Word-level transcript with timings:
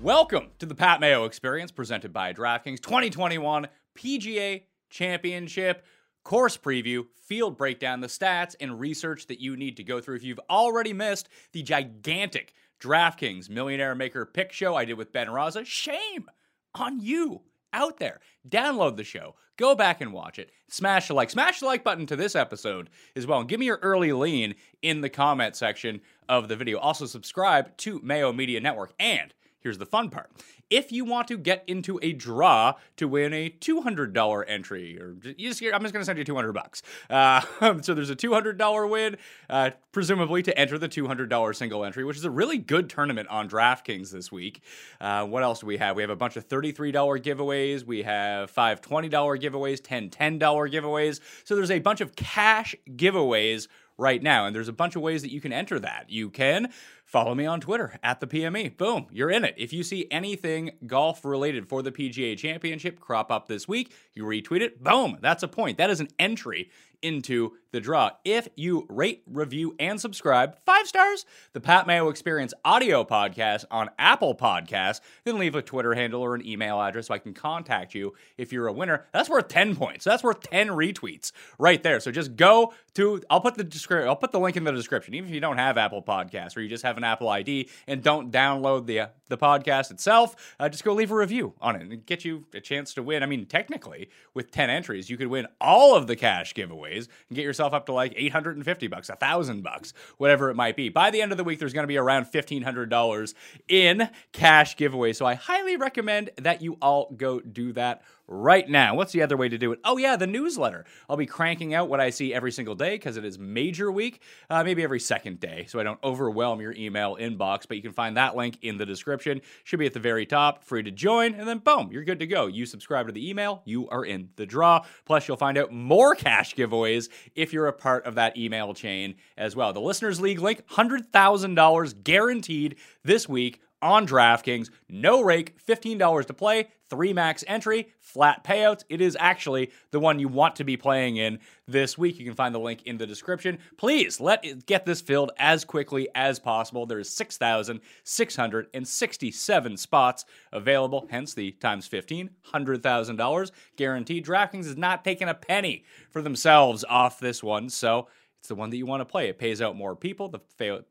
Welcome 0.00 0.50
to 0.58 0.66
the 0.66 0.74
Pat 0.74 1.00
Mayo 1.00 1.24
Experience 1.24 1.72
presented 1.72 2.12
by 2.12 2.34
DraftKings 2.34 2.82
2021 2.82 3.66
PGA 3.96 4.64
Championship 4.90 5.86
course 6.22 6.58
preview, 6.58 7.06
field 7.24 7.56
breakdown, 7.56 8.00
the 8.00 8.06
stats, 8.06 8.54
and 8.60 8.78
research 8.78 9.26
that 9.28 9.40
you 9.40 9.56
need 9.56 9.78
to 9.78 9.82
go 9.82 9.98
through. 10.02 10.16
If 10.16 10.22
you've 10.22 10.40
already 10.50 10.92
missed 10.92 11.30
the 11.52 11.62
gigantic 11.62 12.52
DraftKings 12.78 13.48
Millionaire 13.48 13.94
Maker 13.94 14.26
pick 14.26 14.52
show 14.52 14.74
I 14.74 14.84
did 14.84 14.98
with 14.98 15.14
Ben 15.14 15.28
Raza, 15.28 15.64
shame 15.64 16.28
on 16.74 17.00
you 17.00 17.40
out 17.72 17.98
there. 17.98 18.20
Download 18.46 18.96
the 18.96 19.04
show, 19.04 19.34
go 19.56 19.74
back 19.74 20.02
and 20.02 20.12
watch 20.12 20.38
it, 20.38 20.50
smash 20.68 21.08
the 21.08 21.14
like, 21.14 21.30
smash 21.30 21.60
the 21.60 21.66
like 21.66 21.82
button 21.82 22.04
to 22.04 22.16
this 22.16 22.36
episode 22.36 22.90
as 23.16 23.26
well, 23.26 23.40
and 23.40 23.48
give 23.48 23.60
me 23.60 23.66
your 23.66 23.78
early 23.80 24.12
lean 24.12 24.56
in 24.82 25.00
the 25.00 25.08
comment 25.08 25.56
section 25.56 26.02
of 26.28 26.48
the 26.48 26.56
video. 26.56 26.78
Also, 26.78 27.06
subscribe 27.06 27.74
to 27.78 27.98
Mayo 28.02 28.30
Media 28.30 28.60
Network. 28.60 28.92
And 29.00 29.32
here's 29.60 29.78
the 29.78 29.86
fun 29.86 30.10
part 30.10 30.30
if 30.70 30.90
you 30.90 31.04
want 31.04 31.28
to 31.28 31.38
get 31.38 31.64
into 31.66 31.98
a 32.02 32.12
draw 32.12 32.74
to 32.96 33.06
win 33.06 33.32
a 33.32 33.50
$200 33.50 34.44
entry, 34.48 35.00
or 35.00 35.12
just, 35.12 35.62
I'm 35.62 35.82
just 35.82 35.92
going 35.92 36.00
to 36.00 36.04
send 36.04 36.18
you 36.18 36.24
200 36.24 36.52
bucks. 36.52 36.82
Uh, 37.08 37.40
so 37.82 37.94
there's 37.94 38.10
a 38.10 38.16
$200 38.16 38.90
win, 38.90 39.16
uh, 39.48 39.70
presumably 39.92 40.42
to 40.42 40.58
enter 40.58 40.78
the 40.78 40.88
$200 40.88 41.54
single 41.54 41.84
entry, 41.84 42.04
which 42.04 42.16
is 42.16 42.24
a 42.24 42.30
really 42.30 42.58
good 42.58 42.90
tournament 42.90 43.28
on 43.28 43.48
DraftKings 43.48 44.10
this 44.10 44.32
week. 44.32 44.62
Uh, 45.00 45.24
what 45.24 45.42
else 45.42 45.60
do 45.60 45.66
we 45.66 45.76
have? 45.76 45.96
We 45.96 46.02
have 46.02 46.10
a 46.10 46.16
bunch 46.16 46.36
of 46.36 46.48
$33 46.48 46.92
giveaways. 47.22 47.84
We 47.84 48.02
have 48.02 48.50
five 48.50 48.80
$20 48.80 49.10
giveaways, 49.10 49.80
10 49.82 50.10
$10 50.10 50.38
giveaways. 50.40 51.20
So 51.44 51.54
there's 51.54 51.70
a 51.70 51.78
bunch 51.78 52.00
of 52.00 52.16
cash 52.16 52.74
giveaways 52.90 53.68
right 53.98 54.22
now. 54.22 54.46
And 54.46 54.54
there's 54.54 54.68
a 54.68 54.72
bunch 54.72 54.96
of 54.96 55.02
ways 55.02 55.22
that 55.22 55.32
you 55.32 55.40
can 55.40 55.52
enter 55.52 55.78
that. 55.80 56.10
You 56.10 56.30
can 56.30 56.72
follow 57.06 57.34
me 57.34 57.46
on 57.46 57.60
Twitter 57.60 57.98
at 58.02 58.20
the 58.20 58.26
PME. 58.26 58.76
Boom, 58.76 59.06
you're 59.10 59.30
in 59.30 59.44
it. 59.44 59.54
If 59.56 59.72
you 59.72 59.82
see 59.82 60.06
anything 60.10 60.72
golf 60.86 61.24
related 61.24 61.68
for 61.68 61.80
the 61.80 61.92
PGA 61.92 62.36
Championship 62.36 63.00
crop 63.00 63.30
up 63.30 63.46
this 63.46 63.66
week, 63.66 63.94
you 64.12 64.24
retweet 64.24 64.60
it. 64.60 64.82
Boom, 64.82 65.16
that's 65.22 65.42
a 65.42 65.48
point. 65.48 65.78
That 65.78 65.88
is 65.88 66.00
an 66.00 66.08
entry 66.18 66.68
into 67.02 67.52
the 67.72 67.80
draw. 67.80 68.10
If 68.24 68.48
you 68.56 68.86
rate, 68.88 69.22
review, 69.26 69.74
and 69.78 70.00
subscribe, 70.00 70.56
five 70.64 70.86
stars, 70.86 71.26
the 71.52 71.60
Pat 71.60 71.86
Mayo 71.86 72.08
Experience 72.08 72.54
audio 72.64 73.04
podcast 73.04 73.64
on 73.70 73.90
Apple 73.98 74.34
Podcasts, 74.34 75.00
then 75.24 75.38
leave 75.38 75.54
a 75.54 75.62
Twitter 75.62 75.94
handle 75.94 76.22
or 76.22 76.34
an 76.34 76.46
email 76.46 76.80
address 76.80 77.08
so 77.08 77.14
I 77.14 77.18
can 77.18 77.34
contact 77.34 77.94
you 77.94 78.14
if 78.38 78.52
you're 78.52 78.66
a 78.66 78.72
winner. 78.72 79.06
That's 79.12 79.28
worth 79.28 79.48
10 79.48 79.76
points. 79.76 80.04
That's 80.04 80.22
worth 80.22 80.40
10 80.40 80.68
retweets 80.68 81.32
right 81.58 81.82
there. 81.82 82.00
So 82.00 82.10
just 82.10 82.36
go 82.36 82.72
to 82.94 83.22
I'll 83.28 83.40
put 83.40 83.56
the 83.56 83.64
description 83.64 84.08
I'll 84.08 84.16
put 84.16 84.32
the 84.32 84.40
link 84.40 84.56
in 84.56 84.64
the 84.64 84.72
description. 84.72 85.14
Even 85.14 85.28
if 85.28 85.34
you 85.34 85.40
don't 85.40 85.58
have 85.58 85.76
Apple 85.76 86.02
Podcasts 86.02 86.56
or 86.56 86.60
you 86.60 86.68
just 86.68 86.84
have 86.84 86.95
an 86.96 87.04
Apple 87.04 87.28
ID 87.28 87.68
and 87.86 88.02
don't 88.02 88.30
download 88.30 88.86
the 88.86 89.10
the 89.28 89.36
podcast 89.36 89.90
itself, 89.90 90.54
uh, 90.60 90.68
just 90.68 90.84
go 90.84 90.92
leave 90.92 91.10
a 91.10 91.14
review 91.14 91.54
on 91.60 91.76
it 91.76 91.82
and 91.82 92.06
get 92.06 92.24
you 92.24 92.46
a 92.54 92.60
chance 92.60 92.94
to 92.94 93.02
win. 93.02 93.22
I 93.22 93.26
mean, 93.26 93.46
technically, 93.46 94.08
with 94.34 94.50
10 94.50 94.70
entries, 94.70 95.10
you 95.10 95.16
could 95.16 95.26
win 95.28 95.46
all 95.60 95.96
of 95.96 96.06
the 96.06 96.16
cash 96.16 96.54
giveaways 96.54 97.08
and 97.28 97.36
get 97.36 97.44
yourself 97.44 97.72
up 97.72 97.86
to 97.86 97.92
like 97.92 98.12
850 98.16 98.86
bucks, 98.86 99.08
a 99.08 99.16
thousand 99.16 99.62
bucks, 99.62 99.92
whatever 100.18 100.50
it 100.50 100.54
might 100.54 100.76
be. 100.76 100.88
By 100.88 101.10
the 101.10 101.22
end 101.22 101.32
of 101.32 101.38
the 101.38 101.44
week, 101.44 101.58
there's 101.58 101.72
going 101.72 101.84
to 101.84 101.88
be 101.88 101.96
around 101.96 102.26
$1,500 102.26 103.34
in 103.68 104.08
cash 104.32 104.76
giveaways. 104.76 105.16
So 105.16 105.26
I 105.26 105.34
highly 105.34 105.76
recommend 105.76 106.30
that 106.36 106.62
you 106.62 106.76
all 106.80 107.10
go 107.16 107.40
do 107.40 107.72
that 107.72 108.02
right 108.28 108.68
now. 108.68 108.94
What's 108.94 109.12
the 109.12 109.22
other 109.22 109.36
way 109.36 109.48
to 109.48 109.58
do 109.58 109.72
it? 109.72 109.80
Oh, 109.84 109.96
yeah, 109.96 110.16
the 110.16 110.26
newsletter. 110.26 110.84
I'll 111.08 111.16
be 111.16 111.26
cranking 111.26 111.74
out 111.74 111.88
what 111.88 112.00
I 112.00 112.10
see 112.10 112.34
every 112.34 112.52
single 112.52 112.74
day 112.74 112.94
because 112.94 113.16
it 113.16 113.24
is 113.24 113.38
major 113.38 113.90
week, 113.90 114.22
uh, 114.50 114.64
maybe 114.64 114.82
every 114.82 115.00
second 115.00 115.40
day, 115.40 115.66
so 115.68 115.78
I 115.78 115.82
don't 115.82 116.02
overwhelm 116.02 116.60
your 116.60 116.72
email 116.72 117.16
inbox. 117.16 117.66
But 117.68 117.76
you 117.76 117.82
can 117.82 117.92
find 117.92 118.16
that 118.16 118.36
link 118.36 118.58
in 118.62 118.78
the 118.78 118.86
description. 118.86 119.40
Should 119.64 119.78
be 119.78 119.86
at 119.86 119.92
the 119.92 120.00
very 120.00 120.26
top, 120.26 120.64
free 120.64 120.82
to 120.82 120.90
join, 120.90 121.34
and 121.34 121.46
then 121.46 121.58
boom, 121.58 121.90
you're 121.92 122.04
good 122.04 122.20
to 122.20 122.26
go. 122.26 122.46
You 122.46 122.66
subscribe 122.66 123.06
to 123.06 123.12
the 123.12 123.28
email, 123.28 123.62
you 123.64 123.88
are 123.88 124.04
in 124.04 124.30
the 124.36 124.46
draw. 124.46 124.84
Plus, 125.04 125.28
you'll 125.28 125.36
find 125.36 125.58
out 125.58 125.72
more 125.72 126.14
cash 126.14 126.54
giveaways 126.54 127.08
if 127.34 127.52
you're 127.52 127.68
a 127.68 127.72
part 127.72 128.06
of 128.06 128.16
that 128.16 128.36
email 128.36 128.74
chain 128.74 129.14
as 129.36 129.54
well. 129.54 129.72
The 129.72 129.80
Listeners 129.80 130.20
League 130.20 130.40
link, 130.40 130.66
$100,000 130.68 132.02
guaranteed 132.02 132.76
this 133.04 133.28
week 133.28 133.60
on 133.82 134.06
DraftKings. 134.06 134.70
No 134.88 135.22
rake, 135.22 135.58
$15 135.64 136.26
to 136.26 136.34
play, 136.34 136.68
three 136.88 137.12
max 137.12 137.44
entry, 137.46 137.92
flat 138.00 138.42
payouts. 138.44 138.82
It 138.88 139.00
is 139.00 139.16
actually 139.18 139.70
the 139.90 139.98
one 140.00 140.18
you 140.18 140.26
want 140.28 140.56
to 140.56 140.64
be 140.64 140.76
playing 140.76 141.16
in 141.16 141.38
this 141.66 141.96
week. 141.98 142.18
You 142.18 142.24
can 142.24 142.34
find 142.34 142.54
the 142.54 142.60
link 142.60 142.82
in 142.84 142.98
the 142.98 143.06
description. 143.06 143.58
Please 143.76 144.20
let 144.20 144.44
it 144.44 144.66
get 144.66 144.84
this 144.86 145.00
filled 145.00 145.32
as 145.38 145.64
quickly 145.64 146.08
as 146.14 146.38
possible. 146.38 146.86
There's 146.86 147.10
6,667 147.10 149.76
spots 149.76 150.24
available, 150.52 151.08
hence 151.10 151.34
the 151.34 151.50
times 151.52 151.86
15, 151.86 152.30
$100,000 152.52 153.50
guaranteed. 153.76 154.24
DraftKings 154.24 154.66
is 154.66 154.76
not 154.76 155.04
taking 155.04 155.28
a 155.28 155.34
penny 155.34 155.84
for 156.10 156.22
themselves 156.22 156.84
off 156.88 157.20
this 157.20 157.42
one, 157.42 157.68
so 157.68 158.08
it's 158.40 158.48
the 158.48 158.54
one 158.54 158.70
that 158.70 158.76
you 158.76 158.86
want 158.86 159.00
to 159.00 159.04
play. 159.04 159.28
It 159.28 159.38
pays 159.38 159.60
out 159.60 159.74
more 159.74 159.96
people. 159.96 160.28
The 160.28 160.38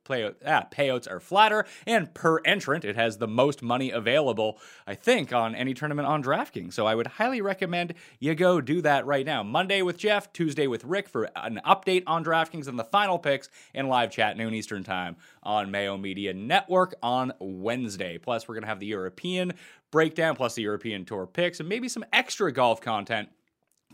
play, 0.04 0.30
ah, 0.46 0.68
payouts 0.70 1.10
are 1.10 1.22
flatter, 1.22 1.66
and 1.88 2.14
per 2.14 2.40
entrant, 2.44 2.84
it 2.84 2.98
has 2.98 3.18
the 3.18 3.30
most 3.30 3.62
money 3.62 3.92
available, 3.92 4.60
I 4.86 4.96
think, 4.96 5.32
on 5.32 5.56
any 5.56 5.74
tournament 5.74 6.06
on 6.06 6.22
DraftKings. 6.22 6.74
So 6.74 6.86
I 6.86 6.96
would 6.96 7.08
highly 7.08 7.40
recommend 7.40 7.94
you 8.20 8.36
go 8.36 8.60
do 8.60 8.82
that 8.82 9.06
right 9.06 9.26
now. 9.26 9.42
Monday 9.42 9.82
with 9.82 9.98
Jeff, 9.98 10.34
Tuesday 10.34 10.68
with 10.68 10.84
Rick 10.84 11.08
for 11.08 11.30
an 11.38 11.62
update 11.66 12.04
on 12.08 12.26
DraftKings 12.26 12.68
and 12.68 12.78
the 12.78 12.84
final 12.84 13.18
picks, 13.18 13.50
and 13.74 13.88
live 13.88 14.12
chat 14.12 14.36
noon 14.36 14.54
Eastern 14.54 14.84
time 14.84 15.16
on 15.42 15.72
Mayo 15.72 15.96
Media 15.98 16.34
Network 16.34 16.96
on 17.02 17.32
Wednesday. 17.40 18.18
Plus, 18.18 18.48
we're 18.48 18.56
going 18.56 18.64
to 18.64 18.68
have 18.68 18.82
the 18.82 18.86
European 18.88 19.54
breakdown, 19.92 20.36
plus 20.36 20.56
the 20.56 20.62
European 20.64 21.06
Tour 21.06 21.26
picks, 21.26 21.62
and 21.62 21.70
maybe 21.70 21.88
some 21.88 22.04
extra 22.12 22.52
golf 22.52 22.82
content 22.82 23.30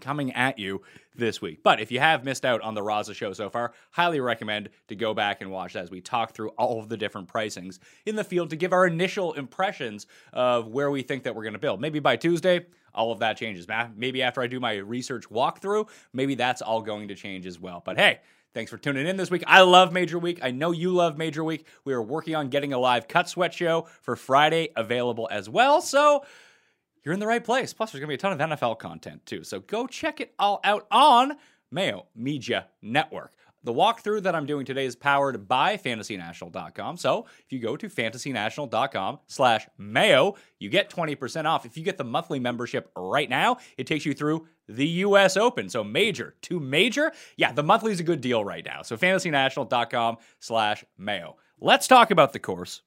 coming 0.02 0.34
at 0.34 0.60
you 0.60 0.82
this 1.16 1.42
week. 1.42 1.62
But 1.64 1.80
if 1.80 1.92
you 1.92 2.00
have 2.00 2.26
missed 2.26 2.46
out 2.46 2.62
on 2.62 2.74
the 2.74 2.82
Raza 2.82 3.14
show 3.16 3.34
so 3.34 3.50
far, 3.50 3.74
highly 3.92 4.20
recommend 4.20 4.70
to 4.88 4.96
go 4.96 5.14
back 5.14 5.42
and 5.42 5.52
watch 5.52 5.76
as 5.76 5.92
we 5.92 6.02
talk 6.02 6.34
through 6.34 6.50
all 6.50 6.80
of 6.80 6.90
the 6.90 6.98
different 6.98 7.28
pricings 7.28 7.80
in 8.06 8.16
the 8.16 8.24
field 8.24 8.50
to 8.50 8.56
give 8.56 8.74
our 8.74 8.86
initial 8.86 9.34
impressions 9.34 10.08
of 10.34 10.68
where 10.68 10.92
we 10.92 11.02
think 11.02 11.24
that 11.24 11.36
we're 11.36 11.44
going 11.44 11.54
to 11.54 11.60
build. 11.60 11.80
Maybe 11.80 12.00
by 12.00 12.16
Tuesday, 12.16 12.66
all 12.94 13.12
of 13.12 13.20
that 13.20 13.38
changes. 13.38 13.68
Maybe 13.96 14.22
after 14.22 14.42
I 14.42 14.48
do 14.48 14.60
my 14.60 14.76
research 14.78 15.30
walkthrough, 15.30 15.88
maybe 16.14 16.36
that's 16.36 16.62
all 16.62 16.82
going 16.82 17.08
to 17.10 17.16
change 17.16 17.46
as 17.46 17.60
well. 17.60 17.82
But 17.86 17.98
hey, 17.98 18.20
Thanks 18.54 18.70
for 18.70 18.78
tuning 18.78 19.08
in 19.08 19.16
this 19.16 19.32
week. 19.32 19.46
I 19.48 19.62
love 19.62 19.94
Major 19.94 20.20
Week. 20.20 20.40
I 20.44 20.52
know 20.52 20.72
you 20.72 20.92
love 20.92 21.18
Major 21.18 21.42
Week. 21.42 21.66
We 21.86 21.94
are 21.94 22.02
working 22.02 22.36
on 22.36 22.50
getting 22.50 22.74
a 22.74 22.78
live 22.78 23.08
cut 23.08 23.30
sweat 23.30 23.54
show 23.54 23.88
for 24.02 24.18
Friday 24.18 24.72
available 24.76 25.30
as 25.32 25.48
well. 25.48 25.80
So 25.80 26.26
you're 27.04 27.14
in 27.14 27.20
the 27.20 27.28
right 27.28 27.44
place. 27.44 27.74
Plus, 27.74 27.92
there's 27.92 28.00
going 28.00 28.08
to 28.08 28.12
be 28.12 28.16
a 28.16 28.18
ton 28.18 28.40
of 28.40 28.60
NFL 28.60 28.80
content 28.80 29.26
too. 29.26 29.44
So 29.44 29.60
go 29.60 29.88
check 29.88 30.20
it 30.22 30.34
all 30.38 30.60
out 30.64 30.88
on 30.92 31.38
Mayo 31.72 32.08
Media 32.16 32.68
Network. 32.82 33.34
The 33.64 33.74
walkthrough 33.74 34.24
that 34.24 34.34
I'm 34.34 34.48
doing 34.48 34.66
today 34.66 34.86
is 34.86 34.96
powered 34.96 35.48
by 35.48 35.78
fantasynational.com. 35.78 36.98
So 36.98 37.28
if 37.46 37.52
you 37.52 37.60
go 37.60 37.78
to 37.78 37.88
fantasynational.com 37.88 39.20
slash 39.28 39.68
mayo, 39.78 40.36
you 40.58 40.70
get 40.70 40.90
20% 40.90 41.46
off. 41.46 41.64
If 41.64 41.78
you 41.78 41.84
get 41.84 42.00
the 42.00 42.04
monthly 42.04 42.40
membership 42.40 42.92
right 42.96 43.30
now, 43.30 43.58
it 43.78 43.86
takes 43.86 44.04
you 44.04 44.16
through 44.16 44.48
the 44.68 44.88
US 44.88 45.38
Open. 45.38 45.70
So 45.70 45.84
major 45.84 46.34
to 46.44 46.60
major. 46.60 47.12
Yeah, 47.38 47.52
the 47.52 47.62
monthly 47.62 47.92
is 47.92 48.00
a 48.00 48.04
good 48.04 48.22
deal 48.22 48.44
right 48.44 48.66
now. 48.66 48.82
So 48.82 48.98
fantasynational.com 48.98 50.18
slash 50.40 50.84
mayo. 50.98 51.36
Let's 51.60 51.88
talk 51.88 52.10
about 52.10 52.34
the 52.34 52.40
course 52.40 52.82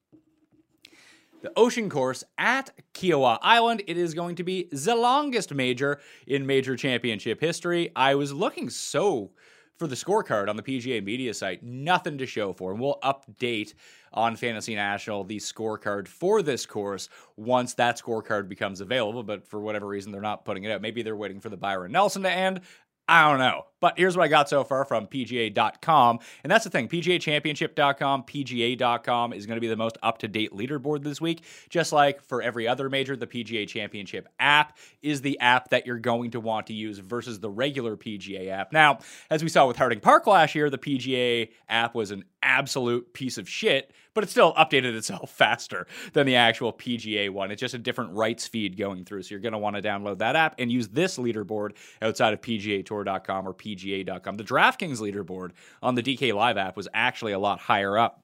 the 1.44 1.52
ocean 1.56 1.91
course 1.91 2.25
at 2.38 2.70
Kiawah 2.94 3.38
Island. 3.43 3.82
It 3.87 3.99
is 3.99 4.14
going 4.14 4.37
to 4.37 4.43
be 4.43 4.67
the 4.73 4.96
longest 4.96 5.52
major 5.52 6.00
in 6.26 6.46
major 6.46 6.75
championship 6.75 7.38
history. 7.38 7.91
I 7.94 8.14
was 8.14 8.32
looking 8.32 8.70
so 8.70 9.31
for 9.79 9.87
the 9.87 9.94
scorecard 9.94 10.49
on 10.49 10.56
the 10.56 10.62
PGA 10.62 11.05
media 11.05 11.35
site, 11.35 11.62
nothing 11.62 12.17
to 12.17 12.25
show 12.25 12.55
for. 12.55 12.70
And 12.70 12.81
we'll 12.81 12.99
update 13.02 13.75
on 14.14 14.37
Fantasy 14.37 14.75
National 14.75 15.23
the 15.23 15.37
scorecard 15.37 16.08
for 16.08 16.41
this 16.41 16.64
course 16.64 17.11
once 17.37 17.75
that 17.75 18.00
scorecard 18.00 18.49
becomes 18.49 18.81
available. 18.81 19.23
But 19.23 19.46
for 19.46 19.61
whatever 19.61 19.87
reason, 19.87 20.12
they're 20.12 20.23
not 20.23 20.46
putting 20.46 20.64
it 20.64 20.70
out. 20.70 20.81
Maybe 20.81 21.02
they're 21.02 21.14
waiting 21.14 21.41
for 21.41 21.50
the 21.50 21.58
Byron 21.58 21.93
Nelson 21.93 22.23
to 22.23 22.31
end. 22.31 22.62
I 23.06 23.29
don't 23.31 23.39
know. 23.39 23.67
But 23.85 23.99
here's 23.99 24.17
what 24.17 24.25
I 24.25 24.29
got 24.29 24.49
so 24.49 24.65
far 24.65 24.87
from 24.87 25.06
PGA.com. 25.09 26.21
And 26.43 26.51
that's 26.51 26.65
the 26.65 26.71
thing 26.71 26.89
PGAchampionship.com, 26.89 28.23
PGA.com 28.23 29.33
is 29.35 29.45
going 29.45 29.59
to 29.59 29.61
be 29.61 29.69
the 29.69 29.77
most 29.77 29.99
up 30.03 30.19
to 30.19 30.29
date 30.29 30.53
leaderboard 30.53 31.03
this 31.03 31.21
week. 31.21 31.43
Just 31.69 31.93
like 31.93 32.23
for 32.23 32.41
every 32.41 32.67
other 32.67 32.89
major, 32.89 33.15
the 33.15 33.27
PGA 33.27 33.69
Championship 33.69 34.27
app 34.41 34.79
is 35.03 35.21
the 35.21 35.39
app 35.39 35.69
that 35.69 35.87
you're 35.87 35.99
going 35.99 36.31
to 36.31 36.41
want 36.41 36.69
to 36.69 36.73
use 36.73 36.99
versus 36.99 37.41
the 37.41 37.51
regular 37.51 37.95
PGA 37.95 38.49
app. 38.49 38.73
Now, 38.73 39.01
as 39.29 39.43
we 39.43 39.51
saw 39.51 39.67
with 39.67 39.77
Harding 39.77 40.01
Park 40.01 40.27
last 40.27 40.55
year, 40.55 40.71
the 40.71 40.79
PGA 40.79 41.51
app 41.69 41.95
was 41.95 42.11
an 42.11 42.25
absolute 42.44 43.12
piece 43.12 43.38
of 43.38 43.49
shit, 43.49 43.93
but 44.14 44.23
it 44.25 44.31
still 44.31 44.55
updated 44.55 44.94
itself 44.94 45.31
faster 45.37 45.87
than 46.12 46.26
the 46.26 46.37
actual 46.37 46.73
PGA 46.73 47.31
one. 47.31 47.50
It's 47.50 47.61
just 47.61 47.75
a 47.75 47.79
different 47.79 48.12
rights 48.12 48.46
feed 48.46 48.76
going 48.76 49.05
through. 49.05 49.23
So 49.23 49.31
you're 49.31 49.41
going 49.41 49.52
to 49.52 49.58
want 49.58 49.76
to 49.76 49.82
download 49.82 50.19
that 50.19 50.37
app 50.37 50.56
and 50.58 50.70
use 50.70 50.88
this 50.88 51.19
leaderboard 51.19 51.73
outside 52.02 52.32
of 52.32 52.41
PGAtour.com 52.41 53.49
or 53.49 53.55
PGA 53.55 53.85
PGA.com. 53.85 54.37
The 54.37 54.44
DraftKings 54.44 55.00
leaderboard 55.00 55.50
on 55.82 55.94
the 55.94 56.02
DK 56.02 56.35
Live 56.35 56.56
app 56.56 56.76
was 56.76 56.88
actually 56.94 57.32
a 57.32 57.38
lot 57.38 57.61
higher 57.61 57.96
up 57.99 58.20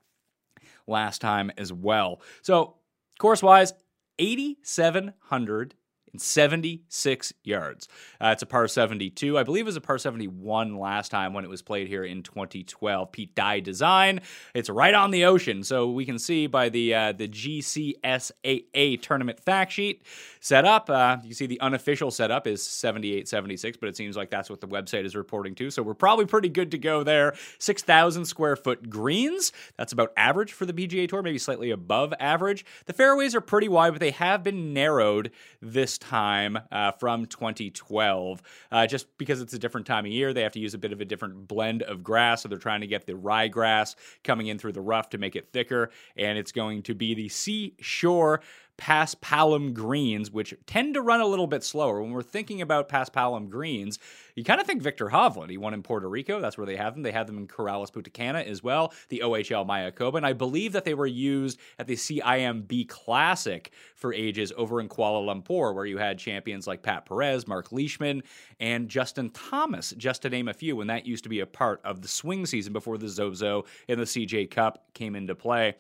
last 0.87 1.21
time 1.21 1.51
as 1.57 1.73
well. 1.73 2.21
So, 2.43 2.77
course 3.19 3.43
wise, 3.43 3.73
8,700 4.19 5.75
76 6.17 7.33
yards. 7.45 7.89
Uh, 8.21 8.29
it's 8.29 8.43
a 8.43 8.47
par 8.47 8.69
72. 8.69 9.39
I 9.39 9.43
believe 9.43 9.65
it 9.65 9.67
was 9.67 9.77
a 9.77 9.81
par 9.81 9.99
71 9.99 10.77
last 10.79 11.11
time 11.11 11.33
when 11.33 11.45
it 11.45 11.51
was 11.51 11.63
played 11.63 11.89
here 11.89 12.05
in 12.05 12.23
2012. 12.23 13.13
Pete 13.13 13.35
Dye 13.35 13.61
design. 13.61 14.21
It's 14.55 14.69
right 14.69 14.95
on 14.95 15.11
the 15.11 15.25
ocean, 15.25 15.63
so 15.63 15.91
we 15.91 16.05
can 16.05 16.19
see 16.19 16.47
by 16.47 16.69
the 16.69 16.95
uh, 16.95 17.13
the 17.13 17.29
GCSAA 17.29 19.01
tournament 19.03 19.41
fact 19.41 19.73
sheet 19.73 20.03
set 20.41 20.65
up. 20.65 20.91
Uh, 20.91 21.19
you 21.25 21.35
see 21.35 21.47
the 21.47 21.61
unofficial 21.61 22.11
setup 22.11 22.47
is 22.47 22.65
78 22.67 23.29
76, 23.29 23.77
but 23.77 23.89
it 23.89 23.97
seems 23.97 24.17
like 24.17 24.31
that's 24.31 24.51
what 24.51 24.61
the 24.61 24.69
website 24.69 25.05
is 25.05 25.15
reporting 25.15 25.55
to. 25.57 25.71
So 25.71 25.83
we're 25.83 25.95
probably 25.95 26.27
pretty 26.27 26.49
good 26.49 26.71
to 26.73 26.79
go 26.79 27.03
there. 27.03 27.35
6,000 27.59 28.25
square 28.25 28.57
foot 28.57 28.91
greens. 28.91 29.53
That's 29.77 29.93
about 29.93 30.13
average 30.17 30.53
for 30.53 30.67
the 30.67 30.73
PGA 30.73 31.09
Tour, 31.09 31.23
maybe 31.23 31.39
slightly 31.39 31.71
above 31.71 32.13
average. 32.19 32.65
The 32.87 32.93
fairways 32.93 33.35
are 33.35 33.41
pretty 33.41 33.69
wide, 33.69 33.93
but 33.93 34.01
they 34.01 34.11
have 34.11 34.43
been 34.43 34.73
narrowed 34.73 35.31
this 35.61 35.99
time 36.01 36.59
uh, 36.73 36.93
from 36.93 37.27
2012. 37.27 38.43
Uh, 38.73 38.87
just 38.87 39.07
because 39.19 39.41
it's 39.41 39.53
a 39.53 39.59
different 39.59 39.87
time 39.87 40.05
of 40.07 40.13
year, 40.13 40.33
they 40.33 40.43
have 40.43 40.53
to 40.53 40.61
use 40.61 40.75
a 40.75 40.79
bit 40.79 40.93
of 40.93 41.01
a 41.01 41.05
different 41.05 41.47
blend 41.47 41.83
of 41.83 42.03
grass. 42.03 42.43
So 42.43 42.49
they're 42.49 42.59
trying 42.59 42.81
to 42.81 42.87
get 42.87 43.07
the 43.07 43.15
rye 43.15 43.49
grass 43.49 43.97
coming 44.25 44.49
in 44.49 44.59
through 44.59 44.73
the 44.73 44.81
rough 44.81 45.11
to 45.11 45.19
make 45.19 45.37
it 45.37 45.53
thicker. 45.53 45.91
And 46.17 46.39
it's 46.39 46.53
going 46.53 46.83
to 46.85 46.95
be 46.95 47.15
the 47.15 47.29
seashore 47.29 48.41
paspalum 48.81 49.75
greens, 49.75 50.31
which 50.31 50.55
tend 50.67 50.95
to 50.95 51.03
run 51.03 51.21
a 51.21 51.27
little 51.27 51.47
bit 51.47 51.63
slower. 51.63 52.01
When 52.01 52.13
we're 52.13 52.23
thinking 52.23 52.63
about 52.63 52.89
paspalum 52.89 53.51
greens, 53.51 53.99
you 54.35 54.43
kind 54.43 54.61
of 54.61 54.67
think 54.67 54.81
Viktor 54.83 55.09
Hovland. 55.09 55.51
He 55.51 55.59
won 55.59 55.75
in 55.75 55.83
Puerto 55.83 56.09
Rico. 56.09 56.41
That's 56.41 56.57
where 56.57 56.67
they 56.67 56.77
have 56.77 56.95
them. 56.95 57.03
They 57.03 57.13
have 57.13 57.27
them 57.27 57.37
in 57.37 57.47
Corales 57.47 57.93
Punta 57.93 58.09
Cana 58.09 58.39
as 58.41 58.63
well, 58.63 58.95
the 59.11 59.21
OHL 59.23 59.67
Mayakoba. 59.67 60.15
And 60.17 60.25
I 60.25 60.33
believe 60.33 60.73
that 60.73 60.87
they 60.87 60.95
were 60.95 61.07
used 61.07 61.61
at 61.79 61.87
the 61.87 61.95
CIMB 61.95 62.89
Classic 62.89 63.71
for 63.95 64.15
ages 64.15 64.51
over 64.57 64.81
in 64.81 64.89
Kuala 64.89 65.27
Lumpur, 65.27 65.75
where 65.75 65.85
you 65.85 65.99
had 65.99 66.19
champions 66.19 66.67
like 66.67 66.83
Pat 66.83 67.05
Perez, 67.05 67.47
Mark 67.47 67.71
Leishman, 67.73 68.23
and 68.59 68.89
Justin 68.89 69.29
Thomas, 69.29 69.93
just 69.99 70.23
to 70.23 70.31
name 70.31 70.49
a 70.49 70.55
few, 70.55 70.75
when 70.75 70.87
that 70.87 71.05
used 71.05 71.25
to 71.25 71.31
be 71.31 71.41
a 71.41 71.47
part 71.47 71.83
of 71.85 72.01
the 72.01 72.09
swing 72.09 72.47
season 72.47 72.73
before 72.73 72.97
the 72.97 73.09
Zozo 73.09 73.67
and 73.89 74.01
the 74.01 74.05
CJ 74.05 74.51
Cup 74.51 74.87
came 74.95 75.15
into 75.15 75.35
play. 75.35 75.75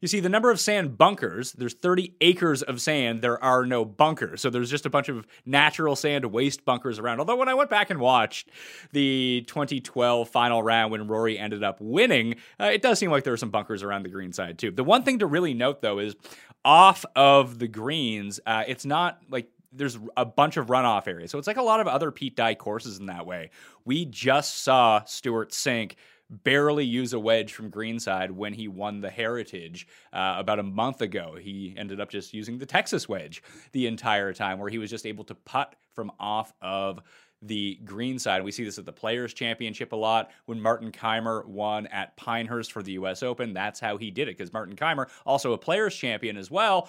You 0.00 0.08
see, 0.08 0.20
the 0.20 0.28
number 0.28 0.50
of 0.50 0.60
sand 0.60 0.96
bunkers, 0.96 1.52
there's 1.52 1.74
30 1.74 2.14
acres 2.20 2.45
of 2.62 2.80
sand, 2.80 3.22
there 3.22 3.42
are 3.42 3.64
no 3.66 3.84
bunkers. 3.84 4.40
So 4.40 4.50
there's 4.50 4.70
just 4.70 4.86
a 4.86 4.90
bunch 4.90 5.08
of 5.08 5.26
natural 5.44 5.96
sand 5.96 6.24
waste 6.26 6.64
bunkers 6.64 6.98
around. 6.98 7.20
Although 7.20 7.36
when 7.36 7.48
I 7.48 7.54
went 7.54 7.70
back 7.70 7.90
and 7.90 8.00
watched 8.00 8.50
the 8.92 9.44
2012 9.46 10.28
final 10.28 10.62
round 10.62 10.92
when 10.92 11.06
Rory 11.06 11.38
ended 11.38 11.62
up 11.62 11.78
winning, 11.80 12.36
uh, 12.60 12.70
it 12.72 12.82
does 12.82 12.98
seem 12.98 13.10
like 13.10 13.24
there 13.24 13.32
are 13.32 13.38
some 13.38 13.50
bunkers 13.50 13.82
around 13.82 14.02
the 14.02 14.08
green 14.08 14.32
side 14.32 14.58
too. 14.58 14.70
The 14.70 14.84
one 14.84 15.02
thing 15.02 15.20
to 15.20 15.26
really 15.26 15.54
note 15.54 15.82
though 15.82 15.98
is 15.98 16.16
off 16.64 17.04
of 17.14 17.58
the 17.58 17.68
greens, 17.68 18.40
uh, 18.46 18.64
it's 18.66 18.84
not 18.84 19.20
like 19.30 19.48
there's 19.72 19.98
a 20.16 20.24
bunch 20.24 20.56
of 20.56 20.66
runoff 20.66 21.06
areas. 21.06 21.30
So 21.30 21.38
it's 21.38 21.46
like 21.46 21.58
a 21.58 21.62
lot 21.62 21.80
of 21.80 21.86
other 21.86 22.10
Pete 22.10 22.36
Dye 22.36 22.54
courses 22.54 22.98
in 22.98 23.06
that 23.06 23.26
way. 23.26 23.50
We 23.84 24.04
just 24.04 24.62
saw 24.62 25.04
Stewart 25.04 25.50
Cink 25.50 25.94
barely 26.28 26.84
use 26.84 27.12
a 27.12 27.18
wedge 27.18 27.52
from 27.52 27.70
greenside 27.70 28.30
when 28.30 28.52
he 28.52 28.68
won 28.68 29.00
the 29.00 29.10
Heritage 29.10 29.86
uh, 30.12 30.34
about 30.38 30.58
a 30.58 30.62
month 30.62 31.00
ago. 31.00 31.36
He 31.40 31.74
ended 31.76 32.00
up 32.00 32.10
just 32.10 32.34
using 32.34 32.58
the 32.58 32.66
Texas 32.66 33.08
wedge 33.08 33.42
the 33.72 33.86
entire 33.86 34.32
time, 34.32 34.58
where 34.58 34.70
he 34.70 34.78
was 34.78 34.90
just 34.90 35.06
able 35.06 35.24
to 35.24 35.34
putt 35.34 35.74
from 35.94 36.10
off 36.18 36.52
of 36.60 37.00
the 37.42 37.78
green 37.84 38.18
side. 38.18 38.42
We 38.42 38.50
see 38.50 38.64
this 38.64 38.78
at 38.78 38.86
the 38.86 38.92
Players 38.92 39.34
Championship 39.34 39.92
a 39.92 39.96
lot. 39.96 40.30
When 40.46 40.60
Martin 40.60 40.90
Kaymer 40.90 41.44
won 41.46 41.86
at 41.88 42.16
Pinehurst 42.16 42.72
for 42.72 42.82
the 42.82 42.92
U.S. 42.92 43.22
Open, 43.22 43.52
that's 43.52 43.78
how 43.78 43.96
he 43.96 44.10
did 44.10 44.28
it 44.28 44.36
because 44.36 44.52
Martin 44.52 44.74
Kaymer, 44.74 45.08
also 45.24 45.52
a 45.52 45.58
Players 45.58 45.94
Champion 45.94 46.36
as 46.36 46.50
well, 46.50 46.88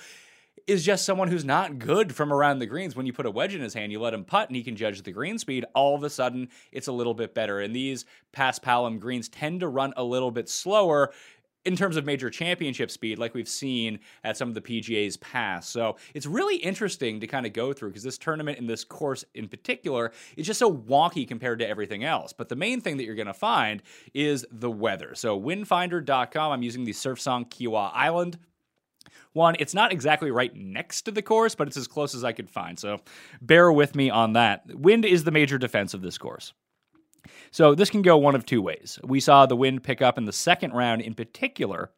is 0.67 0.85
just 0.85 1.05
someone 1.05 1.29
who's 1.29 1.45
not 1.45 1.79
good 1.79 2.13
from 2.13 2.31
around 2.31 2.59
the 2.59 2.65
greens. 2.65 2.95
When 2.95 3.05
you 3.05 3.13
put 3.13 3.25
a 3.25 3.31
wedge 3.31 3.55
in 3.55 3.61
his 3.61 3.73
hand, 3.73 3.91
you 3.91 3.99
let 3.99 4.13
him 4.13 4.25
putt 4.25 4.49
and 4.49 4.55
he 4.55 4.63
can 4.63 4.75
judge 4.75 5.01
the 5.01 5.11
green 5.11 5.39
speed. 5.39 5.65
All 5.73 5.95
of 5.95 6.03
a 6.03 6.09
sudden, 6.09 6.49
it's 6.71 6.87
a 6.87 6.91
little 6.91 7.13
bit 7.13 7.33
better. 7.33 7.61
And 7.61 7.75
these 7.75 8.05
paspalum 8.33 8.99
greens 8.99 9.29
tend 9.29 9.61
to 9.61 9.67
run 9.69 9.93
a 9.95 10.03
little 10.03 10.29
bit 10.29 10.49
slower 10.49 11.11
in 11.67 11.75
terms 11.75 11.97
of 11.97 12.05
major 12.05 12.29
championship 12.29 12.89
speed, 12.89 13.19
like 13.19 13.33
we've 13.33 13.47
seen 13.47 13.99
at 14.23 14.37
some 14.37 14.47
of 14.47 14.55
the 14.55 14.61
PGA's 14.61 15.17
past. 15.17 15.69
So 15.69 15.97
it's 16.13 16.25
really 16.25 16.55
interesting 16.55 17.19
to 17.19 17.27
kind 17.27 17.45
of 17.45 17.51
go 17.51 17.73
through 17.73 17.89
because 17.89 18.03
this 18.03 18.17
tournament 18.17 18.57
and 18.57 18.69
this 18.69 18.85
course 18.85 19.25
in 19.33 19.49
particular 19.49 20.13
is 20.37 20.47
just 20.47 20.59
so 20.59 20.71
wonky 20.71 21.27
compared 21.27 21.59
to 21.59 21.67
everything 21.67 22.05
else. 22.05 22.31
But 22.31 22.47
the 22.47 22.55
main 22.55 22.79
thing 22.79 22.95
that 22.97 23.03
you're 23.03 23.15
going 23.15 23.27
to 23.27 23.33
find 23.33 23.83
is 24.13 24.45
the 24.49 24.71
weather. 24.71 25.13
So 25.13 25.39
windfinder.com, 25.39 26.51
I'm 26.53 26.63
using 26.63 26.85
the 26.85 26.93
Surfsong 26.93 27.49
Kiawah 27.49 27.91
Island 27.93 28.37
one, 29.33 29.55
it's 29.59 29.73
not 29.73 29.91
exactly 29.91 30.31
right 30.31 30.55
next 30.55 31.03
to 31.03 31.11
the 31.11 31.21
course, 31.21 31.55
but 31.55 31.67
it's 31.67 31.77
as 31.77 31.87
close 31.87 32.15
as 32.15 32.23
I 32.23 32.31
could 32.31 32.49
find. 32.49 32.77
So 32.77 33.01
bear 33.41 33.71
with 33.71 33.95
me 33.95 34.09
on 34.09 34.33
that. 34.33 34.63
Wind 34.75 35.05
is 35.05 35.23
the 35.23 35.31
major 35.31 35.57
defense 35.57 35.93
of 35.93 36.01
this 36.01 36.17
course. 36.17 36.53
So 37.51 37.75
this 37.75 37.89
can 37.89 38.01
go 38.01 38.17
one 38.17 38.35
of 38.35 38.45
two 38.45 38.61
ways. 38.61 38.99
We 39.03 39.19
saw 39.19 39.45
the 39.45 39.55
wind 39.55 39.83
pick 39.83 40.01
up 40.01 40.17
in 40.17 40.25
the 40.25 40.33
second 40.33 40.73
round 40.73 41.01
in 41.01 41.13
particular 41.13 41.91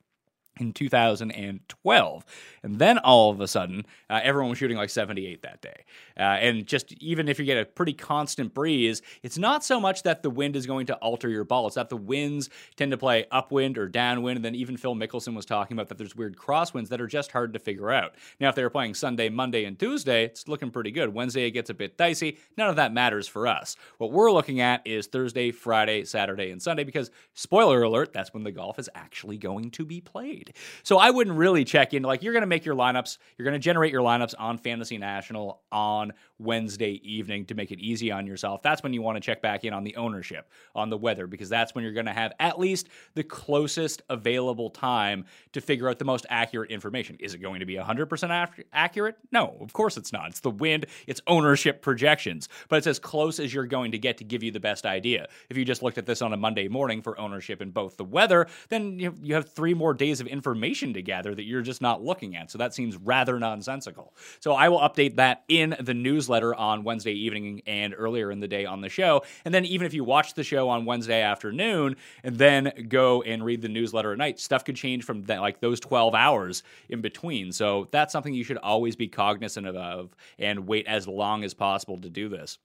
in 0.59 0.73
2012. 0.73 2.25
And 2.63 2.79
then 2.79 2.97
all 2.99 3.31
of 3.31 3.41
a 3.41 3.47
sudden, 3.47 3.85
uh, 4.09 4.19
everyone 4.21 4.49
was 4.49 4.57
shooting 4.57 4.77
like 4.77 4.89
78 4.89 5.41
that 5.43 5.61
day. 5.61 5.85
Uh, 6.17 6.21
and 6.21 6.67
just 6.67 6.91
even 6.93 7.27
if 7.27 7.39
you 7.39 7.45
get 7.45 7.57
a 7.57 7.65
pretty 7.65 7.93
constant 7.93 8.53
breeze, 8.53 9.01
it's 9.23 9.37
not 9.37 9.63
so 9.63 9.79
much 9.79 10.03
that 10.03 10.23
the 10.23 10.29
wind 10.29 10.55
is 10.55 10.65
going 10.65 10.85
to 10.87 10.95
alter 10.95 11.29
your 11.29 11.43
ball, 11.43 11.67
it's 11.67 11.75
that 11.75 11.89
the 11.89 11.97
winds 11.97 12.49
tend 12.75 12.91
to 12.91 12.97
play 12.97 13.25
upwind 13.31 13.77
or 13.77 13.87
downwind. 13.87 14.37
And 14.37 14.45
then 14.45 14.55
even 14.55 14.77
Phil 14.77 14.95
Mickelson 14.95 15.35
was 15.35 15.45
talking 15.45 15.75
about 15.75 15.89
that 15.89 15.97
there's 15.97 16.15
weird 16.15 16.37
crosswinds 16.37 16.89
that 16.89 17.01
are 17.01 17.07
just 17.07 17.31
hard 17.31 17.53
to 17.53 17.59
figure 17.59 17.91
out. 17.91 18.15
Now, 18.39 18.49
if 18.49 18.55
they 18.55 18.63
were 18.63 18.69
playing 18.69 18.93
Sunday, 18.95 19.29
Monday, 19.29 19.65
and 19.65 19.79
Tuesday, 19.79 20.25
it's 20.25 20.47
looking 20.47 20.71
pretty 20.71 20.91
good. 20.91 21.13
Wednesday, 21.13 21.45
it 21.45 21.51
gets 21.51 21.69
a 21.69 21.73
bit 21.73 21.97
dicey. 21.97 22.37
None 22.57 22.69
of 22.69 22.75
that 22.75 22.93
matters 22.93 23.27
for 23.27 23.47
us. 23.47 23.75
What 23.97 24.11
we're 24.11 24.31
looking 24.31 24.59
at 24.59 24.85
is 24.85 25.07
Thursday, 25.07 25.51
Friday, 25.51 26.03
Saturday, 26.03 26.51
and 26.51 26.61
Sunday 26.61 26.83
because, 26.83 27.11
spoiler 27.33 27.81
alert, 27.83 28.13
that's 28.13 28.33
when 28.33 28.43
the 28.43 28.51
golf 28.51 28.79
is 28.79 28.89
actually 28.95 29.37
going 29.37 29.71
to 29.71 29.85
be 29.85 30.01
played. 30.01 30.48
So 30.83 30.97
I 30.97 31.09
wouldn't 31.11 31.37
really 31.37 31.65
check 31.65 31.93
in. 31.93 32.03
Like, 32.03 32.23
you're 32.23 32.33
going 32.33 32.41
to 32.41 32.47
make 32.47 32.65
your 32.65 32.75
lineups, 32.75 33.17
you're 33.37 33.45
going 33.45 33.53
to 33.53 33.59
generate 33.59 33.91
your 33.91 34.01
lineups 34.01 34.33
on 34.37 34.57
Fantasy 34.57 34.97
National 34.97 35.61
on 35.71 36.13
Wednesday 36.39 37.01
evening 37.03 37.45
to 37.45 37.53
make 37.53 37.71
it 37.71 37.79
easy 37.79 38.11
on 38.11 38.25
yourself. 38.25 38.61
That's 38.61 38.81
when 38.81 38.93
you 38.93 39.01
want 39.01 39.17
to 39.17 39.21
check 39.21 39.41
back 39.41 39.65
in 39.65 39.73
on 39.73 39.83
the 39.83 39.95
ownership, 39.97 40.49
on 40.73 40.89
the 40.89 40.97
weather, 40.97 41.27
because 41.27 41.49
that's 41.49 41.75
when 41.75 41.83
you're 41.83 41.93
going 41.93 42.05
to 42.05 42.13
have 42.13 42.31
at 42.39 42.57
least 42.57 42.87
the 43.13 43.23
closest 43.23 44.01
available 44.09 44.69
time 44.69 45.25
to 45.51 45.59
figure 45.61 45.89
out 45.89 45.99
the 45.99 46.05
most 46.05 46.25
accurate 46.29 46.71
information. 46.71 47.17
Is 47.19 47.33
it 47.33 47.39
going 47.39 47.59
to 47.59 47.65
be 47.65 47.75
100% 47.75 48.63
accurate? 48.71 49.17
No, 49.31 49.57
of 49.59 49.73
course 49.73 49.97
it's 49.97 50.13
not. 50.13 50.29
It's 50.29 50.39
the 50.39 50.49
wind, 50.49 50.85
it's 51.07 51.19
ownership 51.27 51.81
projections, 51.81 52.47
but 52.69 52.77
it's 52.77 52.87
as 52.87 52.99
close 52.99 53.39
as 53.39 53.53
you're 53.53 53.65
going 53.65 53.91
to 53.91 53.97
get 53.97 54.17
to 54.19 54.23
give 54.23 54.41
you 54.41 54.51
the 54.51 54.61
best 54.61 54.85
idea. 54.85 55.27
If 55.49 55.57
you 55.57 55.65
just 55.65 55.83
looked 55.83 55.97
at 55.97 56.05
this 56.05 56.21
on 56.21 56.31
a 56.31 56.37
Monday 56.37 56.69
morning 56.69 57.01
for 57.01 57.19
ownership 57.19 57.61
in 57.61 57.71
both 57.71 57.97
the 57.97 58.05
weather, 58.05 58.47
then 58.69 58.97
you 58.97 59.33
have 59.33 59.49
three 59.49 59.73
more 59.73 59.93
days 59.93 60.21
of 60.21 60.27
information 60.27 60.93
to 60.93 61.01
gather 61.01 61.35
that 61.35 61.43
you're 61.43 61.61
just 61.61 61.81
not 61.81 62.01
looking 62.01 62.37
at. 62.37 62.49
So 62.49 62.57
that 62.59 62.73
seems 62.73 62.95
rather 62.95 63.37
nonsensical. 63.39 64.13
So 64.39 64.53
I 64.53 64.69
will 64.69 64.79
update 64.79 65.17
that 65.17 65.43
in 65.49 65.75
the 65.81 65.93
newsletter 65.93 66.28
on 66.29 66.83
Wednesday 66.83 67.13
evening 67.13 67.61
and 67.65 67.93
earlier 67.97 68.31
in 68.31 68.39
the 68.39 68.47
day 68.47 68.65
on 68.65 68.81
the 68.81 68.89
show. 68.89 69.23
And 69.45 69.53
then 69.53 69.65
even 69.65 69.87
if 69.87 69.93
you 69.93 70.03
watch 70.03 70.35
the 70.35 70.43
show 70.43 70.69
on 70.69 70.85
Wednesday 70.85 71.21
afternoon 71.21 71.95
and 72.23 72.37
then 72.37 72.71
go 72.87 73.21
and 73.23 73.43
read 73.43 73.61
the 73.61 73.69
newsletter 73.69 74.11
at 74.11 74.17
night, 74.17 74.39
stuff 74.39 74.63
could 74.63 74.75
change 74.75 75.03
from 75.03 75.23
that, 75.23 75.41
like 75.41 75.59
those 75.59 75.79
12 75.79 76.13
hours 76.13 76.63
in 76.87 77.01
between. 77.01 77.51
So 77.51 77.87
that's 77.91 78.11
something 78.11 78.33
you 78.33 78.43
should 78.43 78.57
always 78.57 78.95
be 78.95 79.07
cognizant 79.07 79.67
of 79.67 80.15
and 80.37 80.67
wait 80.67 80.87
as 80.87 81.07
long 81.07 81.43
as 81.43 81.53
possible 81.53 81.97
to 82.01 82.09
do 82.09 82.29
this. 82.29 82.59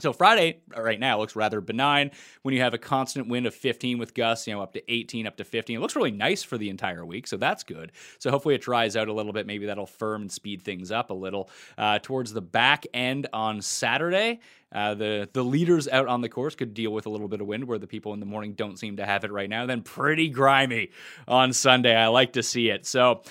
So 0.00 0.12
Friday 0.12 0.62
right 0.76 0.98
now 0.98 1.18
looks 1.18 1.36
rather 1.36 1.60
benign 1.60 2.10
when 2.42 2.54
you 2.54 2.60
have 2.60 2.74
a 2.74 2.78
constant 2.78 3.28
wind 3.28 3.46
of 3.46 3.54
15 3.54 3.98
with 3.98 4.14
gusts, 4.14 4.46
you 4.46 4.54
know, 4.54 4.60
up 4.60 4.72
to 4.72 4.92
18, 4.92 5.26
up 5.26 5.36
to 5.36 5.44
15. 5.44 5.76
It 5.76 5.80
looks 5.80 5.94
really 5.94 6.10
nice 6.10 6.42
for 6.42 6.58
the 6.58 6.70
entire 6.70 7.06
week, 7.06 7.26
so 7.26 7.36
that's 7.36 7.62
good. 7.62 7.92
So 8.18 8.30
hopefully 8.30 8.54
it 8.54 8.62
dries 8.62 8.96
out 8.96 9.08
a 9.08 9.12
little 9.12 9.32
bit. 9.32 9.46
Maybe 9.46 9.66
that'll 9.66 9.86
firm 9.86 10.22
and 10.22 10.32
speed 10.32 10.62
things 10.62 10.90
up 10.90 11.10
a 11.10 11.14
little. 11.14 11.50
Uh, 11.78 11.98
towards 12.00 12.32
the 12.32 12.42
back 12.42 12.86
end 12.92 13.28
on 13.32 13.62
Saturday, 13.62 14.40
uh, 14.72 14.94
the 14.94 15.28
the 15.32 15.44
leaders 15.44 15.88
out 15.88 16.08
on 16.08 16.20
the 16.20 16.28
course 16.28 16.54
could 16.54 16.74
deal 16.74 16.92
with 16.92 17.06
a 17.06 17.10
little 17.10 17.28
bit 17.28 17.40
of 17.40 17.46
wind, 17.46 17.64
where 17.64 17.78
the 17.78 17.86
people 17.86 18.12
in 18.12 18.20
the 18.20 18.26
morning 18.26 18.54
don't 18.54 18.78
seem 18.78 18.96
to 18.96 19.06
have 19.06 19.24
it 19.24 19.32
right 19.32 19.48
now. 19.50 19.66
Then 19.66 19.82
pretty 19.82 20.28
grimy 20.28 20.90
on 21.28 21.52
Sunday. 21.52 21.94
I 21.94 22.08
like 22.08 22.32
to 22.34 22.42
see 22.42 22.70
it. 22.70 22.86
So 22.86 23.22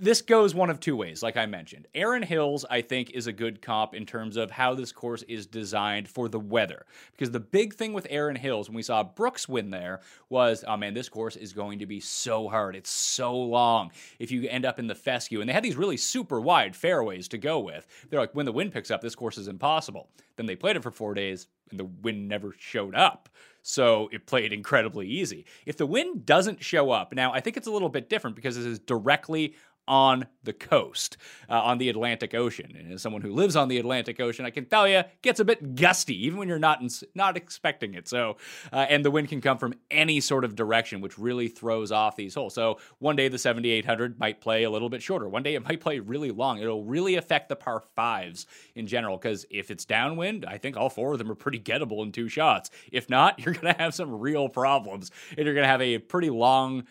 this 0.00 0.22
goes 0.22 0.54
one 0.54 0.70
of 0.70 0.78
two 0.78 0.94
ways, 0.94 1.22
like 1.22 1.36
I 1.36 1.46
mentioned. 1.46 1.88
Erin 1.94 2.22
Hills, 2.22 2.64
I 2.70 2.82
think, 2.82 3.10
is 3.10 3.26
a 3.26 3.32
good 3.32 3.60
comp 3.60 3.94
in 3.94 4.06
terms 4.06 4.36
of 4.36 4.50
how 4.50 4.74
this 4.74 4.92
course 4.92 5.22
is 5.24 5.46
designed 5.46 6.08
for 6.08 6.28
the 6.28 6.38
weather. 6.38 6.86
Because 7.12 7.32
the 7.32 7.40
big 7.40 7.74
thing 7.74 7.92
with 7.92 8.06
Erin 8.08 8.36
Hills, 8.36 8.68
when 8.68 8.76
we 8.76 8.82
saw 8.82 9.02
Brooks 9.02 9.48
win 9.48 9.70
there, 9.70 10.00
was, 10.28 10.64
oh 10.68 10.76
man, 10.76 10.94
this 10.94 11.08
course 11.08 11.34
is 11.34 11.52
going 11.52 11.80
to 11.80 11.86
be 11.86 11.98
so 11.98 12.48
hard. 12.48 12.76
It's 12.76 12.90
so 12.90 13.36
long. 13.36 13.90
If 14.20 14.30
you 14.30 14.48
end 14.48 14.64
up 14.64 14.78
in 14.78 14.86
the 14.86 14.94
fescue, 14.94 15.40
and 15.40 15.48
they 15.48 15.54
had 15.54 15.64
these 15.64 15.76
really 15.76 15.96
super 15.96 16.40
wide 16.40 16.76
fairways 16.76 17.26
to 17.28 17.38
go 17.38 17.58
with, 17.58 17.86
they're 18.08 18.20
like, 18.20 18.34
when 18.34 18.46
the 18.46 18.52
wind 18.52 18.72
picks 18.72 18.92
up, 18.92 19.00
this 19.00 19.16
course 19.16 19.36
is 19.36 19.48
impossible. 19.48 20.08
Then 20.36 20.46
they 20.46 20.54
played 20.54 20.76
it 20.76 20.84
for 20.84 20.87
four 20.90 21.14
days, 21.14 21.46
and 21.70 21.78
the 21.78 21.84
wind 21.84 22.28
never 22.28 22.54
showed 22.58 22.94
up. 22.94 23.28
So 23.62 24.08
it 24.12 24.26
played 24.26 24.52
incredibly 24.52 25.06
easy. 25.06 25.44
If 25.66 25.76
the 25.76 25.86
wind 25.86 26.24
doesn't 26.24 26.64
show 26.64 26.90
up, 26.90 27.12
now 27.12 27.32
I 27.32 27.40
think 27.40 27.56
it's 27.56 27.66
a 27.66 27.70
little 27.70 27.90
bit 27.90 28.08
different 28.08 28.36
because 28.36 28.56
this 28.56 28.64
is 28.64 28.78
directly 28.78 29.54
on 29.88 30.26
the 30.44 30.52
coast, 30.52 31.16
uh, 31.48 31.60
on 31.60 31.78
the 31.78 31.88
Atlantic 31.88 32.34
Ocean. 32.34 32.76
And 32.78 32.92
as 32.92 33.02
someone 33.02 33.22
who 33.22 33.32
lives 33.32 33.56
on 33.56 33.68
the 33.68 33.78
Atlantic 33.78 34.20
Ocean, 34.20 34.44
I 34.44 34.50
can 34.50 34.66
tell 34.66 34.86
you, 34.86 35.02
gets 35.22 35.40
a 35.40 35.44
bit 35.44 35.74
gusty, 35.74 36.26
even 36.26 36.38
when 36.38 36.46
you're 36.46 36.58
not 36.58 36.80
in, 36.80 36.88
not 37.14 37.36
expecting 37.36 37.94
it. 37.94 38.06
So, 38.06 38.36
uh, 38.72 38.86
and 38.88 39.04
the 39.04 39.10
wind 39.10 39.28
can 39.28 39.40
come 39.40 39.58
from 39.58 39.74
any 39.90 40.20
sort 40.20 40.44
of 40.44 40.54
direction, 40.54 41.00
which 41.00 41.18
really 41.18 41.48
throws 41.48 41.90
off 41.90 42.16
these 42.16 42.34
holes. 42.34 42.54
So 42.54 42.78
one 42.98 43.16
day 43.16 43.28
the 43.28 43.38
7800 43.38 44.20
might 44.20 44.40
play 44.40 44.64
a 44.64 44.70
little 44.70 44.88
bit 44.88 45.02
shorter. 45.02 45.28
One 45.28 45.42
day 45.42 45.54
it 45.54 45.64
might 45.64 45.80
play 45.80 45.98
really 45.98 46.30
long. 46.30 46.58
It'll 46.58 46.84
really 46.84 47.16
affect 47.16 47.48
the 47.48 47.56
par 47.56 47.82
fives 47.96 48.46
in 48.74 48.86
general, 48.86 49.16
because 49.16 49.46
if 49.50 49.70
it's 49.70 49.84
downwind, 49.84 50.44
I 50.44 50.58
think 50.58 50.76
all 50.76 50.90
four 50.90 51.12
of 51.12 51.18
them 51.18 51.30
are 51.30 51.34
pretty 51.34 51.60
gettable 51.60 52.02
in 52.04 52.12
two 52.12 52.28
shots. 52.28 52.70
If 52.92 53.08
not, 53.08 53.38
you're 53.44 53.54
going 53.54 53.74
to 53.74 53.80
have 53.80 53.94
some 53.94 54.18
real 54.18 54.48
problems, 54.48 55.10
and 55.36 55.46
you're 55.46 55.54
going 55.54 55.64
to 55.64 55.68
have 55.68 55.82
a 55.82 55.98
pretty 55.98 56.30
long 56.30 56.84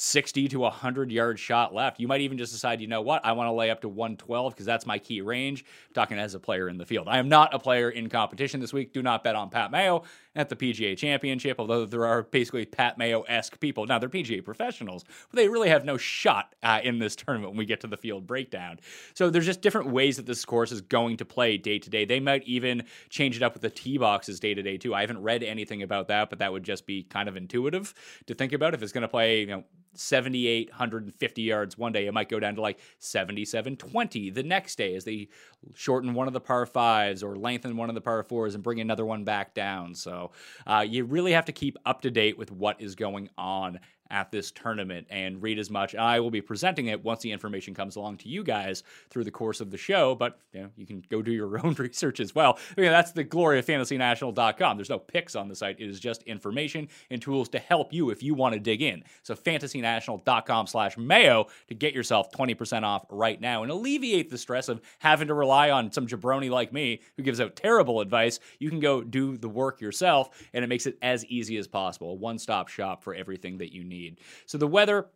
60 0.00 0.46
to 0.46 0.60
100 0.60 1.10
yard 1.10 1.40
shot 1.40 1.74
left. 1.74 1.98
You 1.98 2.06
might 2.06 2.20
even 2.20 2.38
just 2.38 2.52
decide, 2.52 2.80
you 2.80 2.86
know 2.86 3.02
what, 3.02 3.24
I 3.24 3.32
want 3.32 3.48
to 3.48 3.52
lay 3.52 3.68
up 3.68 3.80
to 3.80 3.88
112 3.88 4.54
because 4.54 4.64
that's 4.64 4.86
my 4.86 4.96
key 4.96 5.20
range. 5.22 5.64
I'm 5.88 5.94
talking 5.94 6.18
as 6.20 6.34
a 6.34 6.40
player 6.40 6.68
in 6.68 6.78
the 6.78 6.86
field. 6.86 7.08
I 7.08 7.18
am 7.18 7.28
not 7.28 7.52
a 7.52 7.58
player 7.58 7.90
in 7.90 8.08
competition 8.08 8.60
this 8.60 8.72
week. 8.72 8.92
Do 8.92 9.02
not 9.02 9.24
bet 9.24 9.34
on 9.34 9.50
Pat 9.50 9.72
Mayo 9.72 10.04
at 10.36 10.48
the 10.48 10.54
PGA 10.54 10.96
Championship, 10.96 11.56
although 11.58 11.84
there 11.84 12.06
are 12.06 12.22
basically 12.22 12.64
Pat 12.64 12.96
Mayo 12.96 13.22
esque 13.22 13.58
people. 13.58 13.86
Now, 13.86 13.98
they're 13.98 14.08
PGA 14.08 14.44
professionals, 14.44 15.04
but 15.04 15.36
they 15.36 15.48
really 15.48 15.68
have 15.68 15.84
no 15.84 15.96
shot 15.96 16.54
uh, 16.62 16.80
in 16.84 17.00
this 17.00 17.16
tournament 17.16 17.50
when 17.50 17.58
we 17.58 17.66
get 17.66 17.80
to 17.80 17.88
the 17.88 17.96
field 17.96 18.24
breakdown. 18.24 18.78
So 19.14 19.30
there's 19.30 19.46
just 19.46 19.62
different 19.62 19.88
ways 19.88 20.16
that 20.16 20.26
this 20.26 20.44
course 20.44 20.70
is 20.70 20.80
going 20.80 21.16
to 21.16 21.24
play 21.24 21.58
day 21.58 21.80
to 21.80 21.90
day. 21.90 22.04
They 22.04 22.20
might 22.20 22.44
even 22.44 22.84
change 23.10 23.36
it 23.36 23.42
up 23.42 23.54
with 23.54 23.62
the 23.62 23.70
tee 23.70 23.98
boxes 23.98 24.38
day 24.38 24.54
to 24.54 24.62
day, 24.62 24.78
too. 24.78 24.94
I 24.94 25.00
haven't 25.00 25.22
read 25.22 25.42
anything 25.42 25.82
about 25.82 26.06
that, 26.06 26.30
but 26.30 26.38
that 26.38 26.52
would 26.52 26.62
just 26.62 26.86
be 26.86 27.02
kind 27.02 27.28
of 27.28 27.36
intuitive 27.36 27.92
to 28.26 28.34
think 28.34 28.52
about 28.52 28.74
if 28.74 28.82
it's 28.82 28.92
going 28.92 29.02
to 29.02 29.08
play, 29.08 29.40
you 29.40 29.46
know, 29.46 29.64
78, 29.94 30.70
150 30.70 31.42
yards 31.42 31.78
one 31.78 31.92
day. 31.92 32.06
It 32.06 32.14
might 32.14 32.28
go 32.28 32.40
down 32.40 32.54
to 32.56 32.60
like 32.60 32.78
77, 32.98 33.76
20 33.76 34.30
the 34.30 34.42
next 34.42 34.76
day 34.76 34.94
as 34.94 35.04
they 35.04 35.28
shorten 35.74 36.14
one 36.14 36.26
of 36.26 36.32
the 36.32 36.40
par 36.40 36.66
fives 36.66 37.22
or 37.22 37.36
lengthen 37.36 37.76
one 37.76 37.88
of 37.88 37.94
the 37.94 38.00
par 38.00 38.22
fours 38.22 38.54
and 38.54 38.62
bring 38.62 38.80
another 38.80 39.04
one 39.04 39.24
back 39.24 39.54
down. 39.54 39.94
So 39.94 40.30
uh, 40.66 40.84
you 40.88 41.04
really 41.04 41.32
have 41.32 41.46
to 41.46 41.52
keep 41.52 41.76
up 41.84 42.02
to 42.02 42.10
date 42.10 42.38
with 42.38 42.50
what 42.52 42.80
is 42.80 42.94
going 42.94 43.30
on 43.36 43.80
at 44.10 44.30
this 44.30 44.50
tournament 44.50 45.06
and 45.10 45.42
read 45.42 45.58
as 45.58 45.70
much. 45.70 45.94
I 45.94 46.20
will 46.20 46.30
be 46.30 46.40
presenting 46.40 46.86
it 46.86 47.04
once 47.04 47.22
the 47.22 47.32
information 47.32 47.74
comes 47.74 47.96
along 47.96 48.18
to 48.18 48.28
you 48.28 48.42
guys 48.42 48.82
through 49.10 49.24
the 49.24 49.30
course 49.30 49.60
of 49.60 49.70
the 49.70 49.76
show, 49.76 50.14
but 50.14 50.38
you, 50.52 50.62
know, 50.62 50.70
you 50.76 50.86
can 50.86 51.02
go 51.08 51.22
do 51.22 51.32
your 51.32 51.58
own 51.64 51.74
research 51.74 52.20
as 52.20 52.34
well. 52.34 52.58
I 52.76 52.80
mean, 52.80 52.90
that's 52.90 53.12
the 53.12 53.24
glory 53.24 53.58
of 53.58 53.66
fantasynational.com. 53.66 54.76
There's 54.76 54.90
no 54.90 54.98
picks 54.98 55.36
on 55.36 55.48
the 55.48 55.54
site. 55.54 55.80
It 55.80 55.88
is 55.88 56.00
just 56.00 56.22
information 56.22 56.88
and 57.10 57.20
tools 57.20 57.48
to 57.50 57.58
help 57.58 57.92
you 57.92 58.10
if 58.10 58.22
you 58.22 58.34
want 58.34 58.54
to 58.54 58.60
dig 58.60 58.82
in. 58.82 59.04
So 59.22 59.34
fantasynational.com 59.34 60.66
slash 60.66 60.96
mayo 60.96 61.46
to 61.68 61.74
get 61.74 61.94
yourself 61.94 62.30
20% 62.32 62.82
off 62.82 63.04
right 63.10 63.40
now 63.40 63.62
and 63.62 63.70
alleviate 63.70 64.30
the 64.30 64.38
stress 64.38 64.68
of 64.68 64.80
having 64.98 65.28
to 65.28 65.34
rely 65.34 65.70
on 65.70 65.92
some 65.92 66.06
jabroni 66.06 66.50
like 66.50 66.72
me 66.72 67.00
who 67.16 67.22
gives 67.22 67.40
out 67.40 67.56
terrible 67.56 68.00
advice. 68.00 68.40
You 68.58 68.70
can 68.70 68.80
go 68.80 69.02
do 69.02 69.36
the 69.36 69.48
work 69.48 69.80
yourself 69.80 70.30
and 70.52 70.64
it 70.64 70.68
makes 70.68 70.86
it 70.86 70.96
as 71.02 71.24
easy 71.26 71.56
as 71.58 71.66
possible. 71.66 72.12
A 72.12 72.14
one-stop 72.14 72.68
shop 72.68 73.02
for 73.02 73.14
everything 73.14 73.58
that 73.58 73.72
you 73.74 73.84
need 73.84 73.97
need. 73.98 74.20
So 74.46 74.58
the 74.58 74.66
weather, 74.66 75.06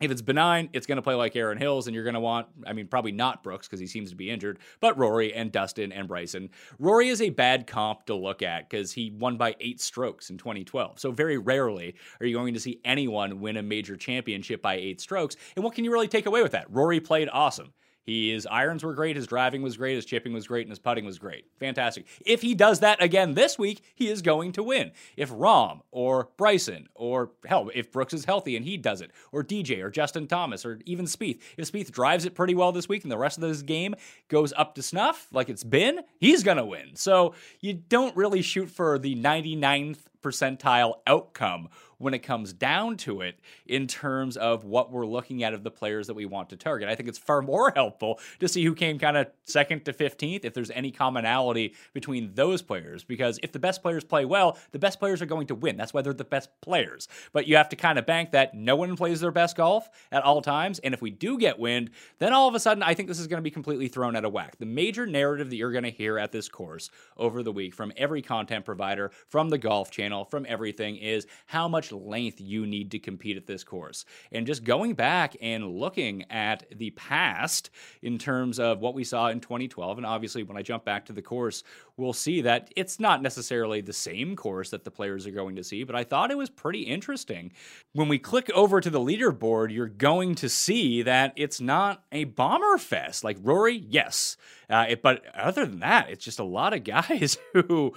if 0.00 0.10
it's 0.10 0.22
benign, 0.22 0.68
it's 0.72 0.86
going 0.86 0.96
to 0.96 1.02
play 1.02 1.14
like 1.14 1.36
Erin 1.36 1.58
Hills, 1.58 1.86
and 1.86 1.94
you're 1.94 2.04
going 2.04 2.14
to 2.14 2.20
want, 2.20 2.48
I 2.66 2.72
mean, 2.72 2.88
probably 2.88 3.12
not 3.12 3.42
Brooks 3.44 3.68
because 3.68 3.78
he 3.78 3.86
seems 3.86 4.10
to 4.10 4.16
be 4.16 4.30
injured, 4.30 4.58
but 4.80 4.98
Rory 4.98 5.32
and 5.32 5.52
Dustin 5.52 5.92
and 5.92 6.08
Bryson. 6.08 6.50
Rory 6.78 7.08
is 7.08 7.22
a 7.22 7.30
bad 7.30 7.66
comp 7.66 8.06
to 8.06 8.14
look 8.14 8.42
at 8.42 8.68
because 8.68 8.92
he 8.92 9.10
won 9.10 9.36
by 9.36 9.54
eight 9.60 9.80
strokes 9.80 10.30
in 10.30 10.38
2012. 10.38 10.98
So 10.98 11.12
very 11.12 11.38
rarely 11.38 11.94
are 12.20 12.26
you 12.26 12.36
going 12.36 12.54
to 12.54 12.60
see 12.60 12.80
anyone 12.84 13.40
win 13.40 13.56
a 13.56 13.62
major 13.62 13.96
championship 13.96 14.60
by 14.60 14.74
eight 14.74 15.00
strokes. 15.00 15.36
And 15.54 15.64
what 15.64 15.74
can 15.74 15.84
you 15.84 15.92
really 15.92 16.08
take 16.08 16.26
away 16.26 16.42
with 16.42 16.52
that? 16.52 16.66
Rory 16.68 16.98
played 16.98 17.28
awesome. 17.32 17.72
His 18.04 18.46
irons 18.46 18.82
were 18.82 18.94
great, 18.94 19.16
his 19.16 19.26
driving 19.26 19.62
was 19.62 19.76
great, 19.76 19.94
his 19.94 20.04
chipping 20.04 20.32
was 20.32 20.46
great, 20.46 20.66
and 20.66 20.70
his 20.70 20.78
putting 20.78 21.04
was 21.04 21.18
great. 21.18 21.46
Fantastic. 21.58 22.06
If 22.26 22.42
he 22.42 22.54
does 22.54 22.80
that 22.80 23.02
again 23.02 23.34
this 23.34 23.58
week, 23.58 23.82
he 23.94 24.08
is 24.08 24.22
going 24.22 24.52
to 24.52 24.62
win. 24.62 24.92
If 25.16 25.30
Rahm 25.30 25.80
or 25.90 26.28
Bryson 26.36 26.88
or 26.94 27.30
hell, 27.46 27.70
if 27.74 27.92
Brooks 27.92 28.12
is 28.12 28.24
healthy 28.24 28.56
and 28.56 28.64
he 28.64 28.76
does 28.76 29.00
it, 29.00 29.10
or 29.30 29.44
DJ 29.44 29.82
or 29.82 29.90
Justin 29.90 30.26
Thomas 30.26 30.64
or 30.64 30.80
even 30.84 31.06
Spieth, 31.06 31.40
if 31.56 31.70
Spieth 31.70 31.90
drives 31.90 32.24
it 32.24 32.34
pretty 32.34 32.54
well 32.54 32.72
this 32.72 32.88
week 32.88 33.04
and 33.04 33.12
the 33.12 33.18
rest 33.18 33.38
of 33.38 33.42
this 33.42 33.62
game 33.62 33.94
goes 34.28 34.52
up 34.56 34.74
to 34.74 34.82
snuff 34.82 35.28
like 35.32 35.48
it's 35.48 35.64
been, 35.64 36.00
he's 36.18 36.42
to 36.42 36.64
win. 36.64 36.96
So 36.96 37.34
you 37.60 37.74
don't 37.74 38.16
really 38.16 38.42
shoot 38.42 38.68
for 38.68 38.98
the 38.98 39.14
99th 39.14 39.98
percentile 40.22 40.94
outcome 41.06 41.68
when 42.02 42.14
it 42.14 42.18
comes 42.18 42.52
down 42.52 42.96
to 42.96 43.20
it 43.20 43.38
in 43.64 43.86
terms 43.86 44.36
of 44.36 44.64
what 44.64 44.90
we're 44.90 45.06
looking 45.06 45.44
at 45.44 45.54
of 45.54 45.62
the 45.62 45.70
players 45.70 46.08
that 46.08 46.14
we 46.14 46.26
want 46.26 46.50
to 46.50 46.56
target. 46.56 46.88
I 46.88 46.96
think 46.96 47.08
it's 47.08 47.18
far 47.18 47.40
more 47.52 47.72
helpful 47.74 48.18
to 48.40 48.48
see 48.48 48.64
who 48.64 48.74
came 48.74 48.98
kind 48.98 49.16
of 49.16 49.28
second 49.44 49.84
to 49.84 49.92
15th 49.92 50.44
if 50.44 50.52
there's 50.52 50.72
any 50.72 50.90
commonality 50.90 51.74
between 51.92 52.34
those 52.34 52.60
players 52.60 53.04
because 53.04 53.38
if 53.42 53.52
the 53.52 53.60
best 53.60 53.82
players 53.82 54.02
play 54.02 54.24
well, 54.24 54.58
the 54.72 54.80
best 54.80 54.98
players 54.98 55.22
are 55.22 55.26
going 55.26 55.46
to 55.46 55.54
win. 55.54 55.76
That's 55.76 55.94
why 55.94 56.02
they're 56.02 56.12
the 56.12 56.24
best 56.24 56.48
players. 56.60 57.06
But 57.32 57.46
you 57.46 57.56
have 57.56 57.68
to 57.68 57.76
kind 57.76 57.98
of 58.00 58.04
bank 58.04 58.32
that 58.32 58.52
no 58.52 58.74
one 58.74 58.96
plays 58.96 59.20
their 59.20 59.30
best 59.30 59.56
golf 59.56 59.88
at 60.10 60.24
all 60.24 60.42
times 60.42 60.80
and 60.80 60.94
if 60.94 61.00
we 61.00 61.10
do 61.10 61.38
get 61.38 61.60
wind, 61.60 61.90
then 62.18 62.32
all 62.32 62.48
of 62.48 62.56
a 62.56 62.60
sudden 62.60 62.82
I 62.82 62.94
think 62.94 63.08
this 63.08 63.20
is 63.20 63.28
going 63.28 63.38
to 63.38 63.42
be 63.42 63.50
completely 63.50 63.86
thrown 63.86 64.16
out 64.16 64.24
of 64.24 64.32
whack. 64.32 64.56
The 64.58 64.66
major 64.66 65.06
narrative 65.06 65.50
that 65.50 65.56
you're 65.56 65.70
going 65.70 65.84
to 65.84 65.90
hear 65.90 66.18
at 66.18 66.32
this 66.32 66.48
course 66.48 66.90
over 67.16 67.44
the 67.44 67.52
week 67.52 67.74
from 67.74 67.92
every 67.96 68.22
content 68.22 68.64
provider, 68.64 69.12
from 69.28 69.50
the 69.50 69.58
golf 69.58 69.92
channel, 69.92 70.11
from 70.24 70.46
everything 70.48 70.96
is 70.96 71.26
how 71.46 71.68
much 71.68 71.92
length 71.92 72.40
you 72.40 72.66
need 72.66 72.90
to 72.92 72.98
compete 72.98 73.36
at 73.36 73.46
this 73.46 73.64
course. 73.64 74.04
And 74.30 74.46
just 74.46 74.64
going 74.64 74.94
back 74.94 75.36
and 75.40 75.78
looking 75.78 76.24
at 76.30 76.64
the 76.76 76.90
past 76.90 77.70
in 78.02 78.18
terms 78.18 78.58
of 78.58 78.80
what 78.80 78.94
we 78.94 79.04
saw 79.04 79.28
in 79.28 79.40
2012, 79.40 79.98
and 79.98 80.06
obviously 80.06 80.42
when 80.42 80.56
I 80.56 80.62
jump 80.62 80.84
back 80.84 81.06
to 81.06 81.12
the 81.12 81.22
course, 81.22 81.62
we'll 81.96 82.12
see 82.12 82.42
that 82.42 82.72
it's 82.76 83.00
not 83.00 83.22
necessarily 83.22 83.80
the 83.80 83.92
same 83.92 84.36
course 84.36 84.70
that 84.70 84.84
the 84.84 84.90
players 84.90 85.26
are 85.26 85.32
going 85.32 85.56
to 85.56 85.64
see, 85.64 85.84
but 85.84 85.96
I 85.96 86.04
thought 86.04 86.30
it 86.30 86.38
was 86.38 86.50
pretty 86.50 86.82
interesting. 86.82 87.52
When 87.92 88.08
we 88.08 88.18
click 88.18 88.50
over 88.54 88.80
to 88.80 88.90
the 88.90 89.00
leaderboard, 89.00 89.72
you're 89.72 89.86
going 89.86 90.34
to 90.36 90.48
see 90.48 91.02
that 91.02 91.32
it's 91.36 91.60
not 91.60 92.04
a 92.12 92.24
bomber 92.24 92.78
fest. 92.78 93.24
Like 93.24 93.38
Rory, 93.42 93.76
yes. 93.88 94.36
Uh, 94.68 94.86
it, 94.90 95.02
but 95.02 95.24
other 95.34 95.66
than 95.66 95.80
that, 95.80 96.10
it's 96.10 96.24
just 96.24 96.38
a 96.38 96.44
lot 96.44 96.74
of 96.74 96.84
guys 96.84 97.38
who 97.52 97.94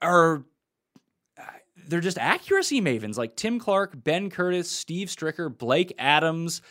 are 0.00 0.44
they're 1.88 2.00
just 2.00 2.18
accuracy 2.18 2.80
mavens 2.80 3.16
like 3.16 3.36
Tim 3.36 3.58
Clark, 3.58 3.92
Ben 4.02 4.30
Curtis, 4.30 4.70
Steve 4.70 5.08
Stricker, 5.08 5.56
Blake 5.56 5.92
Adams. 5.98 6.62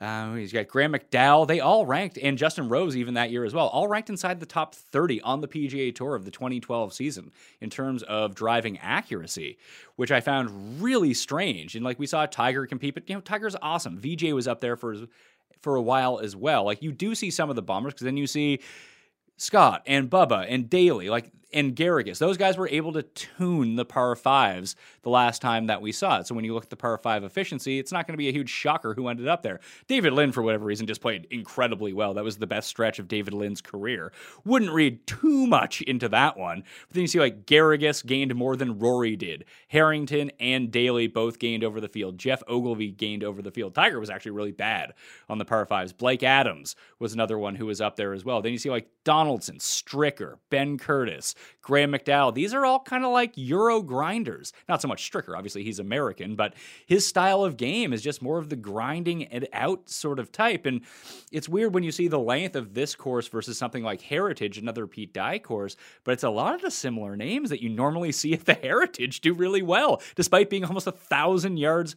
Uh, 0.00 0.34
he's 0.34 0.52
got 0.52 0.66
Graham 0.68 0.94
McDowell. 0.94 1.46
They 1.46 1.60
all 1.60 1.86
ranked, 1.86 2.18
and 2.18 2.38
Justin 2.38 2.68
Rose 2.68 2.96
even 2.96 3.14
that 3.14 3.30
year 3.30 3.44
as 3.44 3.54
well, 3.54 3.68
all 3.68 3.86
ranked 3.86 4.10
inside 4.10 4.40
the 4.40 4.46
top 4.46 4.74
30 4.74 5.20
on 5.20 5.40
the 5.40 5.48
PGA 5.48 5.94
Tour 5.94 6.16
of 6.16 6.24
the 6.24 6.30
2012 6.30 6.92
season 6.92 7.30
in 7.60 7.70
terms 7.70 8.02
of 8.04 8.34
driving 8.34 8.78
accuracy, 8.78 9.58
which 9.96 10.10
I 10.10 10.20
found 10.20 10.82
really 10.82 11.14
strange. 11.14 11.76
And 11.76 11.84
like 11.84 11.98
we 11.98 12.06
saw 12.06 12.26
Tiger 12.26 12.66
compete, 12.66 12.94
but 12.94 13.08
you 13.08 13.14
know 13.14 13.20
Tiger's 13.20 13.54
awesome. 13.62 13.98
VJ 13.98 14.32
was 14.32 14.48
up 14.48 14.60
there 14.60 14.76
for 14.76 14.96
for 15.60 15.76
a 15.76 15.82
while 15.82 16.18
as 16.18 16.34
well. 16.34 16.64
Like 16.64 16.82
you 16.82 16.90
do 16.90 17.14
see 17.14 17.30
some 17.30 17.50
of 17.50 17.56
the 17.56 17.62
bombers 17.62 17.92
because 17.92 18.06
then 18.06 18.16
you 18.16 18.26
see 18.26 18.60
Scott 19.36 19.82
and 19.86 20.10
Bubba 20.10 20.46
and 20.48 20.68
Daly, 20.68 21.10
like 21.10 21.30
and 21.52 21.74
Garrigus. 21.76 22.18
Those 22.18 22.36
guys 22.36 22.56
were 22.56 22.68
able 22.68 22.92
to 22.92 23.02
tune 23.02 23.76
the 23.76 23.84
par 23.84 24.14
fives 24.16 24.76
the 25.02 25.10
last 25.10 25.42
time 25.42 25.66
that 25.66 25.82
we 25.82 25.92
saw 25.92 26.20
it. 26.20 26.26
So 26.26 26.34
when 26.34 26.44
you 26.44 26.54
look 26.54 26.64
at 26.64 26.70
the 26.70 26.76
par 26.76 26.98
five 26.98 27.24
efficiency, 27.24 27.78
it's 27.78 27.92
not 27.92 28.06
going 28.06 28.14
to 28.14 28.18
be 28.18 28.28
a 28.28 28.32
huge 28.32 28.50
shocker 28.50 28.94
who 28.94 29.08
ended 29.08 29.28
up 29.28 29.42
there. 29.42 29.60
David 29.86 30.12
Lynn, 30.12 30.32
for 30.32 30.42
whatever 30.42 30.64
reason, 30.64 30.86
just 30.86 31.00
played 31.00 31.26
incredibly 31.30 31.92
well. 31.92 32.14
That 32.14 32.24
was 32.24 32.38
the 32.38 32.46
best 32.46 32.68
stretch 32.68 32.98
of 32.98 33.08
David 33.08 33.34
Lynn's 33.34 33.60
career. 33.60 34.12
Wouldn't 34.44 34.72
read 34.72 35.06
too 35.06 35.46
much 35.46 35.82
into 35.82 36.08
that 36.10 36.36
one. 36.36 36.62
But 36.88 36.94
then 36.94 37.02
you 37.02 37.08
see 37.08 37.20
like 37.20 37.46
Garrigus 37.46 38.04
gained 38.04 38.34
more 38.34 38.56
than 38.56 38.78
Rory 38.78 39.16
did. 39.16 39.44
Harrington 39.68 40.30
and 40.40 40.70
Daly 40.70 41.06
both 41.06 41.38
gained 41.38 41.64
over 41.64 41.80
the 41.80 41.88
field. 41.88 42.18
Geoff 42.18 42.42
Ogilvy 42.48 42.90
gained 42.90 43.24
over 43.24 43.42
the 43.42 43.50
field. 43.50 43.74
Tiger 43.74 44.00
was 44.00 44.10
actually 44.10 44.32
really 44.32 44.52
bad 44.52 44.94
on 45.28 45.38
the 45.38 45.44
par 45.44 45.66
fives. 45.66 45.92
Blake 45.92 46.22
Adams 46.22 46.76
was 46.98 47.12
another 47.12 47.38
one 47.38 47.56
who 47.56 47.66
was 47.66 47.80
up 47.80 47.96
there 47.96 48.12
as 48.12 48.24
well. 48.24 48.42
Then 48.42 48.52
you 48.52 48.58
see 48.58 48.70
like 48.70 48.88
Donaldson, 49.04 49.58
Stricker, 49.58 50.36
Ben 50.50 50.78
Curtis, 50.78 51.34
Graham 51.60 51.92
McDowell. 51.92 52.34
These 52.34 52.54
are 52.54 52.64
all 52.64 52.80
kind 52.80 53.04
of 53.04 53.12
like 53.12 53.32
Euro 53.36 53.82
grinders. 53.82 54.52
Not 54.68 54.82
so 54.82 54.88
much 54.88 55.10
Stricker, 55.10 55.36
obviously 55.36 55.62
he's 55.62 55.78
American, 55.78 56.36
but 56.36 56.54
his 56.86 57.06
style 57.06 57.44
of 57.44 57.56
game 57.56 57.92
is 57.92 58.02
just 58.02 58.22
more 58.22 58.38
of 58.38 58.48
the 58.48 58.56
grinding 58.56 59.22
it 59.22 59.48
out 59.52 59.88
sort 59.88 60.18
of 60.18 60.32
type. 60.32 60.66
And 60.66 60.82
it's 61.30 61.48
weird 61.48 61.74
when 61.74 61.84
you 61.84 61.92
see 61.92 62.08
the 62.08 62.18
length 62.18 62.56
of 62.56 62.74
this 62.74 62.94
course 62.94 63.28
versus 63.28 63.58
something 63.58 63.82
like 63.82 64.00
Heritage, 64.00 64.58
another 64.58 64.86
Pete 64.86 65.12
Dye 65.12 65.38
course, 65.38 65.76
but 66.04 66.12
it's 66.12 66.24
a 66.24 66.30
lot 66.30 66.54
of 66.54 66.62
the 66.62 66.70
similar 66.70 67.16
names 67.16 67.50
that 67.50 67.62
you 67.62 67.68
normally 67.68 68.12
see 68.12 68.32
at 68.32 68.44
the 68.44 68.54
Heritage 68.62 69.20
do 69.20 69.34
really 69.34 69.62
well, 69.62 70.02
despite 70.14 70.50
being 70.50 70.64
almost 70.64 70.86
a 70.86 70.92
thousand 70.92 71.56
yards 71.56 71.96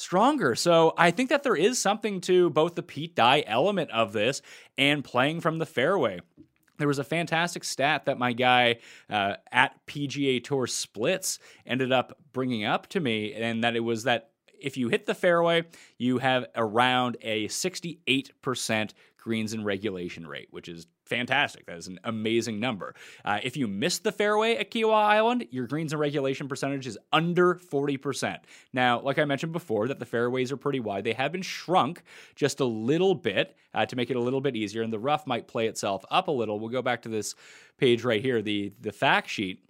stronger. 0.00 0.54
So 0.54 0.94
I 0.96 1.10
think 1.10 1.28
that 1.28 1.42
there 1.42 1.56
is 1.56 1.78
something 1.78 2.20
to 2.22 2.50
both 2.50 2.74
the 2.74 2.82
Pete 2.82 3.14
Dye 3.14 3.44
element 3.46 3.90
of 3.90 4.12
this 4.12 4.42
and 4.78 5.04
playing 5.04 5.40
from 5.40 5.58
the 5.58 5.66
fairway. 5.66 6.20
There 6.80 6.88
was 6.88 6.98
a 6.98 7.04
fantastic 7.04 7.62
stat 7.62 8.06
that 8.06 8.18
my 8.18 8.32
guy 8.32 8.78
uh, 9.10 9.34
at 9.52 9.86
PGA 9.86 10.42
Tour 10.42 10.66
Splits 10.66 11.38
ended 11.66 11.92
up 11.92 12.16
bringing 12.32 12.64
up 12.64 12.86
to 12.88 13.00
me, 13.00 13.34
and 13.34 13.62
that 13.62 13.76
it 13.76 13.80
was 13.80 14.04
that 14.04 14.30
if 14.58 14.78
you 14.78 14.88
hit 14.88 15.04
the 15.04 15.14
fairway, 15.14 15.64
you 15.98 16.18
have 16.18 16.46
around 16.56 17.18
a 17.20 17.48
68% 17.48 18.92
greens 19.20 19.52
in 19.52 19.64
regulation 19.64 20.26
rate, 20.26 20.48
which 20.50 20.68
is 20.68 20.86
fantastic. 21.04 21.66
That 21.66 21.76
is 21.76 21.86
an 21.86 22.00
amazing 22.04 22.58
number. 22.58 22.94
Uh, 23.24 23.38
if 23.42 23.56
you 23.56 23.66
miss 23.66 23.98
the 23.98 24.12
fairway 24.12 24.56
at 24.56 24.70
Kiawah 24.70 24.94
Island, 24.94 25.46
your 25.50 25.66
greens 25.66 25.92
in 25.92 25.98
regulation 25.98 26.48
percentage 26.48 26.86
is 26.86 26.98
under 27.12 27.54
40%. 27.54 28.38
Now, 28.72 29.00
like 29.00 29.18
I 29.18 29.24
mentioned 29.24 29.52
before, 29.52 29.88
that 29.88 29.98
the 29.98 30.06
fairways 30.06 30.50
are 30.52 30.56
pretty 30.56 30.80
wide. 30.80 31.04
They 31.04 31.12
have 31.12 31.32
been 31.32 31.42
shrunk 31.42 32.02
just 32.34 32.60
a 32.60 32.64
little 32.64 33.14
bit 33.14 33.56
uh, 33.74 33.86
to 33.86 33.96
make 33.96 34.10
it 34.10 34.16
a 34.16 34.20
little 34.20 34.40
bit 34.40 34.56
easier, 34.56 34.82
and 34.82 34.92
the 34.92 34.98
rough 34.98 35.26
might 35.26 35.48
play 35.48 35.66
itself 35.66 36.04
up 36.10 36.28
a 36.28 36.32
little. 36.32 36.58
We'll 36.58 36.70
go 36.70 36.82
back 36.82 37.02
to 37.02 37.08
this 37.08 37.34
page 37.78 38.04
right 38.04 38.22
here, 38.22 38.42
the, 38.42 38.72
the 38.80 38.92
fact 38.92 39.28
sheet. 39.28 39.64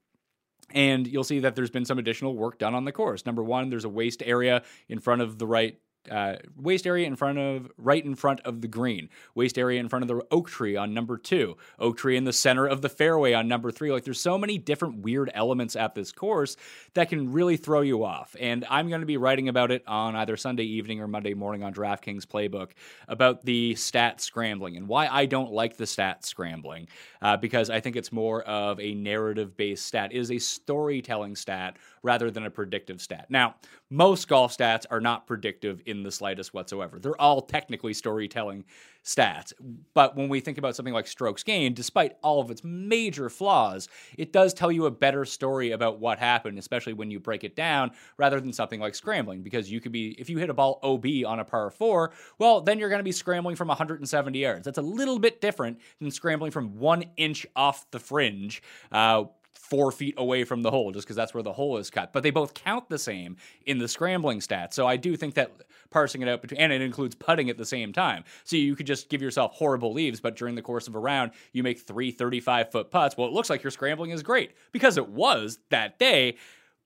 And 0.73 1.07
you'll 1.07 1.25
see 1.25 1.41
that 1.41 1.57
there's 1.57 1.71
been 1.71 1.85
some 1.85 1.99
additional 1.99 2.37
work 2.37 2.59
done 2.59 2.77
on 2.77 2.85
the 2.85 2.93
course. 2.93 3.27
Number 3.27 3.43
one, 3.43 3.71
there's 3.71 3.85
a 3.85 3.89
waste 3.89 4.23
area 4.25 4.63
in 4.89 5.01
front 5.01 5.21
of 5.21 5.39
the 5.39 5.47
right 5.47 5.81
uh, 6.11 6.37
waste 6.57 6.87
area 6.87 7.07
in 7.07 7.17
front 7.17 7.39
of 7.39 7.71
right 7.77 8.05
in 8.05 8.15
front 8.15 8.41
of 8.41 8.61
the 8.61 8.69
green. 8.69 9.09
Waste 9.35 9.59
area 9.59 9.81
in 9.81 9.89
front 9.89 10.03
of 10.03 10.09
the 10.09 10.25
oak 10.31 10.49
tree 10.49 10.77
on 10.77 10.95
number 10.95 11.19
two. 11.19 11.57
Oak 11.79 11.99
tree 11.99 12.17
in 12.17 12.25
the 12.25 12.33
center 12.33 12.67
of 12.67 12.83
the 12.83 12.89
fairway 12.89 13.33
on 13.33 13.49
number 13.49 13.71
three. 13.71 13.93
Like 13.93 14.05
there's 14.05 14.21
so 14.21 14.39
many 14.39 14.59
different 14.59 15.03
weird 15.03 15.31
elements 15.35 15.77
at 15.77 15.95
this 15.95 16.13
course 16.13 16.57
that 16.95 17.09
can 17.09 17.33
really 17.33 17.57
throw 17.57 17.81
you 17.81 18.05
off. 18.05 18.35
And 18.41 18.65
i'm 18.71 18.89
going 18.89 19.01
to 19.01 19.07
be 19.07 19.17
writing 19.17 19.49
about 19.49 19.71
it 19.71 19.83
on 19.87 20.17
either 20.17 20.37
sunday 20.37 20.65
evening 20.65 21.01
or 21.01 21.09
monday 21.09 21.35
morning 21.35 21.63
on 21.63 21.75
draftkings 21.75 22.25
playbook 22.25 22.71
about 23.09 23.45
the 23.45 23.75
stat 23.75 24.21
scrambling 24.21 24.77
and 24.77 24.89
why 24.89 25.09
i 25.09 25.27
don't 25.27 25.53
like 25.53 25.77
the 25.77 25.87
stat 25.87 26.25
scrambling 26.25 26.89
uh, 27.21 27.37
because 27.37 27.69
i 27.69 27.81
think 27.81 27.97
it's 27.97 28.13
more 28.13 28.43
of 28.43 28.79
a 28.81 28.95
narrative 28.95 29.57
based 29.57 29.87
stat 29.87 30.13
it 30.13 30.19
is 30.19 30.31
a 30.31 30.39
storytelling 30.39 31.37
stat 31.37 31.77
rather 32.03 32.31
than 32.31 32.45
a 32.45 32.51
predictive 32.51 33.01
stat 33.01 33.27
now 33.29 33.55
most 33.91 34.29
golf 34.29 34.57
stats 34.57 34.87
are 34.89 35.01
not 35.01 35.27
predictive 35.27 35.83
in 35.85 36.05
the 36.05 36.13
slightest 36.13 36.55
whatsoever. 36.55 37.01
They're 37.01 37.21
all 37.21 37.43
technically 37.43 37.93
storytelling 37.93 38.65
stats. 39.05 39.53
But 39.95 40.15
when 40.17 40.29
we 40.29 40.39
think 40.39 40.59
about 40.59 40.77
something 40.77 40.95
like 40.95 41.09
strokes 41.09 41.43
gained, 41.43 41.75
despite 41.75 42.17
all 42.23 42.41
of 42.41 42.53
its 42.53 42.63
major 42.63 43.29
flaws, 43.29 43.89
it 44.17 44.33
does 44.33 44.55
tell 44.55 44.71
you 44.71 44.87
a 44.87 44.91
better 44.93 45.25
story 45.25 45.73
about 45.73 45.99
what 45.99 46.21
happened, 46.21 46.57
especially 46.57 46.93
when 46.93 47.11
you 47.11 47.19
break 47.19 47.43
it 47.43 47.57
down, 47.57 47.91
rather 48.17 48.41
than 48.41 48.53
something 48.53 48.79
like 48.79 48.95
scrambling. 48.95 49.43
Because 49.43 49.73
you 49.73 49.81
could 49.81 49.93
be, 49.93 50.15
if 50.21 50.31
you 50.31 50.39
hit 50.39 50.51
a 50.51 50.55
ball 50.55 50.79
OB 50.85 51.07
on 51.27 51.41
a 51.41 51.45
par 51.45 51.69
four, 51.71 52.13
well, 52.39 52.61
then 52.61 52.79
you're 52.79 52.91
going 52.91 53.01
to 53.01 53.05
be 53.05 53.11
scrambling 53.11 53.57
from 53.57 53.69
170 53.69 54.39
yards. 54.39 54.65
That's 54.65 54.79
a 54.79 54.83
little 54.83 55.19
bit 55.19 55.41
different 55.41 55.81
than 56.01 56.13
scrambling 56.13 56.53
from 56.53 56.79
one 56.79 57.07
inch 57.17 57.45
off 57.57 57.91
the 57.91 57.99
fringe. 57.99 58.63
Uh, 58.93 59.25
four 59.71 59.93
feet 59.93 60.15
away 60.19 60.45
from 60.45 60.63
the 60.63 60.71
hole 60.71 60.91
just 60.91 61.07
because 61.07 61.17
that's 61.17 61.33
where 61.33 61.43
the 61.43 61.53
hole 61.53 61.79
is 61.79 61.89
cut. 61.91 62.13
But 62.13 62.23
they 62.23 62.31
both 62.31 62.53
count 62.55 62.91
the 62.91 62.99
same 62.99 63.37
in 63.65 63.79
the 63.79 63.89
scrambling 63.89 64.41
stats. 64.41 64.75
So 64.75 64.87
I 64.87 64.97
do 64.97 65.17
think 65.17 65.35
that 65.35 65.53
parsing 65.91 66.23
it 66.23 66.29
out 66.29 66.43
between, 66.43 66.61
and 66.61 66.73
it 66.73 66.83
includes 66.83 67.15
putting 67.15 67.49
at 67.49 67.57
the 67.57 67.65
same 67.65 67.93
time. 67.93 68.25
So 68.45 68.57
you 68.57 68.77
could 68.77 68.87
just 68.87 69.09
give 69.09 69.23
yourself 69.23 69.53
horrible 69.55 69.93
leaves, 69.93 70.21
but 70.21 70.37
during 70.37 70.57
the 70.57 70.63
course 70.63 70.89
of 70.89 70.95
a 70.95 70.99
round, 70.99 71.31
you 71.53 71.63
make 71.63 71.81
three 71.81 72.11
35 72.11 72.71
foot 72.71 72.91
putts. 72.91 73.17
Well, 73.17 73.29
it 73.29 73.33
looks 73.33 73.49
like 73.49 73.63
your 73.63 73.71
scrambling 73.71 74.11
is 74.11 74.23
great 74.23 74.53
because 74.73 74.97
it 74.97 75.09
was 75.09 75.59
that 75.71 75.99
day 75.99 76.37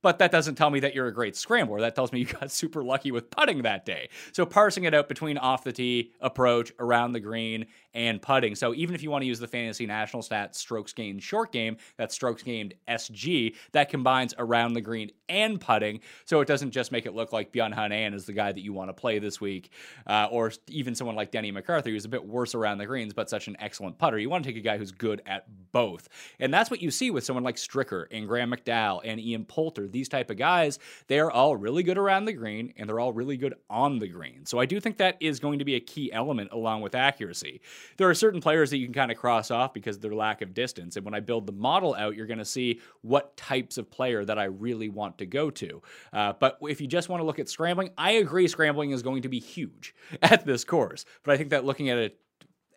but 0.05 0.19
that 0.19 0.31
doesn't 0.31 0.57
tell 0.57 0.69
me 0.69 0.81
that 0.81 0.95
you're 0.95 1.07
a 1.07 1.15
great 1.15 1.35
scrambler. 1.35 1.81
That 1.81 1.95
tells 1.95 2.13
me 2.13 2.21
you 2.21 2.27
got 2.27 2.51
super 2.53 2.85
lucky 2.85 3.11
with 3.11 3.31
putting 3.31 3.63
that 3.63 3.87
day. 3.87 4.11
So 4.33 4.45
parsing 4.45 4.85
it 4.85 4.93
out 4.93 5.09
between 5.09 5.39
off 5.39 5.65
the 5.65 5.73
tee, 5.73 6.13
approach, 6.21 6.73
around 6.79 7.13
the 7.13 7.21
green, 7.21 7.65
and 7.95 8.21
putting. 8.21 8.55
So 8.55 8.75
even 8.75 8.95
if 8.95 9.03
you 9.03 9.11
want 9.11 9.23
to 9.23 9.27
use 9.27 9.39
the 9.39 9.49
fantasy 9.49 9.87
national 9.87 10.21
stat 10.21 10.55
strokes 10.57 10.93
gained 10.93 11.23
short 11.23 11.53
game, 11.53 11.79
that's 11.97 12.15
strokes 12.15 12.43
gained 12.43 12.75
SG, 12.87 13.55
that 13.73 13.89
combines 13.89 14.35
around 14.37 14.75
the 14.75 14.83
green 14.83 15.11
and 15.31 15.59
putting. 15.59 16.01
So 16.27 16.43
it 16.43 16.49
doesn't 16.49 16.73
just 16.73 16.93
make 16.93 17.07
it 17.07 17.15
look 17.15 17.33
like 17.33 17.51
Bjorn 17.51 17.73
An 17.73 18.13
is 18.13 18.27
the 18.27 18.35
guy 18.35 18.53
that 18.53 18.61
you 18.61 18.75
want 18.75 18.91
to 18.91 18.95
play 18.95 19.19
this 19.21 19.41
week, 19.41 19.71
uh, 20.07 20.29
or 20.31 20.53
even 20.69 20.95
someone 20.95 21.17
like 21.17 21.31
Denny 21.31 21.51
McCarthy, 21.51 21.93
who's 21.93 22.05
a 22.05 22.11
bit 22.11 22.27
worse 22.27 22.55
around 22.55 22.77
the 22.77 22.87
greens, 22.87 23.15
but 23.15 23.31
such 23.31 23.49
an 23.49 23.57
excellent 23.59 23.97
putter. 23.97 24.19
You 24.19 24.29
want 24.29 24.45
to 24.45 24.51
take 24.51 24.59
a 24.59 24.65
guy 24.65 24.77
who's 24.77 24.93
good 24.93 25.23
at 25.25 25.54
both. 25.75 26.09
And 26.39 26.55
that's 26.55 26.71
what 26.71 26.81
you 26.81 26.93
see 26.93 27.11
with 27.11 27.25
someone 27.25 27.43
like 27.43 27.57
Stricker 27.57 28.07
and 28.13 28.29
Graham 28.29 28.53
McDowell 28.53 29.01
and 29.05 29.21
Ian 29.21 29.45
Poulter. 29.45 29.89
These 29.89 30.09
type 30.09 30.31
of 30.31 30.37
guys, 30.37 30.79
they're 31.09 31.33
all 31.33 31.57
really 31.57 31.83
good 31.83 31.99
around 31.99 32.27
the 32.27 32.33
green 32.33 32.73
and 32.77 32.89
they're 32.89 33.01
all 33.01 33.13
really 33.13 33.37
good 33.37 33.55
on 33.69 33.99
the 33.99 34.07
green. 34.07 34.47
So 34.47 34.61
I 34.61 34.67
do 34.67 34.79
think 34.79 34.99
that 34.99 35.17
is 35.21 35.41
going 35.41 35.59
to 35.59 35.65
be 35.65 35.75
a 35.75 35.81
key 35.81 36.13
element 36.13 36.51
along 36.53 36.83
with 36.83 36.95
accuracy. 36.95 37.61
there 37.97 38.09
are 38.09 38.15
certain 38.15 38.41
players 38.41 38.71
that 38.71 38.79
you 38.79 38.87
can 38.87 38.95
kind 38.95 39.11
of 39.11 39.19
cross 39.19 39.51
off 39.51 39.75
because 39.75 39.97
of 39.97 40.03
their 40.03 40.15
lack 40.15 40.43
of 40.43 40.55
distance. 40.55 40.95
And 40.97 41.05
when 41.05 41.13
I 41.13 41.19
build 41.19 41.47
the 41.47 41.53
model 41.53 41.93
out, 41.97 42.15
you're 42.15 42.27
going 42.27 42.39
to 42.39 42.45
see 42.45 42.81
what 43.03 43.37
types 43.37 43.77
of 43.77 43.91
player 43.91 44.25
that 44.25 44.39
I 44.39 44.45
really 44.45 44.89
want 44.89 45.19
to 45.19 45.27
go 45.27 45.51
to. 45.51 45.83
Uh, 46.13 46.35
but 46.39 46.57
if 46.63 46.81
you 46.81 46.87
just 46.87 47.09
want 47.09 47.21
to 47.21 47.27
look 47.27 47.41
at 47.41 47.49
scrambling, 47.49 47.91
I 47.99 48.13
agree 48.13 48.47
scrambling 48.47 48.93
is 48.93 49.03
going 49.03 49.23
to 49.23 49.29
be 49.29 49.41
huge 49.41 49.93
at 50.23 50.47
this 50.47 50.65
course. 50.65 51.05
But 51.25 51.35
I 51.35 51.37
think 51.37 51.51
that 51.51 51.65
looking 51.65 51.91
at 51.91 51.99
a, 51.99 52.13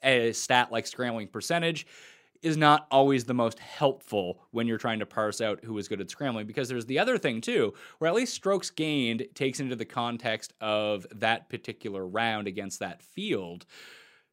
a 0.03 0.33
stat 0.33 0.71
like 0.71 0.87
scrambling 0.87 1.27
percentage, 1.27 1.85
is 2.41 2.57
not 2.57 2.87
always 2.91 3.25
the 3.25 3.33
most 3.33 3.59
helpful 3.59 4.39
when 4.51 4.67
you're 4.67 4.77
trying 4.77 4.99
to 4.99 5.05
parse 5.05 5.41
out 5.41 5.63
who 5.63 5.77
is 5.77 5.87
good 5.87 6.01
at 6.01 6.09
scrambling 6.09 6.47
because 6.47 6.69
there's 6.69 6.85
the 6.85 6.99
other 6.99 7.17
thing 7.17 7.41
too 7.41 7.73
where 7.99 8.07
at 8.07 8.15
least 8.15 8.33
strokes 8.33 8.69
gained 8.69 9.25
takes 9.33 9.59
into 9.59 9.75
the 9.75 9.85
context 9.85 10.53
of 10.61 11.05
that 11.15 11.49
particular 11.49 12.05
round 12.05 12.47
against 12.47 12.79
that 12.79 13.01
field 13.01 13.65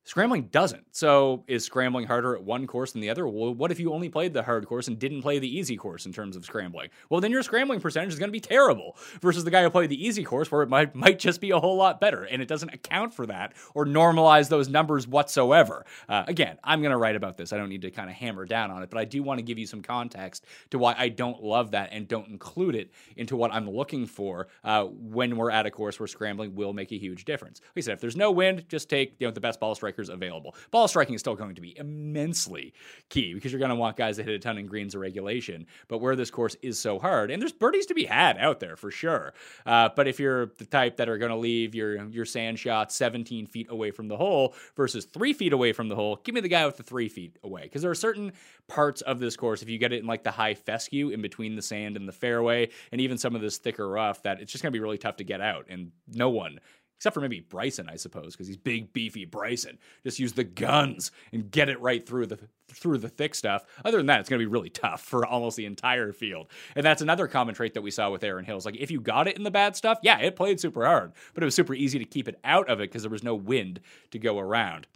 Scrambling 0.06 0.48
doesn't. 0.48 0.84
So 0.90 1.44
is 1.46 1.64
scrambling 1.64 2.06
harder 2.06 2.36
at 2.36 2.44
one 2.44 2.66
course 2.66 2.92
than 2.92 3.00
the 3.00 3.08
other? 3.08 3.26
Well, 3.26 3.54
what 3.54 3.72
if 3.72 3.80
you 3.80 3.90
only 3.94 4.10
played 4.10 4.34
the 4.34 4.42
hard 4.42 4.66
course 4.66 4.86
and 4.86 4.98
didn't 4.98 5.22
play 5.22 5.38
the 5.38 5.48
easy 5.48 5.78
course 5.78 6.04
in 6.04 6.12
terms 6.12 6.36
of 6.36 6.44
scrambling? 6.44 6.90
Well, 7.08 7.22
then 7.22 7.30
your 7.30 7.42
scrambling 7.42 7.80
percentage 7.80 8.12
is 8.12 8.18
going 8.18 8.28
to 8.28 8.32
be 8.32 8.40
terrible 8.40 8.98
versus 9.22 9.44
the 9.44 9.50
guy 9.50 9.62
who 9.62 9.70
played 9.70 9.88
the 9.88 10.06
easy 10.06 10.22
course 10.22 10.52
where 10.52 10.60
it 10.62 10.68
might 10.68 10.94
might 10.94 11.18
just 11.18 11.40
be 11.40 11.52
a 11.52 11.58
whole 11.58 11.76
lot 11.76 12.00
better, 12.02 12.24
and 12.24 12.42
it 12.42 12.48
doesn't 12.48 12.74
account 12.74 13.14
for 13.14 13.24
that 13.26 13.54
or 13.74 13.86
normalize 13.86 14.50
those 14.50 14.68
numbers 14.68 15.08
whatsoever. 15.08 15.86
Uh, 16.06 16.24
again, 16.26 16.58
I'm 16.62 16.82
going 16.82 16.92
to 16.92 16.98
write 16.98 17.16
about 17.16 17.38
this. 17.38 17.54
I 17.54 17.56
don't 17.56 17.70
need 17.70 17.82
to 17.82 17.90
kind 17.90 18.10
of 18.10 18.16
hammer 18.16 18.44
down 18.44 18.70
on 18.70 18.82
it, 18.82 18.90
but 18.90 18.98
I 18.98 19.06
do 19.06 19.22
want 19.22 19.38
to 19.38 19.42
give 19.42 19.58
you 19.58 19.66
some 19.66 19.80
context 19.80 20.44
to 20.70 20.78
why 20.78 20.94
I 20.98 21.08
don't 21.08 21.42
love 21.42 21.70
that 21.70 21.88
and 21.92 22.06
don't 22.06 22.28
include 22.28 22.74
it 22.74 22.90
into 23.16 23.36
what 23.36 23.54
I'm 23.54 23.70
looking 23.70 24.06
for 24.06 24.48
uh, 24.64 24.84
when 24.84 25.38
we're 25.38 25.50
at 25.50 25.64
a 25.64 25.70
course 25.70 25.98
where 25.98 26.06
scrambling 26.06 26.54
will 26.54 26.74
make 26.74 26.92
a 26.92 26.98
huge 26.98 27.24
difference. 27.24 27.62
Like 27.74 27.78
I 27.78 27.86
said, 27.86 27.94
if 27.94 28.00
there's 28.02 28.16
no 28.16 28.30
wind, 28.30 28.66
just 28.68 28.90
take 28.90 29.16
you 29.18 29.26
know 29.26 29.30
the 29.32 29.40
best 29.40 29.60
ball 29.60 29.74
strike 29.74 29.93
strikers 29.94 30.08
available. 30.08 30.54
Ball 30.70 30.88
striking 30.88 31.14
is 31.14 31.20
still 31.20 31.36
going 31.36 31.54
to 31.54 31.60
be 31.60 31.76
immensely 31.78 32.72
key 33.08 33.34
because 33.34 33.52
you're 33.52 33.60
going 33.60 33.70
to 33.70 33.76
want 33.76 33.96
guys 33.96 34.16
that 34.16 34.26
hit 34.26 34.34
a 34.34 34.38
ton 34.38 34.58
in 34.58 34.66
greens 34.66 34.94
or 34.94 34.98
regulation. 34.98 35.66
But 35.88 35.98
where 35.98 36.16
this 36.16 36.30
course 36.30 36.56
is 36.62 36.78
so 36.78 36.98
hard, 36.98 37.30
and 37.30 37.40
there's 37.40 37.52
birdies 37.52 37.86
to 37.86 37.94
be 37.94 38.04
had 38.04 38.36
out 38.38 38.60
there 38.60 38.76
for 38.76 38.90
sure. 38.90 39.34
Uh, 39.64 39.90
but 39.94 40.08
if 40.08 40.18
you're 40.18 40.46
the 40.58 40.66
type 40.66 40.96
that 40.96 41.08
are 41.08 41.18
going 41.18 41.30
to 41.30 41.36
leave 41.36 41.74
your 41.74 42.04
your 42.08 42.24
sand 42.24 42.58
shot 42.58 42.92
17 42.92 43.46
feet 43.46 43.68
away 43.70 43.90
from 43.90 44.08
the 44.08 44.16
hole 44.16 44.54
versus 44.76 45.04
three 45.04 45.32
feet 45.32 45.52
away 45.52 45.72
from 45.72 45.88
the 45.88 45.94
hole, 45.94 46.20
give 46.24 46.34
me 46.34 46.40
the 46.40 46.48
guy 46.48 46.66
with 46.66 46.76
the 46.76 46.82
three 46.82 47.08
feet 47.08 47.38
away 47.44 47.62
because 47.62 47.82
there 47.82 47.90
are 47.90 47.94
certain 47.94 48.32
parts 48.66 49.02
of 49.02 49.20
this 49.20 49.36
course 49.36 49.62
if 49.62 49.68
you 49.68 49.78
get 49.78 49.92
it 49.92 50.00
in 50.00 50.06
like 50.06 50.24
the 50.24 50.30
high 50.30 50.54
fescue 50.54 51.10
in 51.10 51.20
between 51.22 51.54
the 51.54 51.62
sand 51.62 51.96
and 51.96 52.08
the 52.08 52.12
fairway, 52.12 52.68
and 52.90 53.00
even 53.00 53.18
some 53.18 53.34
of 53.34 53.40
this 53.40 53.58
thicker 53.58 53.88
rough 53.88 54.22
that 54.22 54.40
it's 54.40 54.50
just 54.50 54.62
going 54.62 54.72
to 54.72 54.76
be 54.76 54.82
really 54.82 54.98
tough 54.98 55.16
to 55.16 55.24
get 55.24 55.40
out, 55.40 55.66
and 55.68 55.92
no 56.08 56.30
one 56.30 56.58
except 56.96 57.14
for 57.14 57.20
maybe 57.20 57.40
Bryson, 57.40 57.88
I 57.88 57.96
suppose, 57.96 58.32
because 58.32 58.46
he's 58.46 58.56
big, 58.56 58.92
beefy 58.92 59.24
Bryson. 59.24 59.78
Just 60.04 60.18
use 60.18 60.32
the 60.32 60.44
guns 60.44 61.10
and 61.32 61.50
get 61.50 61.68
it 61.68 61.80
right 61.80 62.06
through 62.06 62.26
the 62.26 62.38
through 62.68 62.98
the 62.98 63.08
thick 63.08 63.34
stuff. 63.34 63.64
Other 63.84 63.98
than 63.98 64.06
that, 64.06 64.20
it's 64.20 64.28
going 64.28 64.40
to 64.40 64.46
be 64.46 64.50
really 64.50 64.70
tough 64.70 65.02
for 65.02 65.26
almost 65.26 65.56
the 65.56 65.66
entire 65.66 66.12
field. 66.12 66.48
And 66.74 66.84
that's 66.84 67.02
another 67.02 67.28
common 67.28 67.54
trait 67.54 67.74
that 67.74 67.82
we 67.82 67.90
saw 67.90 68.10
with 68.10 68.24
Erin 68.24 68.44
Hills. 68.44 68.64
Like 68.64 68.76
if 68.76 68.90
you 68.90 69.00
got 69.00 69.28
it 69.28 69.36
in 69.36 69.42
the 69.42 69.50
bad 69.50 69.76
stuff, 69.76 69.98
yeah, 70.02 70.18
it 70.18 70.36
played 70.36 70.60
super 70.60 70.84
hard, 70.84 71.12
but 71.34 71.42
it 71.42 71.46
was 71.46 71.54
super 71.54 71.74
easy 71.74 71.98
to 71.98 72.04
keep 72.04 72.28
it 72.28 72.38
out 72.44 72.68
of 72.68 72.80
it 72.80 72.90
because 72.90 73.02
there 73.02 73.10
was 73.10 73.22
no 73.22 73.34
wind 73.34 73.80
to 74.10 74.18
go 74.18 74.38
around. 74.38 74.86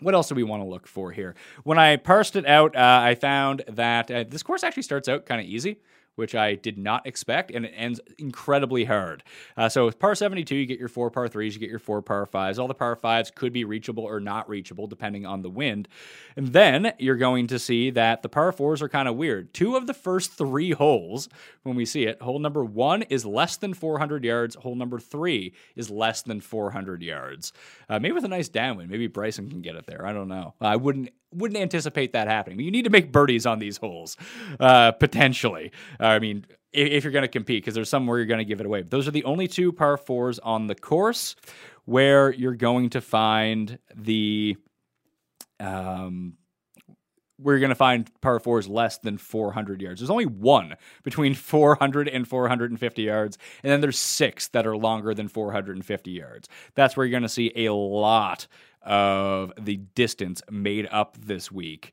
What 0.00 0.14
else 0.14 0.28
do 0.28 0.34
we 0.34 0.44
want 0.44 0.62
to 0.62 0.68
look 0.68 0.86
for 0.86 1.10
here? 1.10 1.34
When 1.64 1.78
I 1.78 1.96
parsed 1.96 2.36
it 2.36 2.46
out, 2.46 2.76
uh, 2.76 3.00
I 3.02 3.16
found 3.16 3.62
that 3.68 4.10
uh, 4.10 4.24
this 4.28 4.44
course 4.44 4.62
actually 4.62 4.84
starts 4.84 5.08
out 5.08 5.26
kind 5.26 5.40
of 5.40 5.46
easy 5.46 5.80
which 6.18 6.34
I 6.34 6.56
did 6.56 6.76
not 6.76 7.06
expect, 7.06 7.50
and 7.50 7.64
it 7.64 7.72
ends 7.76 8.00
incredibly 8.18 8.84
hard. 8.84 9.22
Uh, 9.56 9.68
so 9.68 9.86
with 9.86 9.98
par 9.98 10.14
72, 10.14 10.54
you 10.54 10.66
get 10.66 10.78
your 10.78 10.88
four 10.88 11.10
par 11.10 11.28
threes, 11.28 11.54
you 11.54 11.60
get 11.60 11.70
your 11.70 11.78
four 11.78 12.02
par 12.02 12.26
fives. 12.26 12.58
All 12.58 12.68
the 12.68 12.74
par 12.74 12.96
fives 12.96 13.30
could 13.30 13.52
be 13.52 13.64
reachable 13.64 14.04
or 14.04 14.20
not 14.20 14.48
reachable 14.48 14.86
depending 14.86 15.24
on 15.24 15.42
the 15.42 15.50
wind. 15.50 15.88
And 16.36 16.48
then 16.48 16.92
you're 16.98 17.16
going 17.16 17.46
to 17.46 17.58
see 17.58 17.90
that 17.90 18.22
the 18.22 18.28
par 18.28 18.52
fours 18.52 18.82
are 18.82 18.88
kind 18.88 19.08
of 19.08 19.16
weird. 19.16 19.54
Two 19.54 19.76
of 19.76 19.86
the 19.86 19.94
first 19.94 20.32
three 20.32 20.72
holes, 20.72 21.28
when 21.62 21.76
we 21.76 21.84
see 21.84 22.04
it, 22.04 22.20
hole 22.20 22.38
number 22.38 22.64
one 22.64 23.02
is 23.02 23.24
less 23.24 23.56
than 23.56 23.72
400 23.74 24.24
yards, 24.24 24.56
hole 24.56 24.74
number 24.74 24.98
three 24.98 25.52
is 25.76 25.90
less 25.90 26.22
than 26.22 26.40
400 26.40 27.02
yards. 27.02 27.52
Uh, 27.88 27.98
maybe 27.98 28.12
with 28.12 28.24
a 28.24 28.28
nice 28.28 28.48
downwind, 28.48 28.90
maybe 28.90 29.06
Bryson 29.06 29.48
can 29.48 29.62
get 29.62 29.76
it 29.76 29.86
there. 29.86 30.04
I 30.04 30.12
don't 30.12 30.28
know. 30.28 30.54
I 30.60 30.76
wouldn't 30.76 31.10
wouldn't 31.32 31.60
anticipate 31.60 32.12
that 32.12 32.28
happening. 32.28 32.60
You 32.60 32.70
need 32.70 32.84
to 32.84 32.90
make 32.90 33.12
birdies 33.12 33.46
on 33.46 33.58
these 33.58 33.76
holes, 33.76 34.16
uh, 34.60 34.92
potentially. 34.92 35.72
I 36.00 36.18
mean, 36.18 36.46
if, 36.72 36.88
if 36.88 37.04
you're 37.04 37.12
going 37.12 37.22
to 37.22 37.28
compete, 37.28 37.62
because 37.62 37.74
there's 37.74 37.90
some 37.90 38.06
where 38.06 38.18
you're 38.18 38.26
going 38.26 38.38
to 38.38 38.44
give 38.44 38.60
it 38.60 38.66
away. 38.66 38.82
But 38.82 38.90
those 38.90 39.08
are 39.08 39.12
the 39.12 39.24
only 39.24 39.48
two 39.48 39.72
par 39.72 39.96
fours 39.96 40.38
on 40.38 40.66
the 40.66 40.74
course 40.74 41.36
where 41.84 42.32
you're 42.32 42.54
going 42.54 42.90
to 42.90 43.00
find 43.00 43.78
the 43.94 44.56
um, 45.60 46.34
we're 47.40 47.58
going 47.58 47.68
to 47.70 47.74
find 47.74 48.10
par 48.20 48.40
fours 48.40 48.68
less 48.68 48.98
than 48.98 49.18
400 49.18 49.80
yards. 49.80 50.00
There's 50.00 50.10
only 50.10 50.26
one 50.26 50.74
between 51.02 51.34
400 51.34 52.08
and 52.08 52.26
450 52.26 53.02
yards, 53.02 53.38
and 53.62 53.72
then 53.72 53.80
there's 53.80 53.98
six 53.98 54.48
that 54.48 54.66
are 54.66 54.76
longer 54.76 55.14
than 55.14 55.28
450 55.28 56.10
yards. 56.10 56.48
That's 56.74 56.96
where 56.96 57.06
you're 57.06 57.12
going 57.12 57.22
to 57.22 57.28
see 57.28 57.52
a 57.54 57.72
lot 57.72 58.46
of 58.82 59.52
the 59.58 59.76
distance 59.76 60.42
made 60.50 60.88
up 60.90 61.16
this 61.20 61.52
week 61.52 61.92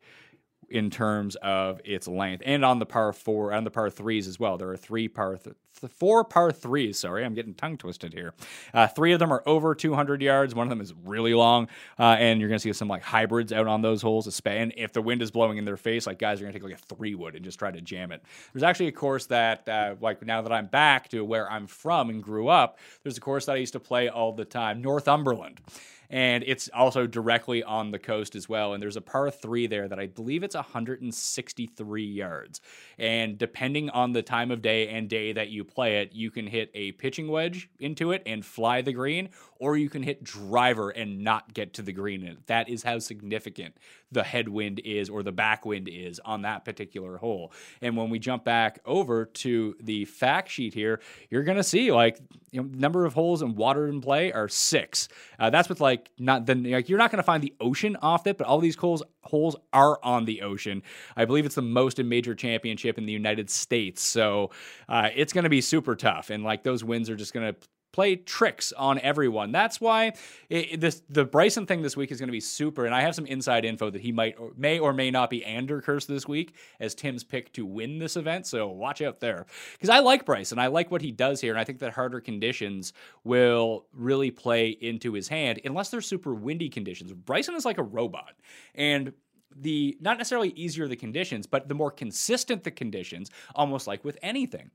in 0.70 0.90
terms 0.90 1.36
of 1.38 1.80
its 1.86 2.08
length 2.08 2.44
and 2.46 2.66
on 2.66 2.80
the 2.80 2.86
par 2.86 3.14
four 3.14 3.52
and 3.52 3.66
the 3.66 3.72
par 3.72 3.90
threes 3.90 4.28
as 4.28 4.40
well. 4.40 4.58
There 4.58 4.70
are 4.70 4.78
three 4.78 5.08
par 5.08 5.38
th- 5.38 5.56
four 5.92 6.24
par 6.24 6.52
threes. 6.52 7.00
Sorry, 7.00 7.24
I'm 7.26 7.34
getting 7.34 7.54
tongue 7.54 7.78
twisted 7.78 8.14
here. 8.14 8.34
Uh, 8.74 8.88
three 8.88 9.14
of 9.14 9.20
them 9.20 9.32
are 9.32 9.44
over 9.46 9.76
200 9.76 10.22
yards. 10.22 10.56
One 10.56 10.66
of 10.66 10.70
them 10.70 10.82
is 10.82 10.94
really 11.04 11.34
long, 11.34 11.68
uh, 12.00 12.16
and 12.20 12.40
you're 12.40 12.50
going 12.50 12.60
to 12.60 12.64
see 12.64 12.74
some 12.74 12.88
like 12.88 13.04
hybrids 13.04 13.52
out 13.52 13.68
on 13.68 13.82
those 13.82 14.02
holes. 14.02 14.42
And 14.46 14.74
if 14.78 14.94
the 14.94 15.02
wind 15.02 15.22
is 15.22 15.32
blowing 15.32 15.58
in 15.58 15.66
their 15.66 15.78
face, 15.78 16.08
like 16.08 16.20
guys 16.20 16.40
are 16.40 16.44
going 16.44 16.54
to 16.54 16.60
take 16.60 16.68
like 16.68 16.80
a 16.80 16.96
three 16.96 17.16
wood 17.16 17.36
and 17.36 17.44
just 17.44 17.60
try 17.60 17.72
to 17.72 17.82
jam 17.82 18.12
it. 18.12 18.24
There's 18.54 18.64
actually 18.64 18.88
a 18.88 18.94
course 18.94 19.26
that, 19.28 19.68
uh, 19.68 19.96
like 20.02 20.26
now 20.26 20.42
that 20.42 20.52
I'm 20.52 20.68
back 20.68 21.10
to 21.10 21.24
where 21.24 21.50
I'm 21.52 21.68
from 21.68 22.10
and 22.10 22.24
grew 22.24 22.48
up, 22.48 22.80
there's 23.04 23.18
a 23.18 23.22
course 23.22 23.46
that 23.46 23.54
I 23.54 23.58
used 23.58 23.74
to 23.74 23.80
play 23.80 24.10
all 24.10 24.32
the 24.32 24.46
time, 24.46 24.82
Northumberland 24.82 25.60
and 26.10 26.44
it's 26.46 26.70
also 26.74 27.08
directly 27.08 27.64
on 27.64 27.92
the 27.92 28.00
coast 28.00 28.36
as 28.36 28.48
well. 28.48 28.74
And 28.74 28.82
there's 28.82 28.98
a 28.98 29.02
par 29.02 29.30
three 29.32 29.68
there 29.68 29.88
that 29.88 30.00
I 30.00 30.08
believe 30.08 30.44
it's 30.44 30.56
163 30.56 32.04
yards. 32.04 32.62
And 32.98 33.38
depending 33.38 33.90
on 33.90 34.14
the 34.14 34.22
time 34.22 34.52
of 34.52 34.62
day 34.62 34.90
and 34.90 35.10
day 35.10 35.34
that 35.34 35.50
you 35.50 35.64
play 35.64 36.02
it, 36.02 36.14
you 36.14 36.32
can 36.32 36.48
hit 36.48 36.72
a 36.74 36.92
pitching 36.94 37.28
wedge 37.28 37.70
into 37.80 38.12
it 38.12 38.24
and 38.26 38.46
fly 38.46 38.82
the 38.82 38.94
green, 38.94 39.30
or 39.60 39.78
you 39.78 39.90
can 39.90 40.04
hit 40.04 40.24
driver 40.24 40.90
and 40.90 41.24
not 41.24 41.54
get 41.54 41.74
to 41.74 41.82
the 41.82 41.94
green. 41.94 42.26
And 42.28 42.38
that 42.48 42.70
is 42.70 42.84
how 42.84 43.00
significant 43.00 43.78
the 44.12 44.24
headwind 44.24 44.82
is 44.84 45.10
or 45.10 45.24
the 45.24 45.34
backwind 45.34 45.88
is 45.88 46.20
on 46.24 46.44
that 46.44 46.66
particular 46.66 47.18
hole. 47.18 47.52
And 47.82 47.96
when 47.96 48.10
we 48.10 48.20
jump 48.20 48.44
back 48.44 48.80
over 48.86 49.26
to 49.26 49.76
the 49.80 50.06
fact 50.06 50.50
sheet 50.50 50.74
here, 50.74 51.02
you're 51.30 51.44
going 51.44 51.58
to 51.58 51.64
see 51.64 51.92
like 51.92 52.20
you 52.52 52.62
know, 52.62 52.70
number 52.74 53.06
of 53.06 53.14
holes 53.14 53.42
in 53.42 53.56
water 53.56 53.88
in 53.88 54.02
play 54.02 54.32
are 54.32 54.48
six. 54.48 55.08
Uh, 55.40 55.50
that's 55.50 55.70
with 55.70 55.82
like 55.82 56.10
not 56.18 56.46
then 56.46 56.64
like 56.64 56.90
you're 56.90 56.98
not 56.98 57.12
going 57.12 57.18
to 57.18 57.24
find 57.24 57.44
the 57.44 57.54
ocean 57.60 57.96
off 58.02 58.28
it, 58.28 58.38
but 58.38 58.48
all 58.48 58.60
these 58.60 58.76
holes 58.76 59.04
holes 59.22 59.56
are 59.74 60.00
on 60.04 60.26
the 60.26 60.42
ocean. 60.42 60.84
I 61.16 61.26
believe 61.26 61.46
it's 61.46 61.56
the 61.56 61.62
most 61.62 62.00
in 62.00 62.08
major 62.08 62.36
championship 62.36 62.98
in 62.98 63.06
the 63.06 63.14
United 63.14 63.50
States, 63.50 64.02
so 64.02 64.52
uh, 64.88 65.10
it's 65.14 65.34
going 65.34 65.44
to 65.44 65.50
be 65.50 65.62
super 65.62 65.96
tough. 65.96 66.30
And 66.30 66.44
like 66.44 66.64
those 66.64 66.84
winds 66.84 67.10
are 67.10 67.16
just 67.16 67.34
going 67.34 67.54
to 67.54 67.60
play 67.96 68.18
tricks 68.18 68.74
on 68.74 69.00
everyone. 69.00 69.54
That's 69.54 69.80
why 69.80 70.12
it, 70.50 70.82
this 70.82 71.02
the 71.10 71.24
Bryson 71.24 71.66
thing 71.66 71.82
this 71.82 71.96
week 71.96 72.12
is 72.12 72.20
going 72.20 72.28
to 72.28 72.34
be 72.34 72.42
super. 72.42 72.86
And 72.86 72.94
I 72.94 73.02
have 73.04 73.16
some 73.16 73.26
inside 73.26 73.64
info 73.64 73.90
that 73.90 74.02
he 74.02 74.12
might 74.12 74.38
or 74.38 74.52
may 74.58 74.80
or 74.80 74.92
may 74.92 75.10
not 75.10 75.30
be 75.30 75.46
Ander 75.46 75.82
Curse 75.82 76.06
this 76.06 76.28
week 76.28 76.56
as 76.82 76.94
Tim's 76.94 77.24
pick 77.24 77.54
to 77.54 77.66
win 77.66 77.98
this 77.98 78.18
event. 78.18 78.48
So 78.48 78.68
watch 78.68 79.02
out 79.02 79.22
there 79.22 79.46
because 79.72 79.88
I 79.88 80.00
like 80.00 80.26
Bryson. 80.26 80.60
I 80.60 80.68
like 80.68 80.92
what 80.92 81.02
he 81.02 81.14
does 81.14 81.40
here, 81.40 81.54
and 81.54 81.60
I 81.60 81.64
think 81.64 81.80
that 81.80 81.94
harder 81.94 82.20
conditions 82.20 82.92
will 83.24 83.86
really 83.94 84.30
play 84.30 84.68
into 84.70 85.14
his 85.14 85.30
hand 85.30 85.62
unless 85.64 85.90
they're 85.90 86.02
super 86.02 86.34
windy 86.34 86.68
conditions. 86.68 87.14
Bryson 87.14 87.56
is 87.56 87.64
like 87.64 87.78
a 87.78 87.84
robot, 87.84 88.34
and 88.76 89.14
the 89.56 89.98
not 90.02 90.18
necessarily 90.18 90.50
easier 90.50 90.90
the 90.90 90.98
conditions, 90.98 91.48
but 91.48 91.70
the 91.70 91.76
more 91.76 91.92
consistent 91.92 92.66
the 92.66 92.72
conditions, 92.72 93.32
almost 93.56 93.88
like 93.88 94.04
with 94.04 94.18
anything 94.22 94.70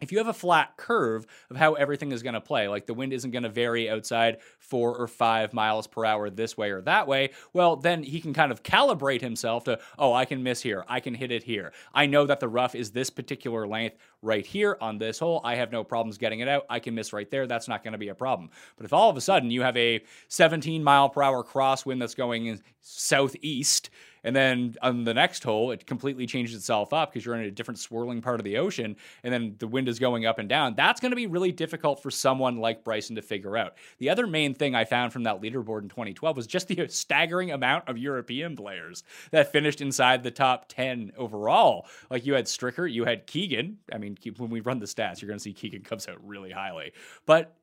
if 0.00 0.12
you 0.12 0.18
have 0.18 0.28
a 0.28 0.32
flat 0.32 0.76
curve 0.76 1.26
of 1.50 1.56
how 1.56 1.74
everything 1.74 2.12
is 2.12 2.22
going 2.22 2.34
to 2.34 2.40
play, 2.40 2.68
like 2.68 2.86
the 2.86 2.94
wind 2.94 3.12
isn't 3.12 3.30
going 3.30 3.42
to 3.42 3.48
vary 3.48 3.90
outside 3.90 4.38
four 4.58 4.96
or 4.96 5.06
five 5.06 5.52
miles 5.52 5.86
per 5.86 6.04
hour 6.04 6.30
this 6.30 6.56
way 6.56 6.70
or 6.70 6.80
that 6.82 7.06
way, 7.06 7.30
well, 7.52 7.76
then 7.76 8.02
he 8.02 8.20
can 8.20 8.32
kind 8.32 8.52
of 8.52 8.62
calibrate 8.62 9.20
himself 9.20 9.64
to, 9.64 9.78
oh, 9.98 10.12
I 10.12 10.24
can 10.24 10.42
miss 10.42 10.62
here. 10.62 10.84
I 10.88 11.00
can 11.00 11.14
hit 11.14 11.30
it 11.30 11.42
here. 11.42 11.72
I 11.94 12.06
know 12.06 12.26
that 12.26 12.40
the 12.40 12.48
rough 12.48 12.74
is 12.74 12.90
this 12.90 13.10
particular 13.10 13.66
length 13.66 13.96
right 14.22 14.44
here 14.44 14.76
on 14.80 14.98
this 14.98 15.18
hole. 15.18 15.40
I 15.44 15.56
have 15.56 15.72
no 15.72 15.84
problems 15.84 16.18
getting 16.18 16.40
it 16.40 16.48
out. 16.48 16.66
I 16.68 16.78
can 16.78 16.94
miss 16.94 17.12
right 17.12 17.30
there. 17.30 17.46
That's 17.46 17.68
not 17.68 17.82
going 17.82 17.92
to 17.92 17.98
be 17.98 18.08
a 18.08 18.14
problem. 18.14 18.50
But 18.76 18.86
if 18.86 18.92
all 18.92 19.10
of 19.10 19.16
a 19.16 19.20
sudden 19.20 19.50
you 19.50 19.62
have 19.62 19.76
a 19.76 20.02
17 20.28 20.82
mile 20.82 21.08
per 21.08 21.22
hour 21.22 21.42
crosswind 21.42 22.00
that's 22.00 22.14
going 22.14 22.60
southeast, 22.82 23.90
and 24.24 24.34
then 24.34 24.74
on 24.82 25.04
the 25.04 25.14
next 25.14 25.42
hole, 25.44 25.70
it 25.70 25.86
completely 25.86 26.26
changes 26.26 26.54
itself 26.54 26.92
up 26.92 27.12
because 27.12 27.24
you're 27.24 27.34
in 27.34 27.42
a 27.42 27.50
different 27.50 27.78
swirling 27.78 28.20
part 28.20 28.40
of 28.40 28.44
the 28.44 28.58
ocean, 28.58 28.96
and 29.22 29.32
then 29.32 29.54
the 29.58 29.66
wind 29.66 29.88
is 29.88 29.98
going 29.98 30.26
up 30.26 30.38
and 30.38 30.48
down. 30.48 30.74
That's 30.74 31.00
going 31.00 31.10
to 31.10 31.16
be 31.16 31.26
really 31.26 31.52
difficult 31.52 32.02
for 32.02 32.10
someone 32.10 32.56
like 32.58 32.84
Bryson 32.84 33.16
to 33.16 33.22
figure 33.22 33.56
out. 33.56 33.76
The 33.98 34.10
other 34.10 34.26
main 34.26 34.54
thing 34.54 34.74
I 34.74 34.84
found 34.84 35.12
from 35.12 35.24
that 35.24 35.40
leaderboard 35.40 35.82
in 35.82 35.88
2012 35.88 36.36
was 36.36 36.46
just 36.46 36.68
the 36.68 36.86
staggering 36.88 37.50
amount 37.50 37.88
of 37.88 37.98
European 37.98 38.56
players 38.56 39.04
that 39.30 39.52
finished 39.52 39.80
inside 39.80 40.22
the 40.22 40.30
top 40.30 40.66
10 40.68 41.12
overall. 41.16 41.86
Like 42.10 42.26
you 42.26 42.34
had 42.34 42.46
Stricker, 42.46 42.90
you 42.90 43.04
had 43.04 43.26
Keegan. 43.26 43.78
I 43.92 43.98
mean, 43.98 44.16
when 44.36 44.50
we 44.50 44.60
run 44.60 44.78
the 44.78 44.86
stats, 44.86 45.20
you're 45.20 45.28
going 45.28 45.38
to 45.38 45.42
see 45.42 45.52
Keegan 45.52 45.82
comes 45.82 46.08
out 46.08 46.18
really 46.26 46.50
highly. 46.50 46.92
But 47.26 47.56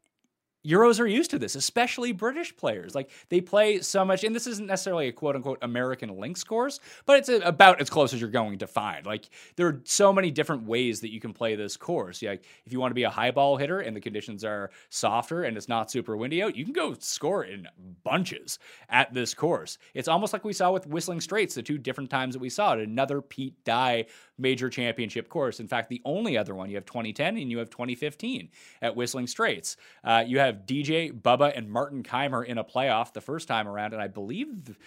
Euros 0.65 0.99
are 0.99 1.07
used 1.07 1.31
to 1.31 1.39
this, 1.39 1.55
especially 1.55 2.11
British 2.11 2.55
players. 2.55 2.93
Like 2.95 3.09
they 3.29 3.41
play 3.41 3.79
so 3.79 4.03
much, 4.03 4.23
and 4.23 4.35
this 4.35 4.47
isn't 4.47 4.67
necessarily 4.67 5.07
a 5.07 5.11
quote 5.11 5.35
unquote 5.35 5.59
American 5.61 6.17
links 6.19 6.43
course, 6.43 6.79
but 7.05 7.19
it's 7.19 7.29
about 7.29 7.79
as 7.79 7.89
close 7.89 8.13
as 8.13 8.19
you're 8.19 8.29
going 8.29 8.57
to 8.59 8.67
find. 8.67 9.05
Like 9.05 9.29
there 9.55 9.67
are 9.67 9.81
so 9.85 10.11
many 10.11 10.31
different 10.31 10.63
ways 10.63 11.01
that 11.01 11.11
you 11.11 11.19
can 11.19 11.33
play 11.33 11.55
this 11.55 11.77
course. 11.77 12.21
Like 12.21 12.43
if 12.65 12.73
you 12.73 12.79
want 12.79 12.91
to 12.91 12.95
be 12.95 13.03
a 13.03 13.09
high 13.09 13.31
ball 13.31 13.57
hitter 13.57 13.79
and 13.79 13.95
the 13.95 14.01
conditions 14.01 14.43
are 14.43 14.71
softer 14.89 15.43
and 15.43 15.55
it's 15.55 15.69
not 15.69 15.89
super 15.91 16.17
windy 16.17 16.43
out, 16.43 16.55
you 16.55 16.65
can 16.65 16.73
go 16.73 16.95
score 16.99 17.43
in 17.43 17.67
bunches 18.03 18.59
at 18.89 19.13
this 19.13 19.33
course. 19.33 19.77
It's 19.93 20.07
almost 20.07 20.33
like 20.33 20.43
we 20.43 20.53
saw 20.53 20.71
with 20.71 20.87
Whistling 20.87 21.21
Straits, 21.21 21.55
the 21.55 21.63
two 21.63 21.77
different 21.77 22.09
times 22.09 22.33
that 22.33 22.39
we 22.39 22.49
saw 22.49 22.73
it. 22.73 22.79
Another 22.79 23.21
Pete 23.21 23.63
Dye 23.63 24.05
major 24.37 24.69
championship 24.69 25.29
course. 25.29 25.59
In 25.59 25.67
fact, 25.67 25.89
the 25.89 26.01
only 26.05 26.37
other 26.37 26.55
one 26.55 26.69
you 26.69 26.75
have 26.75 26.85
2010 26.85 27.37
and 27.37 27.51
you 27.51 27.57
have 27.57 27.69
2015 27.69 28.49
at 28.81 28.95
Whistling 28.95 29.27
Straits. 29.27 29.77
Uh, 30.03 30.23
you 30.25 30.39
have 30.39 30.65
DJ, 30.65 31.11
Bubba, 31.11 31.55
and 31.55 31.69
Martin 31.69 32.03
Kaymer 32.03 32.45
in 32.45 32.57
a 32.57 32.63
playoff 32.63 33.13
the 33.13 33.21
first 33.21 33.47
time 33.47 33.67
around, 33.67 33.93
and 33.93 34.01
I 34.01 34.07
believe, 34.07 34.77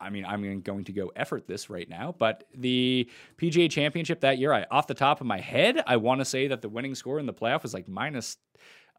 I 0.00 0.10
mean, 0.10 0.24
I'm 0.24 0.60
going 0.62 0.84
to 0.84 0.92
go 0.92 1.12
effort 1.16 1.46
this 1.46 1.70
right 1.70 1.88
now, 1.88 2.14
but 2.18 2.44
the 2.54 3.08
PGA 3.38 3.70
Championship 3.70 4.20
that 4.20 4.38
year, 4.38 4.52
I 4.52 4.66
off 4.70 4.86
the 4.86 4.94
top 4.94 5.20
of 5.20 5.26
my 5.26 5.38
head, 5.38 5.82
I 5.86 5.96
want 5.96 6.20
to 6.20 6.24
say 6.24 6.48
that 6.48 6.62
the 6.62 6.68
winning 6.68 6.94
score 6.94 7.18
in 7.18 7.26
the 7.26 7.34
playoff 7.34 7.62
was 7.62 7.74
like 7.74 7.88
minus 7.88 8.36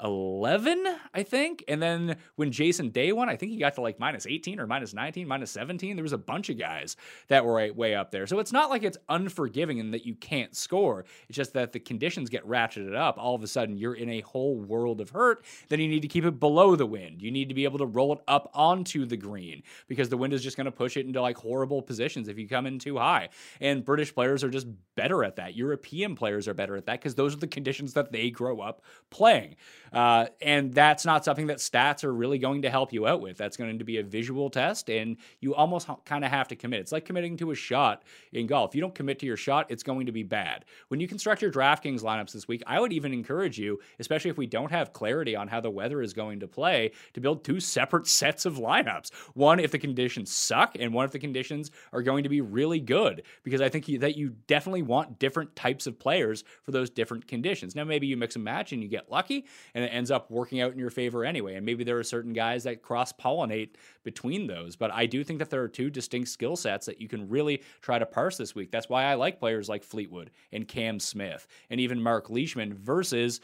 11, 0.04 0.86
I 1.14 1.24
think. 1.24 1.64
And 1.68 1.82
then 1.82 2.18
when 2.36 2.52
Jason 2.52 2.90
Day 2.90 3.12
won, 3.12 3.30
I 3.30 3.36
think 3.36 3.52
he 3.52 3.58
got 3.58 3.76
to 3.76 3.82
like 3.82 4.00
minus 4.00 4.26
18 4.26 4.60
or 4.60 4.68
minus 4.68 4.94
19, 4.94 5.28
minus 5.28 5.52
17. 5.52 5.96
There 5.96 6.04
was 6.04 6.14
a 6.14 6.18
bunch 6.18 6.50
of 6.50 6.58
guys 6.58 6.96
that 7.28 7.46
were 7.46 7.72
way 7.74 7.96
up 7.96 8.12
there. 8.12 8.28
So 8.28 8.40
it's 8.40 8.52
not 8.52 8.70
like 8.70 8.84
it's 8.84 8.98
unforgiving 9.10 9.80
and 9.80 9.94
that 9.94 10.06
you 10.06 10.16
can't 10.16 10.56
score. 10.56 11.06
It's 11.30 11.36
just 11.36 11.54
that 11.54 11.72
the 11.72 11.80
conditions 11.80 12.30
get 12.30 12.48
ratcheted 12.48 12.96
up. 12.96 13.18
All 13.18 13.36
of 13.36 13.44
a 13.44 13.48
sudden, 13.48 13.78
you're 13.78 13.96
in 13.96 14.10
a 14.10 14.22
whole 14.22 14.56
world 14.56 15.02
of 15.02 15.10
hurt. 15.10 15.44
Then 15.70 15.80
you 15.80 15.88
need 15.88 16.02
to 16.02 16.08
keep 16.08 16.26
it 16.26 16.40
below 16.40 16.76
the 16.76 16.86
wind. 16.86 17.22
You 17.22 17.32
need 17.32 17.50
to 17.50 17.56
be 17.56 17.64
able 17.64 17.80
to 17.80 17.86
roll 17.86 18.14
it 18.14 18.20
up 18.28 18.50
onto 18.54 19.06
the 19.06 19.18
green 19.18 19.64
because 19.88 20.10
the 20.10 20.18
wind 20.18 20.34
is 20.34 20.44
just 20.44 20.58
going 20.58 20.66
to 20.66 20.72
push 20.72 20.98
it 20.98 21.06
into 21.06 21.22
like 21.22 21.38
horrible 21.38 21.82
positions 21.82 22.28
if 22.28 22.38
you 22.38 22.48
come 22.48 22.66
in 22.66 22.80
too 22.80 22.98
high. 22.98 23.30
And 23.60 23.86
British 23.86 24.14
players 24.14 24.44
are 24.44 24.50
just 24.50 24.68
better 24.96 25.24
at 25.24 25.36
that. 25.36 25.56
European 25.56 26.16
players 26.16 26.48
are 26.48 26.54
better 26.54 26.76
at 26.76 26.86
that 26.88 27.00
because 27.00 27.16
those 27.16 27.34
are 27.34 27.40
the 27.40 27.48
conditions 27.48 27.94
that 27.94 28.12
they 28.12 28.30
grow 28.30 28.60
up 28.60 28.82
playing. 29.10 29.56
Uh, 29.92 30.28
and 30.42 30.74
that's 30.74 31.06
not 31.06 31.26
something 31.26 31.48
that 31.48 31.58
stats 31.58 32.04
are 32.04 32.14
really 32.14 32.38
going 32.38 32.62
to 32.62 32.70
help 32.70 32.94
you 32.94 33.08
out 33.08 33.22
with. 33.22 33.38
That's 33.38 33.58
going 33.58 33.78
to 33.78 33.86
be 33.86 33.98
a 33.98 34.04
visual 34.04 34.50
test, 34.50 34.90
and 34.90 35.18
you 35.40 35.54
almost 35.54 35.88
kind 36.06 36.24
of 36.24 36.32
have 36.32 36.48
to 36.50 36.56
commit. 36.56 36.80
It's 36.82 36.92
like 36.92 37.06
committing 37.06 37.38
to 37.38 37.52
a 37.52 37.56
shot 37.56 38.04
in 38.32 38.48
golf. 38.48 38.74
You 38.74 38.82
don't 38.82 38.96
commit 38.96 39.20
to 39.20 39.26
your 39.26 39.38
shot, 39.38 39.70
it's 39.70 39.84
going 39.84 40.06
to 40.06 40.12
be 40.12 40.24
bad. 40.24 40.66
When 40.88 41.00
you 41.00 41.08
construct 41.08 41.42
your 41.42 41.52
DraftKings 41.52 42.02
lineups 42.02 42.32
this 42.32 42.48
week, 42.48 42.64
I 42.66 42.80
would 42.80 42.94
even 42.94 43.14
encourage 43.14 43.60
you, 43.60 43.80
especially 44.00 44.32
if 44.32 44.38
we 44.38 44.48
don't 44.48 44.72
have 44.72 44.94
clarity 44.94 45.36
on 45.36 45.48
how 45.48 45.60
the 45.60 45.70
weather 45.70 46.02
is 46.02 46.14
going 46.14 46.40
to 46.40 46.48
play, 46.48 46.92
to 47.14 47.22
build 47.22 47.44
two 47.44 47.60
separate 47.60 48.08
sets 48.22 48.46
of 48.46 48.56
lineups. 48.56 49.14
One 49.34 49.60
if 49.60 49.72
the 49.72 49.80
conditions 49.80 50.32
suck, 50.32 50.76
and 50.80 50.94
one 50.94 51.06
if 51.06 51.12
the 51.12 51.20
conditions 51.20 51.72
are 51.92 52.02
going 52.02 52.24
to 52.24 52.30
be 52.30 52.42
really 52.42 52.80
good, 52.80 53.24
because 53.44 53.62
I 53.62 53.70
think 53.70 53.88
you, 53.88 54.00
that 54.00 54.16
you 54.16 54.36
definitely 54.48 54.84
want 54.84 55.20
different 55.20 55.56
types 55.56 55.88
of 55.88 56.00
players 56.00 56.44
for 56.64 56.72
those 56.72 56.90
different 56.90 57.28
conditions. 57.28 57.76
Now, 57.76 57.84
maybe 57.84 58.08
you 58.08 58.18
mix 58.18 58.36
and 58.36 58.46
match 58.46 58.72
and 58.72 58.82
you 58.82 58.90
get 58.90 59.12
lucky, 59.12 59.46
and 59.74 59.81
it 59.82 59.90
ends 59.90 60.12
up 60.12 60.30
working 60.32 60.62
out 60.62 60.74
in 60.74 60.80
your 60.80 60.90
favor 60.90 61.24
anyway. 61.26 61.56
And 61.56 61.66
maybe 61.66 61.84
there 61.84 61.98
are 61.98 62.04
certain 62.04 62.34
guys 62.34 62.64
that 62.64 62.82
cross 62.82 63.14
pollinate 63.14 63.72
between 64.04 64.48
those. 64.48 64.76
But 64.76 64.92
I 64.92 65.06
do 65.06 65.24
think 65.24 65.40
that 65.40 65.50
there 65.50 65.62
are 65.62 65.68
two 65.68 65.90
distinct 65.90 66.30
skill 66.30 66.56
sets 66.56 66.86
that 66.86 67.02
you 67.02 67.08
can 67.08 67.30
really 67.30 67.62
try 67.82 68.00
to 68.00 68.06
parse 68.06 68.38
this 68.38 68.56
week. 68.56 68.72
That's 68.72 68.90
why 68.90 69.06
I 69.06 69.16
like 69.16 69.40
players 69.40 69.70
like 69.70 69.84
Fleetwood 69.84 70.32
and 70.52 70.68
Cam 70.68 71.00
Smith 71.00 71.48
and 71.70 71.80
even 71.80 72.02
Mark 72.02 72.30
Leishman 72.30 72.74
versus. 72.74 73.42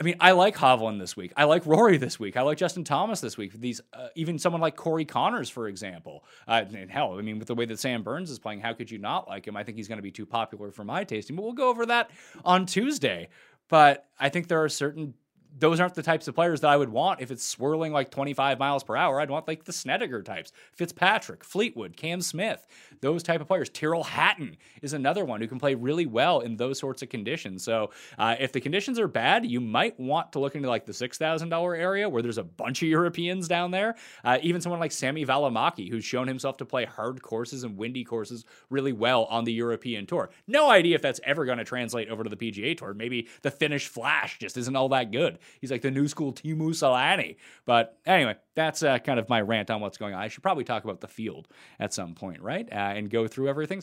I 0.00 0.04
mean, 0.04 0.14
I 0.20 0.30
like 0.30 0.56
Hovland 0.56 1.00
this 1.00 1.16
week. 1.16 1.32
I 1.36 1.42
like 1.42 1.66
Rory 1.66 1.96
this 1.96 2.20
week. 2.20 2.36
I 2.36 2.42
like 2.42 2.56
Justin 2.56 2.84
Thomas 2.84 3.20
this 3.20 3.36
week. 3.36 3.52
These, 3.54 3.80
uh, 3.92 4.08
even 4.14 4.38
someone 4.38 4.60
like 4.60 4.76
Corey 4.76 5.04
Conners, 5.04 5.50
for 5.50 5.66
example. 5.66 6.24
Uh, 6.46 6.64
and 6.72 6.88
hell, 6.88 7.18
I 7.18 7.22
mean, 7.22 7.40
with 7.40 7.48
the 7.48 7.56
way 7.56 7.64
that 7.64 7.80
Sam 7.80 8.04
Burns 8.04 8.30
is 8.30 8.38
playing, 8.38 8.60
how 8.60 8.74
could 8.74 8.92
you 8.92 8.98
not 8.98 9.26
like 9.26 9.48
him? 9.48 9.56
I 9.56 9.64
think 9.64 9.76
he's 9.76 9.88
going 9.88 9.98
to 9.98 10.02
be 10.02 10.12
too 10.12 10.24
popular 10.24 10.70
for 10.70 10.84
my 10.84 11.02
tasting. 11.02 11.34
But 11.34 11.42
we'll 11.42 11.52
go 11.52 11.68
over 11.68 11.84
that 11.86 12.12
on 12.44 12.64
Tuesday. 12.64 13.28
But 13.68 14.06
I 14.20 14.28
think 14.28 14.46
there 14.46 14.62
are 14.62 14.68
certain 14.68 15.14
those 15.58 15.80
aren't 15.80 15.94
the 15.94 16.02
types 16.02 16.28
of 16.28 16.34
players 16.34 16.60
that 16.60 16.70
I 16.70 16.76
would 16.76 16.88
want 16.88 17.20
if 17.20 17.30
it's 17.30 17.44
swirling 17.44 17.92
like 17.92 18.10
25 18.10 18.58
miles 18.58 18.84
per 18.84 18.96
hour. 18.96 19.20
I'd 19.20 19.30
want 19.30 19.48
like 19.48 19.64
the 19.64 19.72
Snedeker 19.72 20.22
types, 20.22 20.52
Fitzpatrick, 20.72 21.44
Fleetwood, 21.44 21.96
Cam 21.96 22.20
Smith, 22.20 22.66
those 23.00 23.22
type 23.22 23.40
of 23.40 23.48
players. 23.48 23.68
Tyrrell 23.68 24.04
Hatton 24.04 24.56
is 24.82 24.92
another 24.92 25.24
one 25.24 25.40
who 25.40 25.48
can 25.48 25.58
play 25.58 25.74
really 25.74 26.06
well 26.06 26.40
in 26.40 26.56
those 26.56 26.78
sorts 26.78 27.02
of 27.02 27.08
conditions. 27.08 27.64
So 27.64 27.90
uh, 28.18 28.36
if 28.38 28.52
the 28.52 28.60
conditions 28.60 28.98
are 28.98 29.08
bad, 29.08 29.46
you 29.46 29.60
might 29.60 29.98
want 29.98 30.32
to 30.32 30.38
look 30.38 30.54
into 30.54 30.68
like 30.68 30.86
the 30.86 30.92
$6,000 30.92 31.78
area 31.78 32.08
where 32.08 32.22
there's 32.22 32.38
a 32.38 32.44
bunch 32.44 32.82
of 32.82 32.88
Europeans 32.88 33.48
down 33.48 33.70
there. 33.70 33.96
Uh, 34.24 34.38
even 34.42 34.60
someone 34.60 34.80
like 34.80 34.92
Sami 34.92 35.24
Valimaki, 35.24 35.90
who's 35.90 36.04
shown 36.04 36.28
himself 36.28 36.56
to 36.58 36.64
play 36.64 36.84
hard 36.84 37.22
courses 37.22 37.64
and 37.64 37.76
windy 37.76 38.04
courses 38.04 38.44
really 38.70 38.92
well 38.92 39.24
on 39.24 39.44
the 39.44 39.52
European 39.52 40.06
tour. 40.06 40.30
No 40.46 40.70
idea 40.70 40.94
if 40.94 41.02
that's 41.02 41.20
ever 41.24 41.44
going 41.44 41.58
to 41.58 41.64
translate 41.64 42.08
over 42.08 42.24
to 42.24 42.30
the 42.30 42.36
PGA 42.36 42.76
tour. 42.76 42.94
Maybe 42.94 43.28
the 43.42 43.50
Finnish 43.50 43.88
Flash 43.88 44.38
just 44.38 44.56
isn't 44.56 44.76
all 44.76 44.88
that 44.90 45.10
good. 45.10 45.38
He's 45.60 45.70
like 45.70 45.82
the 45.82 45.90
new 45.90 46.08
school 46.08 46.32
Teemu 46.32 46.70
Selanne. 46.70 47.36
But 47.64 47.98
anyway, 48.06 48.36
that's 48.54 48.82
uh, 48.82 48.98
kind 48.98 49.18
of 49.18 49.28
my 49.28 49.40
rant 49.40 49.70
on 49.70 49.80
what's 49.80 49.98
going 49.98 50.14
on. 50.14 50.20
I 50.20 50.28
should 50.28 50.42
probably 50.42 50.64
talk 50.64 50.84
about 50.84 51.00
the 51.00 51.08
field 51.08 51.48
at 51.78 51.92
some 51.92 52.14
point, 52.14 52.42
right? 52.42 52.68
Uh, 52.70 52.74
and 52.74 53.10
go 53.10 53.26
through 53.26 53.48
everything. 53.48 53.82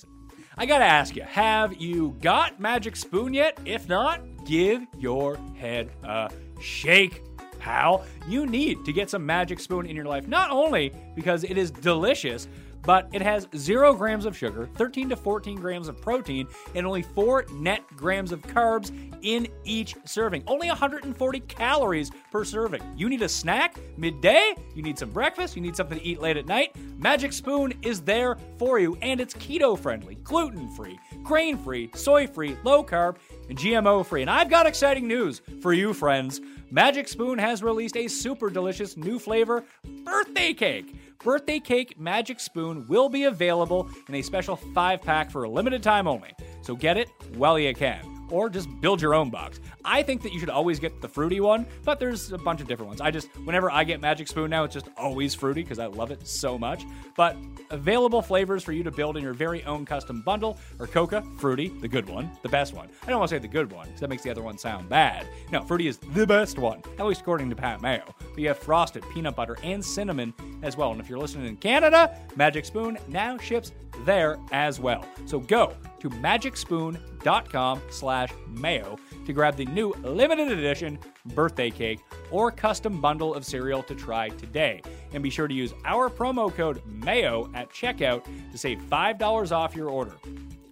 I 0.58 0.66
gotta 0.66 0.86
ask 0.86 1.16
you, 1.16 1.24
have 1.24 1.76
you 1.82 2.16
got 2.22 2.60
Magic 2.60 2.96
Spoon 2.96 3.34
yet? 3.34 3.60
If 3.66 3.88
not, 3.88 4.22
give 4.46 4.86
your 4.98 5.38
head 5.56 5.92
a 6.04 6.32
shake 6.60 7.22
pal. 7.60 8.06
You 8.28 8.46
need 8.46 8.86
to 8.86 8.94
get 8.94 9.10
some 9.10 9.26
Magic 9.26 9.60
Spoon 9.60 9.86
in 9.86 9.96
your 9.96 10.06
life, 10.06 10.28
not 10.28 10.52
only 10.52 10.94
because 11.16 11.44
it 11.44 11.58
is 11.58 11.72
delicious, 11.72 12.48
but 12.86 13.08
it 13.12 13.22
has 13.22 13.48
0 13.56 13.94
grams 13.96 14.26
of 14.26 14.38
sugar, 14.38 14.70
13 14.76 15.10
to 15.10 15.16
14 15.16 15.58
grams 15.58 15.88
of 15.88 16.00
protein, 16.02 16.48
and 16.76 16.86
only 16.86 17.02
4 17.02 17.46
net 17.54 17.84
grams 17.96 18.32
of 18.32 18.42
carbs 18.42 18.92
in 19.22 19.48
each 19.64 19.96
serving. 20.06 20.44
Only 20.48 20.68
140 20.68 21.40
calories 21.42 22.12
per 22.32 22.44
serving. 22.46 22.82
You 22.96 23.10
need 23.10 23.22
a 23.22 23.30
snack 23.30 23.78
midday, 23.98 24.56
you 24.76 24.84
need 24.84 25.00
some 25.00 25.10
breakfast, 25.10 25.56
you 25.56 25.62
need 25.62 25.76
something 25.76 25.98
to 25.98 26.06
eat 26.06 26.22
late 26.22 26.38
at 26.38 26.46
night. 26.46 26.76
Magic 26.98 27.34
Spoon 27.34 27.74
is 27.82 28.02
there 28.02 28.38
for 28.58 28.80
you, 28.80 28.98
and 29.02 29.20
it's 29.20 29.34
keto 29.34 29.78
friendly, 29.78 30.16
gluten 30.16 30.70
free, 30.76 31.00
grain 31.24 31.58
free, 31.58 31.90
soy 31.96 32.28
free, 32.28 32.56
low 32.64 32.84
carb, 32.84 33.18
and 33.50 33.58
GMO 33.58 34.06
free. 34.06 34.22
And 34.22 34.30
I've 34.30 34.50
got 34.50 34.68
exciting 34.68 35.08
news 35.08 35.42
for 35.62 35.74
you, 35.74 35.94
friends. 35.94 36.42
Magic 36.72 37.08
Spoon 37.08 37.38
has 37.38 37.64
released 37.64 37.96
a 37.96 38.08
super 38.08 38.50
delicious 38.50 38.98
new 38.98 39.20
flavor 39.20 39.64
birthday 40.04 40.54
cake. 40.54 40.96
Birthday 41.24 41.60
Cake 41.60 42.00
Magic 42.00 42.40
Spoon 42.40 42.86
will 42.88 43.10
be 43.10 43.24
available 43.24 43.90
in 44.08 44.16
a 44.16 44.22
special 44.22 44.56
five 44.56 45.02
pack 45.02 45.32
for 45.32 45.44
a 45.44 45.50
limited 45.50 45.84
time 45.84 46.08
only. 46.08 46.34
So 46.62 46.76
get 46.76 46.98
it 46.98 47.10
while 47.36 47.60
you 47.60 47.74
can 47.74 48.15
or 48.30 48.50
just 48.50 48.70
build 48.82 49.02
your 49.02 49.14
own 49.14 49.30
box. 49.30 49.60
I 49.84 50.04
think 50.04 50.22
that 50.24 50.34
you 50.34 50.40
should 50.40 50.50
always 50.50 50.80
get 50.80 51.02
the 51.02 51.08
fruity 51.08 51.40
one, 51.40 51.66
but 51.84 52.00
there's 52.00 52.32
a 52.32 52.38
bunch 52.38 52.62
of 52.62 52.68
different 52.68 52.90
ones. 52.90 53.02
I 53.02 53.12
just, 53.12 53.28
whenever 53.46 53.72
I 53.72 53.84
get 53.84 54.02
Magic 54.02 54.28
Spoon 54.28 54.50
now, 54.50 54.64
it's 54.64 54.74
just 54.74 54.90
always 54.98 55.34
fruity 55.34 55.64
because 55.64 55.80
I 55.80 55.86
love 55.86 56.12
it 56.12 56.28
so 56.28 56.58
much. 56.58 56.86
But 57.16 57.38
available 57.70 58.22
flavors 58.22 58.64
for 58.64 58.72
you 58.72 58.84
to 58.84 58.92
build 58.92 59.18
in 59.18 59.24
your 59.24 59.34
very 59.34 59.64
own 59.66 59.86
custom 59.86 60.22
bundle 60.22 60.58
are 60.80 60.88
Coca, 60.88 61.24
Fruity, 61.38 61.70
the 61.82 61.88
good 61.88 62.08
one, 62.10 62.30
the 62.42 62.50
best 62.50 62.74
one. 62.74 62.90
I 63.04 63.10
don't 63.10 63.20
want 63.20 63.30
to 63.30 63.36
say 63.36 63.40
the 63.40 63.48
good 63.48 63.72
one 63.72 63.86
because 63.88 64.02
that 64.02 64.10
makes 64.10 64.24
the 64.24 64.32
other 64.32 64.44
one 64.44 64.58
sound 64.58 64.90
bad. 64.90 65.28
No, 65.52 65.62
Fruity 65.62 65.88
is 65.88 65.98
the 65.98 66.26
best 66.26 66.58
one, 66.58 66.82
at 66.98 67.06
least 67.06 67.22
according 67.22 67.50
to 67.50 67.56
Pat 67.56 67.82
Mayo. 67.82 68.04
But 68.20 68.38
you 68.40 68.48
have 68.48 68.58
frosted, 68.58 69.04
peanut 69.14 69.36
butter, 69.36 69.58
and 69.64 69.84
cinnamon 69.84 70.34
as 70.62 70.78
well. 70.78 70.92
And 70.92 71.00
if 71.00 71.10
you're 71.10 71.20
listening 71.20 71.48
in 71.48 71.58
Canada, 71.58 72.18
Magic 72.36 72.66
Spoon 72.66 72.98
now 73.08 73.38
ships 73.38 73.72
there 74.04 74.38
as 74.52 74.80
well. 74.80 75.06
So 75.26 75.40
go 75.40 75.74
to 76.00 76.10
magicspoon.com 76.10 77.82
slash 77.90 78.32
mayo 78.48 78.98
to 79.26 79.34
grab 79.34 79.56
the 79.56 79.66
new 79.66 79.94
limited 80.04 80.52
edition 80.52 81.00
birthday 81.34 81.72
cake 81.72 82.00
or 82.32 82.52
custom 82.52 83.02
bundle 83.02 83.34
of 83.34 83.46
cereal 83.46 83.82
to 83.84 83.96
try 83.96 84.30
today. 84.30 84.82
And 85.14 85.24
be 85.24 85.30
sure 85.30 85.48
to 85.48 85.54
use 85.54 85.74
our 85.84 86.10
promo 86.10 86.54
code 86.54 86.82
MAYO 86.86 87.50
at 87.54 87.70
checkout 87.72 88.26
to 88.52 88.58
save 88.58 88.80
$5 88.80 89.52
off 89.52 89.76
your 89.76 89.90
order. 89.90 90.16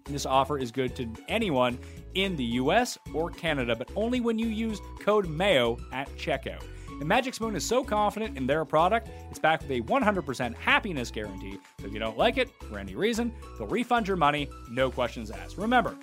This 0.06 0.26
offer 0.26 0.60
is 0.60 0.72
good 0.72 0.96
to 0.98 1.10
anyone 1.28 1.80
in 2.14 2.36
the 2.36 2.44
US 2.44 2.98
or 3.14 3.30
Canada, 3.30 3.76
but 3.76 3.90
only 3.96 4.20
when 4.20 4.38
you 4.38 4.48
use 4.48 4.80
code 5.00 5.28
MAYO 5.28 5.78
at 5.92 6.10
checkout. 6.16 6.64
And 7.04 7.10
Magic 7.10 7.34
Spoon 7.34 7.54
is 7.54 7.66
so 7.66 7.84
confident 7.84 8.38
in 8.38 8.48
their 8.48 8.64
product, 8.64 9.10
it's 9.30 9.38
backed 9.38 9.64
with 9.64 9.72
a 9.72 9.82
100% 9.82 10.56
happiness 10.56 11.12
guarantee. 11.12 11.60
So 11.82 11.88
if 11.88 11.92
you 11.92 12.00
don't 12.00 12.18
like 12.18 12.38
it 12.38 12.50
for 12.70 12.80
any 12.80 12.96
reason, 12.96 13.34
they'll 13.58 13.68
refund 13.68 14.08
your 14.08 14.16
money, 14.16 14.50
no 14.72 14.90
questions 14.90 15.30
asked. 15.30 15.58
Remember, 15.58 15.98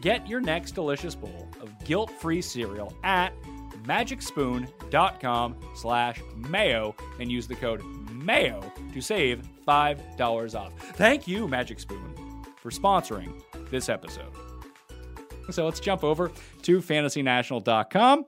get 0.00 0.26
your 0.26 0.40
next 0.40 0.72
delicious 0.72 1.14
bowl 1.14 1.48
of 1.60 1.72
guilt-free 1.84 2.42
cereal 2.42 2.92
at 3.04 3.32
magicspoon.com 3.84 5.54
slash 5.76 6.20
mayo 6.34 6.96
and 7.20 7.30
use 7.30 7.46
the 7.46 7.54
code 7.54 7.84
mayo 8.10 8.60
to 8.92 9.00
save 9.00 9.48
$5 9.68 10.54
off. 10.58 10.72
Thank 10.96 11.28
you, 11.28 11.46
Magic 11.46 11.78
Spoon, 11.78 12.44
for 12.56 12.72
sponsoring 12.72 13.40
this 13.70 13.88
episode. 13.88 14.32
So 15.52 15.64
let's 15.64 15.78
jump 15.78 16.02
over 16.02 16.32
to 16.62 16.80
fantasynational.com 16.80 18.24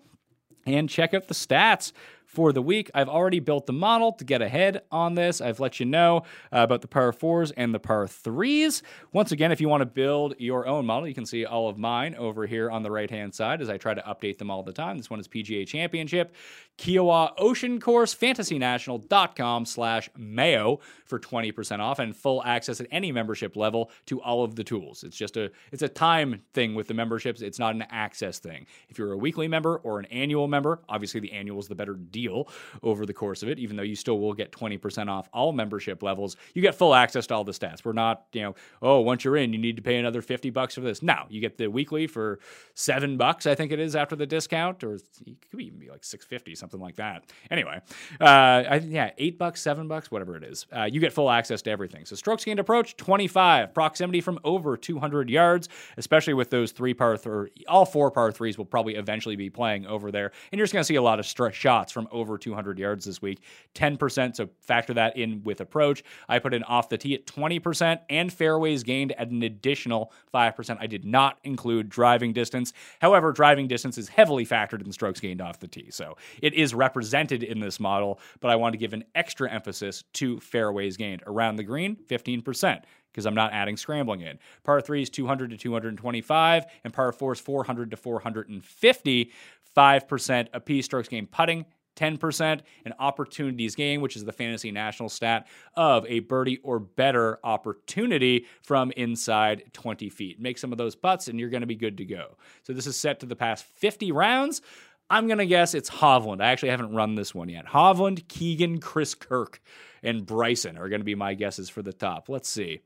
and 0.66 0.88
check 0.88 1.14
out 1.14 1.29
the 1.29 1.35
stats 1.35 1.92
for 2.32 2.52
the 2.52 2.62
week. 2.62 2.90
I've 2.94 3.08
already 3.08 3.40
built 3.40 3.66
the 3.66 3.74
model 3.74 4.12
to 4.12 4.24
get 4.24 4.40
ahead 4.40 4.82
on 4.90 5.14
this. 5.14 5.40
I've 5.40 5.60
let 5.60 5.78
you 5.78 5.86
know 5.86 6.22
uh, 6.52 6.60
about 6.60 6.80
the 6.80 6.88
par 6.88 7.12
fours 7.12 7.50
and 7.50 7.74
the 7.74 7.78
par 7.78 8.08
threes. 8.08 8.82
Once 9.12 9.32
again, 9.32 9.52
if 9.52 9.60
you 9.60 9.68
want 9.68 9.82
to 9.82 9.86
build 9.86 10.34
your 10.38 10.66
own 10.66 10.86
model, 10.86 11.06
you 11.06 11.14
can 11.14 11.26
see 11.26 11.44
all 11.44 11.68
of 11.68 11.76
mine 11.76 12.14
over 12.14 12.46
here 12.46 12.70
on 12.70 12.82
the 12.82 12.90
right 12.90 13.10
hand 13.10 13.34
side 13.34 13.60
as 13.60 13.68
I 13.68 13.76
try 13.76 13.92
to 13.92 14.00
update 14.02 14.38
them 14.38 14.50
all 14.50 14.62
the 14.62 14.72
time. 14.72 14.96
This 14.96 15.10
one 15.10 15.20
is 15.20 15.28
PGA 15.28 15.66
Championship, 15.66 16.34
Kiawah 16.78 17.32
Ocean 17.36 17.78
Course, 17.80 18.14
fantasynational.com 18.14 19.66
slash 19.66 20.08
mayo 20.16 20.80
for 21.04 21.18
20% 21.18 21.80
off 21.80 21.98
and 21.98 22.16
full 22.16 22.42
access 22.44 22.80
at 22.80 22.86
any 22.90 23.12
membership 23.12 23.56
level 23.56 23.90
to 24.06 24.22
all 24.22 24.42
of 24.42 24.56
the 24.56 24.64
tools. 24.64 25.04
It's 25.04 25.16
just 25.16 25.36
a 25.36 25.50
it's 25.70 25.82
a 25.82 25.88
time 25.88 26.40
thing 26.54 26.74
with 26.74 26.88
the 26.88 26.94
memberships. 26.94 27.42
It's 27.42 27.58
not 27.58 27.74
an 27.74 27.82
access 27.90 28.38
thing. 28.38 28.66
If 28.88 28.98
you're 28.98 29.12
a 29.12 29.18
weekly 29.18 29.48
member 29.48 29.76
or 29.76 29.98
an 29.98 30.06
annual 30.06 30.48
member, 30.48 30.80
obviously 30.88 31.20
the 31.20 31.32
annual 31.32 31.58
is 31.58 31.68
the 31.68 31.74
better 31.74 31.94
deal 31.94 32.21
deal 32.22 32.48
over 32.82 33.06
the 33.06 33.12
course 33.12 33.42
of 33.42 33.48
it, 33.48 33.58
even 33.58 33.76
though 33.76 33.82
you 33.82 33.96
still 33.96 34.18
will 34.18 34.35
get 34.35 34.52
20% 34.52 35.08
off 35.08 35.28
all 35.32 35.52
membership 35.52 36.02
levels. 36.02 36.37
You 36.54 36.62
get 36.62 36.74
full 36.74 36.94
access 36.94 37.26
to 37.28 37.35
all 37.35 37.44
the 37.44 37.52
stats. 37.52 37.85
We're 37.85 37.92
not, 37.92 38.24
you 38.32 38.42
know, 38.42 38.54
oh, 38.80 39.00
once 39.00 39.24
you're 39.24 39.37
in, 39.37 39.52
you 39.52 39.58
need 39.58 39.76
to 39.76 39.82
pay 39.82 39.96
another 39.96 40.22
50 40.22 40.50
bucks 40.50 40.74
for 40.74 40.80
this. 40.80 41.02
No, 41.02 41.24
you 41.28 41.40
get 41.40 41.58
the 41.58 41.68
weekly 41.68 42.06
for 42.06 42.38
seven 42.74 43.16
bucks, 43.16 43.46
I 43.46 43.54
think 43.54 43.72
it 43.72 43.80
is 43.80 43.96
after 43.96 44.16
the 44.16 44.26
discount, 44.26 44.85
or 44.85 44.94
it 44.94 45.02
could 45.50 45.61
even 45.61 45.78
be 45.78 45.90
like 45.90 46.04
650, 46.04 46.54
something 46.54 46.80
like 46.80 46.96
that. 46.96 47.24
Anyway, 47.50 47.80
uh, 48.20 48.24
I, 48.24 48.82
yeah, 48.85 49.11
eight 49.18 49.38
bucks, 49.38 49.61
seven 49.61 49.88
bucks, 49.88 50.11
whatever 50.11 50.37
it 50.37 50.44
is. 50.44 50.66
Uh, 50.74 50.85
you 50.85 51.00
get 51.00 51.12
full 51.12 51.30
access 51.30 51.62
to 51.62 51.70
everything. 51.70 52.04
So 52.04 52.16
strokes 52.16 52.44
gained 52.44 52.61
approach, 52.61 52.96
25. 52.96 53.74
Proximity 53.74 54.20
from 54.20 54.38
over 54.44 54.76
200 54.76 55.28
yards, 55.28 55.68
especially 55.96 56.35
with 56.35 56.50
those 56.50 56.72
three 56.72 56.94
par, 56.94 57.16
th- 57.16 57.50
all 57.68 57.85
four 57.85 58.11
par 58.11 58.32
threes 58.32 58.56
will 58.58 58.64
probably 58.64 58.94
eventually 58.94 59.37
be 59.37 59.50
playing 59.50 59.87
over 59.87 60.11
there. 60.11 60.32
And 60.50 60.58
you're 60.58 60.64
just 60.64 60.72
going 60.72 60.82
to 60.82 60.87
see 60.87 60.96
a 60.96 61.02
lot 61.02 61.18
of 61.18 61.26
shots 61.54 61.92
from 61.92 62.08
over 62.12 62.38
200 62.38 62.79
yards 62.79 63.05
this 63.05 63.20
week. 63.20 63.40
10%, 63.75 64.37
so 64.37 64.48
factor 64.61 64.94
that 64.94 65.16
in 65.16 65.42
with 65.42 65.61
approach. 65.61 66.03
I 66.29 66.38
put 66.38 66.55
in 66.55 66.62
off 66.64 66.88
the 66.88 66.98
tee 66.98 67.14
at 67.14 67.27
20% 67.27 68.01
and 68.09 68.33
fairways 68.33 68.83
gained 68.83 69.12
at 69.12 69.31
an 69.31 69.42
additional 69.42 70.12
5%. 70.33 70.77
I 70.81 70.87
did 70.87 71.05
not 71.05 71.38
include 71.44 71.88
driving 71.88 72.33
distance. 72.33 72.72
However, 73.01 73.33
driving 73.33 73.66
distance 73.68 73.98
is 73.98 74.09
heavily 74.09 74.46
factored 74.46 74.85
in 74.85 74.92
strokes 74.92 75.20
gained 75.20 75.40
off 75.40 75.61
the 75.61 75.68
tee. 75.68 75.90
So 75.90 76.16
it 76.40 76.55
is 76.55 76.75
represented 76.75 77.42
in 77.42 77.61
this 77.61 77.81
model, 77.81 78.20
but 78.40 78.51
I 78.51 78.57
want 78.57 78.75
to 78.75 78.79
give 78.79 78.92
an 78.92 79.05
extra 79.14 79.51
emphasis 79.51 80.05
to 80.14 80.40
fairways 80.40 80.96
gained. 80.96 81.22
Around 81.27 81.57
the 81.57 81.64
green, 81.64 81.96
15% 82.09 82.83
because 83.12 83.27
I'm 83.27 83.35
not 83.35 83.53
adding 83.53 83.77
scrambling 83.77 84.22
in. 84.22 84.38
Par 84.64 84.81
3 84.81 85.03
is 85.03 85.11
200 85.11 85.51
to 85.51 85.57
225, 85.57 86.64
and 86.85 86.92
par 86.92 87.12
4 87.12 87.33
is 87.33 87.40
400 87.40 87.90
to 87.90 87.96
450. 87.96 89.33
5% 89.77 90.48
apiece 90.53 90.85
strokes 90.85 91.09
gained 91.09 91.31
putting, 91.31 91.64
10%, 91.96 92.61
and 92.85 92.94
opportunities 92.98 93.74
gain, 93.74 94.00
which 94.00 94.16
is 94.16 94.24
the 94.24 94.33
fantasy 94.33 94.70
national 94.70 95.09
stat 95.09 95.46
of 95.74 96.07
a 96.07 96.20
birdie 96.20 96.59
or 96.62 96.78
better 96.78 97.38
opportunity 97.44 98.46
from 98.62 98.92
inside 98.92 99.64
20 99.72 100.09
feet. 100.09 100.40
Make 100.40 100.59
some 100.59 100.72
of 100.72 100.78
those 100.78 100.94
putts, 100.94 101.28
and 101.28 101.38
you're 101.38 101.50
going 101.50 101.62
to 101.62 101.66
be 101.66 101.74
good 101.74 101.98
to 101.98 102.05
go. 102.05 102.37
So 102.64 102.72
this 102.72 102.87
is 102.87 102.96
set 102.96 103.20
to 103.20 103.26
the 103.26 103.37
past 103.37 103.64
50 103.64 104.12
rounds. 104.12 104.62
I'm 105.11 105.26
going 105.26 105.38
to 105.38 105.46
guess 105.46 105.74
it's 105.74 105.90
Hovland. 105.90 106.42
I 106.42 106.50
actually 106.50 106.70
haven't 106.70 106.94
run 106.94 107.14
this 107.16 107.35
one 107.35 107.50
yet. 107.50 107.66
Hovland, 107.66 108.28
Keegan, 108.28 108.81
Chris 108.81 109.14
Kirk, 109.14 109.61
and 110.02 110.24
Bryson 110.24 110.78
are 110.78 110.88
going 110.88 111.00
to 111.00 111.05
be 111.05 111.14
my 111.14 111.35
guesses 111.35 111.68
for 111.68 111.83
the 111.83 111.92
top. 111.92 112.28
Let's 112.28 112.48
see. 112.48 112.81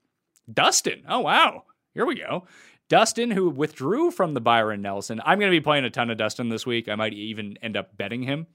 Dustin. 0.52 1.04
Oh, 1.08 1.20
wow. 1.20 1.64
Here 1.94 2.04
we 2.04 2.16
go. 2.16 2.46
Dustin, 2.88 3.30
who 3.30 3.50
withdrew 3.50 4.10
from 4.10 4.34
the 4.34 4.40
Byron 4.40 4.82
Nelson. 4.82 5.20
I'm 5.24 5.38
going 5.38 5.50
to 5.50 5.56
be 5.56 5.62
playing 5.62 5.84
a 5.84 5.90
ton 5.90 6.10
of 6.10 6.18
Dustin 6.18 6.48
this 6.48 6.66
week. 6.66 6.88
I 6.88 6.94
might 6.94 7.12
even 7.12 7.58
end 7.62 7.76
up 7.76 7.96
betting 7.96 8.22
him 8.22 8.46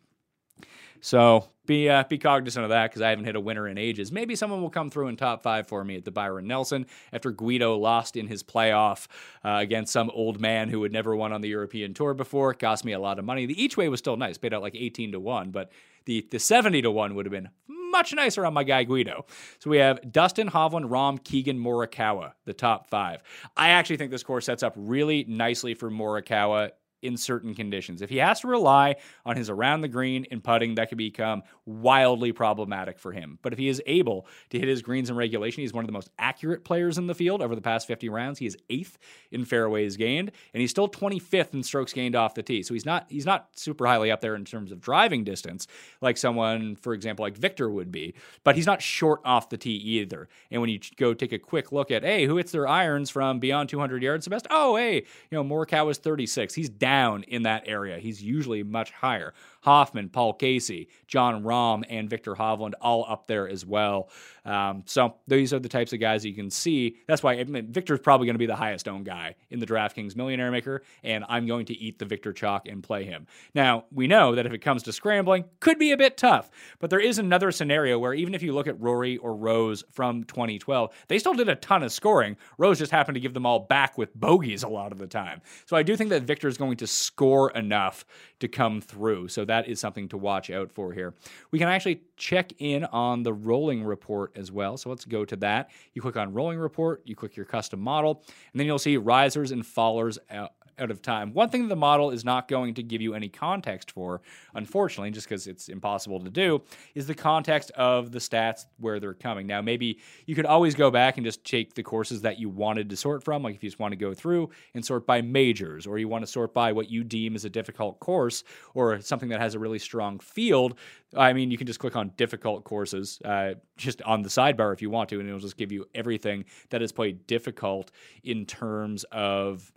so 1.02 1.50
be 1.66 1.90
uh, 1.90 2.04
be 2.10 2.18
cognizant 2.18 2.64
of 2.64 2.70
that 2.70 2.90
because 2.90 3.02
I 3.02 3.10
haven't 3.10 3.26
hit 3.26 3.36
a 3.36 3.40
winner 3.40 3.68
in 3.68 3.78
ages. 3.78 4.12
Maybe 4.12 4.36
someone 4.36 4.62
will 4.62 4.70
come 4.70 4.90
through 4.90 5.08
in 5.08 5.18
top 5.18 5.44
five 5.44 5.68
for 5.68 5.84
me 5.84 5.98
at 5.98 6.06
the 6.06 6.12
Byron 6.12 6.48
Nelson 6.48 6.86
after 7.14 7.32
Guido 7.32 7.78
lost 7.78 8.16
in 8.16 8.28
his 8.28 8.44
playoff 8.44 9.08
uh, 9.44 9.58
against 9.60 9.94
some 9.94 10.10
old 10.12 10.40
man 10.40 10.70
who 10.70 10.82
had 10.84 10.92
never 10.92 11.16
won 11.16 11.34
on 11.34 11.42
the 11.42 11.50
European 11.50 11.94
Tour 11.94 12.14
before. 12.14 12.52
It 12.52 12.60
cost 12.60 12.86
me 12.86 12.94
a 12.94 13.00
lot 13.00 13.20
of 13.20 13.26
money. 13.26 13.46
The 13.46 13.62
each 13.62 13.78
way 13.78 13.90
was 13.90 14.00
still 14.00 14.18
nice, 14.18 14.38
paid 14.38 14.54
out 14.54 14.62
like 14.62 14.76
eighteen 14.76 15.12
to 15.12 15.20
one, 15.20 15.52
but 15.52 15.72
the 16.06 16.28
the 16.32 16.40
seventy 16.40 16.82
to 16.82 16.92
one 16.92 17.16
would 17.16 17.26
have 17.26 17.32
been 17.32 17.50
much 17.68 18.14
nicer 18.14 18.46
on 18.46 18.54
my 18.54 18.64
guy 18.64 18.84
Guido. 18.84 19.26
So 19.60 19.70
we 19.70 19.78
have 19.78 20.12
Dustin, 20.12 20.50
Hovland, 20.50 20.90
Rahm, 20.90 21.24
Keegan, 21.24 21.60
Morikawa, 21.60 22.34
the 22.46 22.54
top 22.54 22.90
five. 22.90 23.22
I 23.56 23.70
actually 23.70 23.98
think 23.98 24.12
this 24.12 24.24
course 24.24 24.46
sets 24.46 24.64
up 24.64 24.74
really 24.78 25.26
nicely 25.28 25.74
for 25.74 25.92
Morikawa 25.92 26.72
in 27.02 27.18
certain 27.18 27.54
conditions. 27.54 28.02
If 28.02 28.10
he 28.10 28.18
has 28.18 28.42
to 28.42 28.48
rely 28.48 28.96
on 29.26 29.36
his 29.36 29.50
around 29.50 29.82
the 29.82 29.88
green 29.88 30.26
and 30.32 30.44
putting, 30.44 30.76
that 30.76 30.90
could 30.90 30.98
become 30.98 31.44
wildly 31.80 32.32
problematic 32.32 33.00
for 33.00 33.12
him. 33.12 33.40
But 33.42 33.54
if 33.54 33.60
he 33.60 33.68
is 33.68 33.82
able 33.86 34.28
to 34.50 34.60
hit 34.60 34.68
his 34.68 34.82
greens 34.82 35.10
in 35.10 35.16
regulation, 35.16 35.62
he's 35.62 35.74
one 35.74 35.84
of 35.84 35.88
the 35.88 35.94
most 35.94 36.10
accurate 36.18 36.64
players 36.64 36.98
in 36.98 37.08
the 37.08 37.16
field 37.16 37.42
over 37.42 37.56
the 37.56 37.62
past 37.62 37.88
50 37.88 38.10
rounds. 38.10 38.40
He 38.40 38.46
is 38.46 38.58
eighth 38.70 38.98
in 39.32 39.46
fairways 39.46 39.98
gained, 39.98 40.32
and 40.54 40.62
he's 40.62 40.72
still 40.72 40.88
25th 40.88 41.54
in 41.54 41.64
strokes 41.64 41.94
gained 41.94 42.16
off 42.16 42.34
the 42.34 42.44
tee. 42.44 42.64
So 42.64 42.74
he's 42.74 42.86
not 42.86 43.06
he's 43.10 43.26
not 43.26 43.50
super 43.56 43.86
highly 43.86 44.12
up 44.12 44.22
there 44.22 44.36
in 44.36 44.46
terms 44.46 44.72
of 44.72 44.80
driving 44.80 45.24
distance, 45.24 45.68
like 46.02 46.18
someone, 46.18 46.76
for 46.76 46.94
example, 46.94 47.24
like 47.24 47.38
Viktor 47.38 47.70
would 47.70 47.92
be. 47.92 48.14
But 48.44 48.56
he's 48.56 48.66
not 48.66 48.82
short 48.82 49.22
off 49.26 49.50
the 49.50 49.58
tee 49.58 49.72
either. 49.72 50.30
And 50.50 50.62
when 50.62 50.70
you 50.70 50.80
go 50.98 51.14
take 51.14 51.34
a 51.34 51.40
quick 51.40 51.72
look 51.72 51.92
at, 51.92 52.04
hey, 52.04 52.26
who 52.26 52.38
hits 52.38 52.52
their 52.52 52.68
irons 52.68 53.10
from 53.10 53.40
beyond 53.40 53.70
200 53.70 54.02
yards 54.02 54.26
the 54.26 54.30
best? 54.30 54.48
Oh, 54.50 54.76
hey, 54.76 54.96
you 54.96 55.04
know, 55.32 55.44
Morikawa 55.44 55.92
is 55.92 55.98
36. 55.98 56.54
He's 56.54 56.70
down 56.70 57.12
down 57.12 57.24
in 57.24 57.44
that 57.44 57.64
area. 57.68 57.98
He's 58.00 58.22
usually 58.22 58.64
much 58.64 58.92
higher. 58.92 59.34
Hoffman, 59.62 60.10
Paul 60.10 60.34
Casey, 60.34 60.89
Jon 61.08 61.43
Rahm, 61.43 61.84
and 61.89 62.10
Viktor 62.10 62.36
Hovland 62.36 62.74
all 62.82 63.06
up 63.08 63.28
there 63.28 63.47
as 63.47 63.65
well. 63.65 64.10
Um, 64.45 64.84
so 64.86 65.15
these 65.28 65.54
are 65.54 65.60
the 65.60 65.69
types 65.69 65.93
of 65.93 66.00
guys 66.00 66.26
you 66.26 66.34
can 66.34 66.50
see. 66.50 66.97
That's 67.08 67.21
why 67.24 67.34
I 67.34 67.43
mean, 67.43 67.71
Viktor's 67.71 68.00
probably 68.00 68.26
going 68.26 68.36
to 68.36 68.39
be 68.39 68.47
the 68.47 68.56
highest 68.56 68.88
owned 68.88 69.06
guy 69.06 69.36
in 69.50 69.60
the 69.60 69.65
DraftKings 69.65 70.15
Millionaire 70.15 70.52
Maker, 70.52 70.82
and 71.04 71.24
I'm 71.30 71.45
going 71.45 71.65
to 71.67 71.78
eat 71.78 72.00
the 72.00 72.06
Viktor 72.06 72.34
chalk 72.34 72.67
and 72.67 72.82
play 72.82 73.04
him. 73.06 73.28
Now, 73.54 73.86
we 73.91 74.08
know 74.08 74.36
that 74.36 74.45
if 74.45 74.54
it 74.54 74.60
comes 74.60 74.84
to 74.84 74.93
scrambling, 74.93 75.45
could 75.60 75.78
be 75.78 75.91
a 75.91 75.97
bit 75.97 76.17
tough, 76.17 76.50
but 76.80 76.89
there 76.89 77.00
is 77.00 77.19
another 77.19 77.52
scenario 77.52 78.00
where 78.00 78.13
even 78.13 78.34
if 78.34 78.41
you 78.41 78.54
look 78.54 78.67
at 78.67 78.80
Rory 78.80 79.17
or 79.17 79.36
Rose 79.36 79.84
from 79.91 80.24
2012, 80.24 80.91
they 81.08 81.19
still 81.19 81.34
did 81.34 81.50
a 81.50 81.56
ton 81.56 81.84
of 81.84 81.91
scoring. 81.91 82.38
Rose 82.58 82.80
just 82.80 82.91
happened 82.91 83.15
to 83.15 83.21
give 83.21 83.34
them 83.34 83.45
all 83.45 83.60
back 83.60 83.97
with 83.97 84.13
bogeys 84.15 84.63
a 84.63 84.67
lot 84.67 84.91
of 84.91 84.97
the 84.97 85.08
time. 85.08 85.41
So 85.65 85.78
I 85.78 85.84
do 85.84 85.95
think 85.95 86.10
that 86.10 86.24
Viktor 86.24 86.47
is 86.47 86.58
going 86.58 86.78
to 86.78 86.88
score 86.88 87.52
enough 87.52 88.06
to 88.39 88.47
come 88.47 88.82
through. 88.82 89.28
So 89.28 89.45
that 89.52 89.68
is 89.68 89.80
something 89.80 90.08
to 90.10 90.18
watch 90.18 90.50
out 90.50 90.72
for 90.72 90.94
here. 90.94 91.14
We 91.52 91.60
can 91.60 91.68
actually 91.68 92.02
check 92.16 92.54
in 92.60 92.86
on 92.86 93.24
the 93.24 93.34
rolling 93.34 93.84
report 93.84 94.32
as 94.36 94.52
well. 94.52 94.78
So 94.78 94.90
let's 94.90 95.04
go 95.04 95.26
to 95.26 95.36
that. 95.38 95.72
You 95.94 96.02
click 96.02 96.16
on 96.16 96.34
rolling 96.34 96.58
report, 96.58 97.02
you 97.06 97.16
click 97.16 97.36
your 97.36 97.46
custom 97.46 97.82
model, 97.82 98.24
and 98.52 98.60
then 98.60 98.66
you'll 98.66 98.80
see 98.80 98.96
risers 98.96 99.52
and 99.52 99.64
fallers 99.64 100.18
uh, 100.30 100.48
out 100.80 100.92
of 100.92 101.02
time. 101.02 101.34
One 101.34 101.50
thing 101.50 101.68
the 101.68 101.76
model 101.76 102.12
is 102.12 102.26
not 102.26 102.48
going 102.48 102.74
to 102.76 102.84
give 102.84 103.02
you 103.02 103.14
any 103.14 103.30
context 103.30 103.92
for, 103.92 104.22
unfortunately, 104.54 105.12
just 105.12 105.28
because 105.28 105.48
it's 105.48 105.70
impossible 105.70 106.20
to 106.22 106.30
do, 106.30 106.62
is 106.96 107.08
the 107.08 107.16
context 107.16 107.72
of 107.72 108.12
the 108.12 108.20
stats 108.20 108.66
where 108.78 109.00
they're 109.00 109.14
coming. 109.14 109.48
Now, 109.48 109.62
maybe 109.62 110.00
you 110.26 110.36
could 110.36 110.46
always 110.46 110.76
go 110.76 110.92
back 110.92 111.18
and 111.18 111.26
just 111.26 111.44
take 111.44 111.74
the 111.74 111.84
courses 111.84 112.22
that 112.22 112.40
you 112.40 112.50
wanted 112.50 112.90
to 112.90 112.98
sort 112.98 113.24
from, 113.24 113.44
like 113.44 113.56
if 113.56 113.64
you 113.64 113.70
just 113.70 113.80
want 113.80 113.92
to 113.92 113.98
go 113.98 114.14
through 114.14 114.50
and 114.74 114.86
sort 114.86 115.06
by 115.06 115.22
majors, 115.22 115.88
or 115.88 115.98
you 115.98 116.08
want 116.08 116.24
to 116.24 116.32
sort 116.32 116.54
by 116.54 116.72
what 116.72 116.90
you 116.90 117.04
deem 117.04 117.36
as 117.36 117.46
a 117.46 117.50
difficult 117.50 118.00
course 118.00 118.44
or 118.74 119.00
something 119.02 119.30
that 119.30 119.40
has 119.40 119.56
a 119.56 119.60
really 119.60 119.80
strong 119.80 120.20
field. 120.20 120.78
I 121.16 121.34
mean, 121.34 121.52
you 121.52 121.58
can 121.58 121.68
just 121.68 121.80
click 121.80 121.96
on 121.96 122.12
difficult 122.16 122.64
courses 122.64 123.20
uh, 123.26 123.56
just 123.78 124.02
on 124.04 124.22
the 124.22 124.30
sidebar 124.30 124.74
if 124.74 124.82
you 124.82 124.90
want 124.90 125.10
to, 125.10 125.20
and 125.20 125.28
it'll 125.28 125.40
just 125.40 125.58
give 125.58 125.72
you 125.72 125.86
everything 125.94 126.46
that 126.70 126.82
is 126.82 126.92
played 126.92 127.28
difficult 127.28 127.92
in 128.24 128.46
terms 128.46 129.04
of 129.12 129.72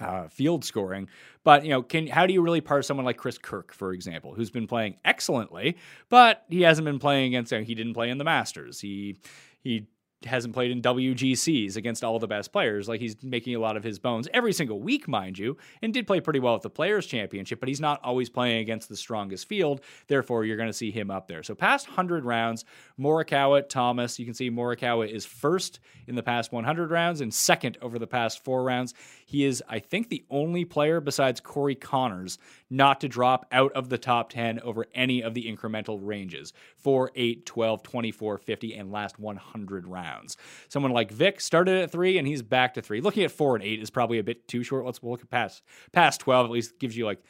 uh, 0.00 0.28
field 0.28 0.64
scoring. 0.64 1.08
But 1.44 1.64
you 1.64 1.70
know, 1.70 1.82
can 1.82 2.06
how 2.06 2.26
do 2.26 2.32
you 2.32 2.42
really 2.42 2.60
parse 2.60 2.86
someone 2.86 3.06
like 3.06 3.16
Chris 3.16 3.38
Kirk, 3.38 3.72
for 3.72 3.92
example, 3.92 4.34
who's 4.34 4.50
been 4.50 4.66
playing 4.66 4.96
excellently, 5.04 5.76
but 6.08 6.44
he 6.48 6.62
hasn't 6.62 6.84
been 6.84 6.98
playing 6.98 7.26
against. 7.26 7.52
You 7.52 7.58
know, 7.58 7.64
he 7.64 7.74
didn't 7.74 7.94
play 7.94 8.10
in 8.10 8.18
the 8.18 8.24
Masters. 8.24 8.80
He 8.80 9.18
he 9.60 9.86
hasn't 10.24 10.54
played 10.54 10.70
in 10.70 10.80
WGCs 10.80 11.76
against 11.76 12.02
all 12.02 12.18
the 12.18 12.26
best 12.26 12.52
players. 12.52 12.88
Like 12.88 13.00
he's 13.00 13.22
making 13.22 13.54
a 13.54 13.58
lot 13.58 13.76
of 13.76 13.84
his 13.84 13.98
bones 13.98 14.28
every 14.32 14.52
single 14.52 14.80
week, 14.80 15.06
mind 15.06 15.38
you, 15.38 15.56
and 15.82 15.92
did 15.92 16.06
play 16.06 16.20
pretty 16.20 16.40
well 16.40 16.54
at 16.54 16.62
the 16.62 16.70
Players 16.70 17.06
Championship, 17.06 17.60
but 17.60 17.68
he's 17.68 17.80
not 17.80 18.00
always 18.02 18.30
playing 18.30 18.60
against 18.60 18.88
the 18.88 18.96
strongest 18.96 19.46
field. 19.46 19.82
Therefore, 20.08 20.44
you're 20.44 20.56
going 20.56 20.68
to 20.68 20.72
see 20.72 20.90
him 20.90 21.10
up 21.10 21.28
there. 21.28 21.42
So 21.42 21.54
past 21.54 21.88
100 21.88 22.24
rounds, 22.24 22.64
Morikawa, 22.98 23.68
Thomas, 23.68 24.18
you 24.18 24.24
can 24.24 24.34
see 24.34 24.50
Morikawa 24.50 25.08
is 25.08 25.26
first 25.26 25.80
in 26.06 26.14
the 26.14 26.22
past 26.22 26.50
100 26.50 26.90
rounds 26.90 27.20
and 27.20 27.32
second 27.32 27.76
over 27.82 27.98
the 27.98 28.06
past 28.06 28.42
four 28.42 28.64
rounds. 28.64 28.94
He 29.26 29.44
is, 29.44 29.62
I 29.68 29.80
think, 29.80 30.08
the 30.08 30.24
only 30.30 30.64
player 30.64 31.00
besides 31.00 31.40
Corey 31.40 31.74
Conners 31.74 32.38
not 32.70 33.00
to 33.00 33.08
drop 33.08 33.46
out 33.52 33.72
of 33.72 33.88
the 33.88 33.98
top 33.98 34.30
10 34.30 34.60
over 34.60 34.86
any 34.94 35.22
of 35.22 35.34
the 35.34 35.44
incremental 35.44 35.98
ranges 36.02 36.52
4, 36.78 37.12
8, 37.14 37.46
12, 37.46 37.82
24, 37.82 38.38
50, 38.38 38.74
and 38.74 38.90
last 38.90 39.18
100 39.18 39.86
rounds. 39.86 40.36
Someone 40.68 40.92
like 40.92 41.10
Vic 41.10 41.40
started 41.40 41.82
at 41.82 41.92
3 41.92 42.18
and 42.18 42.26
he's 42.26 42.42
back 42.42 42.74
to 42.74 42.82
3. 42.82 43.00
Looking 43.00 43.24
at 43.24 43.30
4 43.30 43.56
and 43.56 43.64
8 43.64 43.82
is 43.82 43.90
probably 43.90 44.18
a 44.18 44.24
bit 44.24 44.46
too 44.48 44.62
short. 44.62 44.84
Let's 44.84 45.02
look 45.02 45.22
at 45.22 45.30
past, 45.30 45.62
past 45.92 46.20
12, 46.20 46.46
at 46.46 46.52
least 46.52 46.78
gives 46.78 46.96
you 46.96 47.04
like 47.04 47.22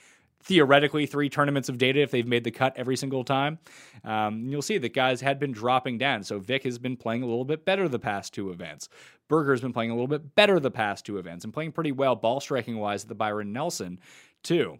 theoretically 0.47 1.07
three 1.07 1.29
tournaments 1.29 1.69
of 1.69 1.77
data 1.77 2.01
if 2.01 2.11
they've 2.11 2.27
made 2.27 2.45
the 2.45 2.51
cut 2.51 2.73
every 2.77 2.97
single 2.97 3.25
time. 3.25 3.59
Um, 4.05 4.49
you'll 4.49 4.63
see 4.63 4.79
that 4.79 4.95
guys 4.95 5.21
had 5.21 5.41
been 5.41 5.53
dropping 5.53 5.99
down. 5.99 6.23
So 6.23 6.39
Vic 6.39 6.63
has 6.63 6.79
been 6.79 6.97
playing 6.97 7.23
a 7.23 7.27
little 7.27 7.45
bit 7.45 7.65
better 7.65 7.89
the 7.89 7.99
past 7.99 8.33
two 8.33 8.51
events. 8.51 8.89
Berger's 9.29 9.61
been 9.61 9.73
playing 9.73 9.91
a 9.91 9.95
little 9.95 10.07
bit 10.07 10.37
better 10.37 10.61
the 10.61 10.71
past 10.71 11.05
two 11.05 11.19
events 11.19 11.45
and 11.45 11.53
playing 11.53 11.73
pretty 11.73 11.91
well 11.91 12.15
ball 12.15 12.41
striking 12.41 12.79
wise 12.79 13.03
at 13.03 13.09
the 13.09 13.15
Byron 13.15 13.53
Nelson 13.53 13.99
too. 14.45 14.79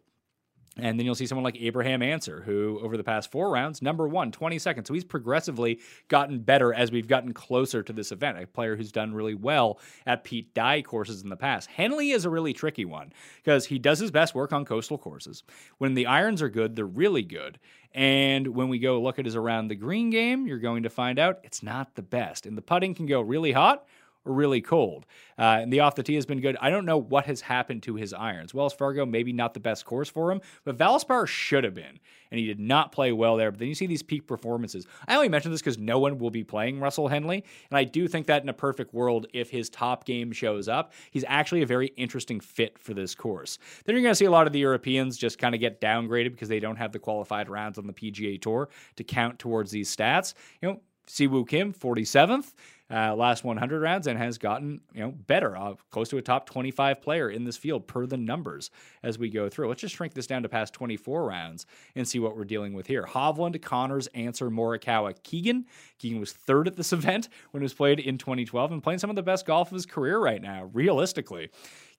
And 0.79 0.99
then 0.99 1.07
you'll 1.07 1.15
see 1.15 1.27
someone 1.27 1.45
like 1.45 1.57
Abraham 1.59 2.03
Ancer, 2.03 2.43
who 2.43 2.79
over 2.83 2.97
the 2.97 3.05
past 3.05 3.31
four 3.31 3.51
rounds, 3.51 3.81
number 3.81 4.07
one, 4.07 4.31
20 4.31 4.59
seconds. 4.59 4.89
So 4.89 4.95
he's 4.95 5.05
progressively 5.05 5.81
gotten 6.09 6.41
better 6.41 6.75
as 6.75 6.93
we've 6.93 7.09
gotten 7.09 7.33
closer 7.33 7.83
to 7.83 7.93
this 7.93 8.13
event. 8.13 8.39
A 8.39 8.47
player 8.47 8.77
who's 8.77 8.93
done 8.93 9.15
really 9.15 9.35
well 9.35 9.81
at 10.05 10.25
Pete 10.25 10.53
Dye 10.53 10.83
courses 10.83 11.23
in 11.23 11.31
the 11.31 11.37
past. 11.37 11.71
Henley 11.71 12.11
is 12.11 12.27
a 12.27 12.31
really 12.31 12.53
tricky 12.53 12.85
one 12.85 13.13
because 13.43 13.65
he 13.67 13.79
does 13.79 13.99
his 13.99 14.11
best 14.11 14.35
work 14.35 14.53
on 14.53 14.67
coastal 14.67 14.99
courses. 14.99 15.43
When 15.79 15.95
the 15.95 16.07
irons 16.07 16.43
are 16.43 16.51
good, 16.51 16.77
they're 16.77 16.85
really 16.85 17.23
good. 17.23 17.59
And 17.95 18.49
when 18.49 18.69
we 18.69 18.79
go 18.79 19.01
look 19.01 19.19
at 19.19 19.25
his 19.25 19.37
around 19.37 19.69
the 19.69 19.75
green 19.75 20.11
game, 20.11 20.47
you're 20.47 20.59
going 20.59 20.83
to 20.83 20.91
find 20.91 21.19
out 21.19 21.41
it's 21.43 21.63
not 21.63 21.95
the 21.95 22.03
best. 22.03 22.45
And 22.45 22.57
the 22.57 22.63
putting 22.63 22.95
can 22.95 23.07
go 23.07 23.23
really 23.23 23.53
hot 23.53 23.87
really 24.27 24.61
cold. 24.61 25.07
Uh, 25.39 25.59
and 25.61 25.73
the 25.73 25.81
off 25.81 25.95
the 25.95 26.03
tee 26.03 26.15
has 26.15 26.27
been 26.27 26.41
good. 26.41 26.57
I 26.61 26.71
don't 26.71 26.85
know 26.85 26.99
what 26.99 27.27
has 27.27 27.43
happened 27.43 27.83
to 27.85 27.95
his 27.95 28.13
irons. 28.13 28.55
Wells 28.55 28.75
Fargo, 28.75 29.05
maybe 29.05 29.33
not 29.33 29.55
the 29.55 29.61
best 29.61 29.85
course 29.85 30.09
for 30.09 30.31
him, 30.33 30.41
but 30.65 30.77
Valspar 30.77 31.27
should 31.27 31.65
have 31.65 31.75
been. 31.75 31.99
And 32.31 32.41
he 32.41 32.47
did 32.47 32.59
not 32.59 32.91
play 32.91 33.13
well 33.13 33.37
there. 33.37 33.51
But 33.51 33.61
then 33.61 33.69
you 33.69 33.75
see 33.75 33.87
these 33.87 34.03
peak 34.03 34.27
performances. 34.27 34.87
I 35.07 35.15
only 35.15 35.29
mention 35.29 35.53
this 35.53 35.61
because 35.61 35.79
no 35.79 35.99
one 35.99 36.19
will 36.19 36.31
be 36.31 36.43
playing 36.43 36.81
Russell 36.81 37.09
Henley. 37.09 37.45
And 37.71 37.79
I 37.79 37.85
do 37.85 38.09
think 38.09 38.27
that 38.27 38.43
in 38.43 38.49
a 38.49 38.55
perfect 38.55 38.93
world, 38.93 39.27
if 39.33 39.51
his 39.51 39.71
top 39.71 40.05
game 40.05 40.33
shows 40.33 40.69
up, 40.69 40.93
he's 41.11 41.25
actually 41.29 41.63
a 41.63 41.67
very 41.67 41.89
interesting 41.97 42.41
fit 42.41 42.79
for 42.79 42.95
this 42.95 43.15
course. 43.15 43.59
Then 43.85 43.95
you're 43.95 44.03
going 44.03 44.13
to 44.13 44.17
see 44.17 44.25
a 44.25 44.31
lot 44.31 44.47
of 44.47 44.53
the 44.53 44.59
Europeans 44.59 45.17
just 45.17 45.39
kind 45.39 45.55
of 45.55 45.61
get 45.61 45.81
downgraded 45.81 46.33
because 46.33 46.49
they 46.49 46.61
don't 46.61 46.77
have 46.77 46.93
the 46.93 46.99
qualified 46.99 47.49
rounds 47.49 47.79
on 47.79 47.87
the 47.87 47.93
PGA 47.93 48.41
Tour 48.41 48.69
to 48.97 49.05
count 49.05 49.39
towards 49.39 49.71
these 49.71 49.95
stats. 49.95 50.35
You 50.61 50.69
know, 50.69 50.81
Siwoo 51.07 51.47
Kim, 51.47 51.73
47th 51.73 52.53
uh, 52.91 53.15
last 53.15 53.43
100 53.43 53.81
rounds 53.81 54.07
and 54.07 54.19
has 54.19 54.39
gotten 54.39 54.81
you 54.95 55.01
know 55.01 55.11
better, 55.11 55.57
uh, 55.57 55.75
close 55.91 56.09
to 56.11 56.19
a 56.19 56.23
top 56.23 56.47
25 56.47 57.01
player 57.03 57.29
in 57.29 57.45
this 57.45 57.57
field 57.57 57.87
per 57.87 58.07
the 58.07 58.17
numbers 58.17 58.71
as 59.03 59.19
we 59.19 59.29
go 59.29 59.49
through. 59.49 59.69
Let's 59.69 59.81
just 59.81 59.97
shrink 59.97 60.15
this 60.15 60.27
down 60.27 60.43
to 60.43 60.49
past 60.49 60.73
24 60.73 61.25
rounds 61.25 61.67
and 61.97 62.07
see 62.07 62.19
what 62.19 62.37
we're 62.37 62.45
dealing 62.45 62.75
with 62.75 62.87
here. 62.87 63.03
Hovland, 63.03 63.61
Conners, 63.61 64.07
Ancer, 64.15 64.51
Morikawa, 64.51 65.15
Keegan. 65.25 65.67
Keegan 65.99 66.21
was 66.21 66.33
third 66.33 66.69
at 66.69 66.77
this 66.77 66.93
event 66.93 67.29
when 67.51 67.63
it 67.63 67.65
was 67.65 67.75
played 67.75 67.99
in 67.99 68.19
2012 68.19 68.73
and 68.73 68.83
playing 68.83 69.01
some 69.01 69.11
of 69.11 69.17
the 69.17 69.23
best 69.23 69.47
golf 69.47 69.69
of 69.69 69.75
his 69.75 69.87
career 69.87 70.19
right 70.19 70.43
now, 70.43 70.71
realistically. 70.73 71.51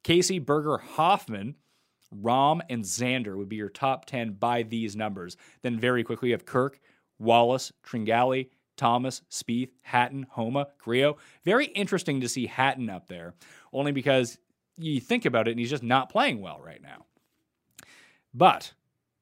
Casey 0.04 0.40
Berger 0.40 0.78
Hoffman. 0.78 1.56
Rahm 2.24 2.62
and 2.70 2.86
Xander 2.86 3.36
would 3.36 3.50
be 3.50 3.58
your 3.58 3.68
top 3.68 4.06
10 4.06 4.36
by 4.40 4.64
these 4.64 4.96
numbers. 4.96 5.36
Then 5.62 5.78
very 5.78 6.06
quickly 6.06 6.30
you 6.30 6.36
have 6.36 6.46
Kirk, 6.46 6.80
Wallace, 7.20 7.74
Tringali, 7.86 8.48
Thomas, 8.78 9.22
Spieth, 9.30 9.72
Hatton, 9.82 10.28
Homa, 10.30 10.68
Grillo. 10.78 11.18
Very 11.44 11.66
interesting 11.66 12.22
to 12.22 12.30
see 12.30 12.46
Hatton 12.46 12.90
up 12.90 13.08
there, 13.08 13.34
only 13.74 13.92
because 13.92 14.38
you 14.78 15.02
think 15.02 15.26
about 15.26 15.48
it 15.48 15.52
and 15.52 15.60
he's 15.60 15.70
just 15.70 15.84
not 15.84 16.10
playing 16.10 16.40
well 16.40 16.62
right 16.64 16.82
now. 16.82 17.06
But 18.34 18.74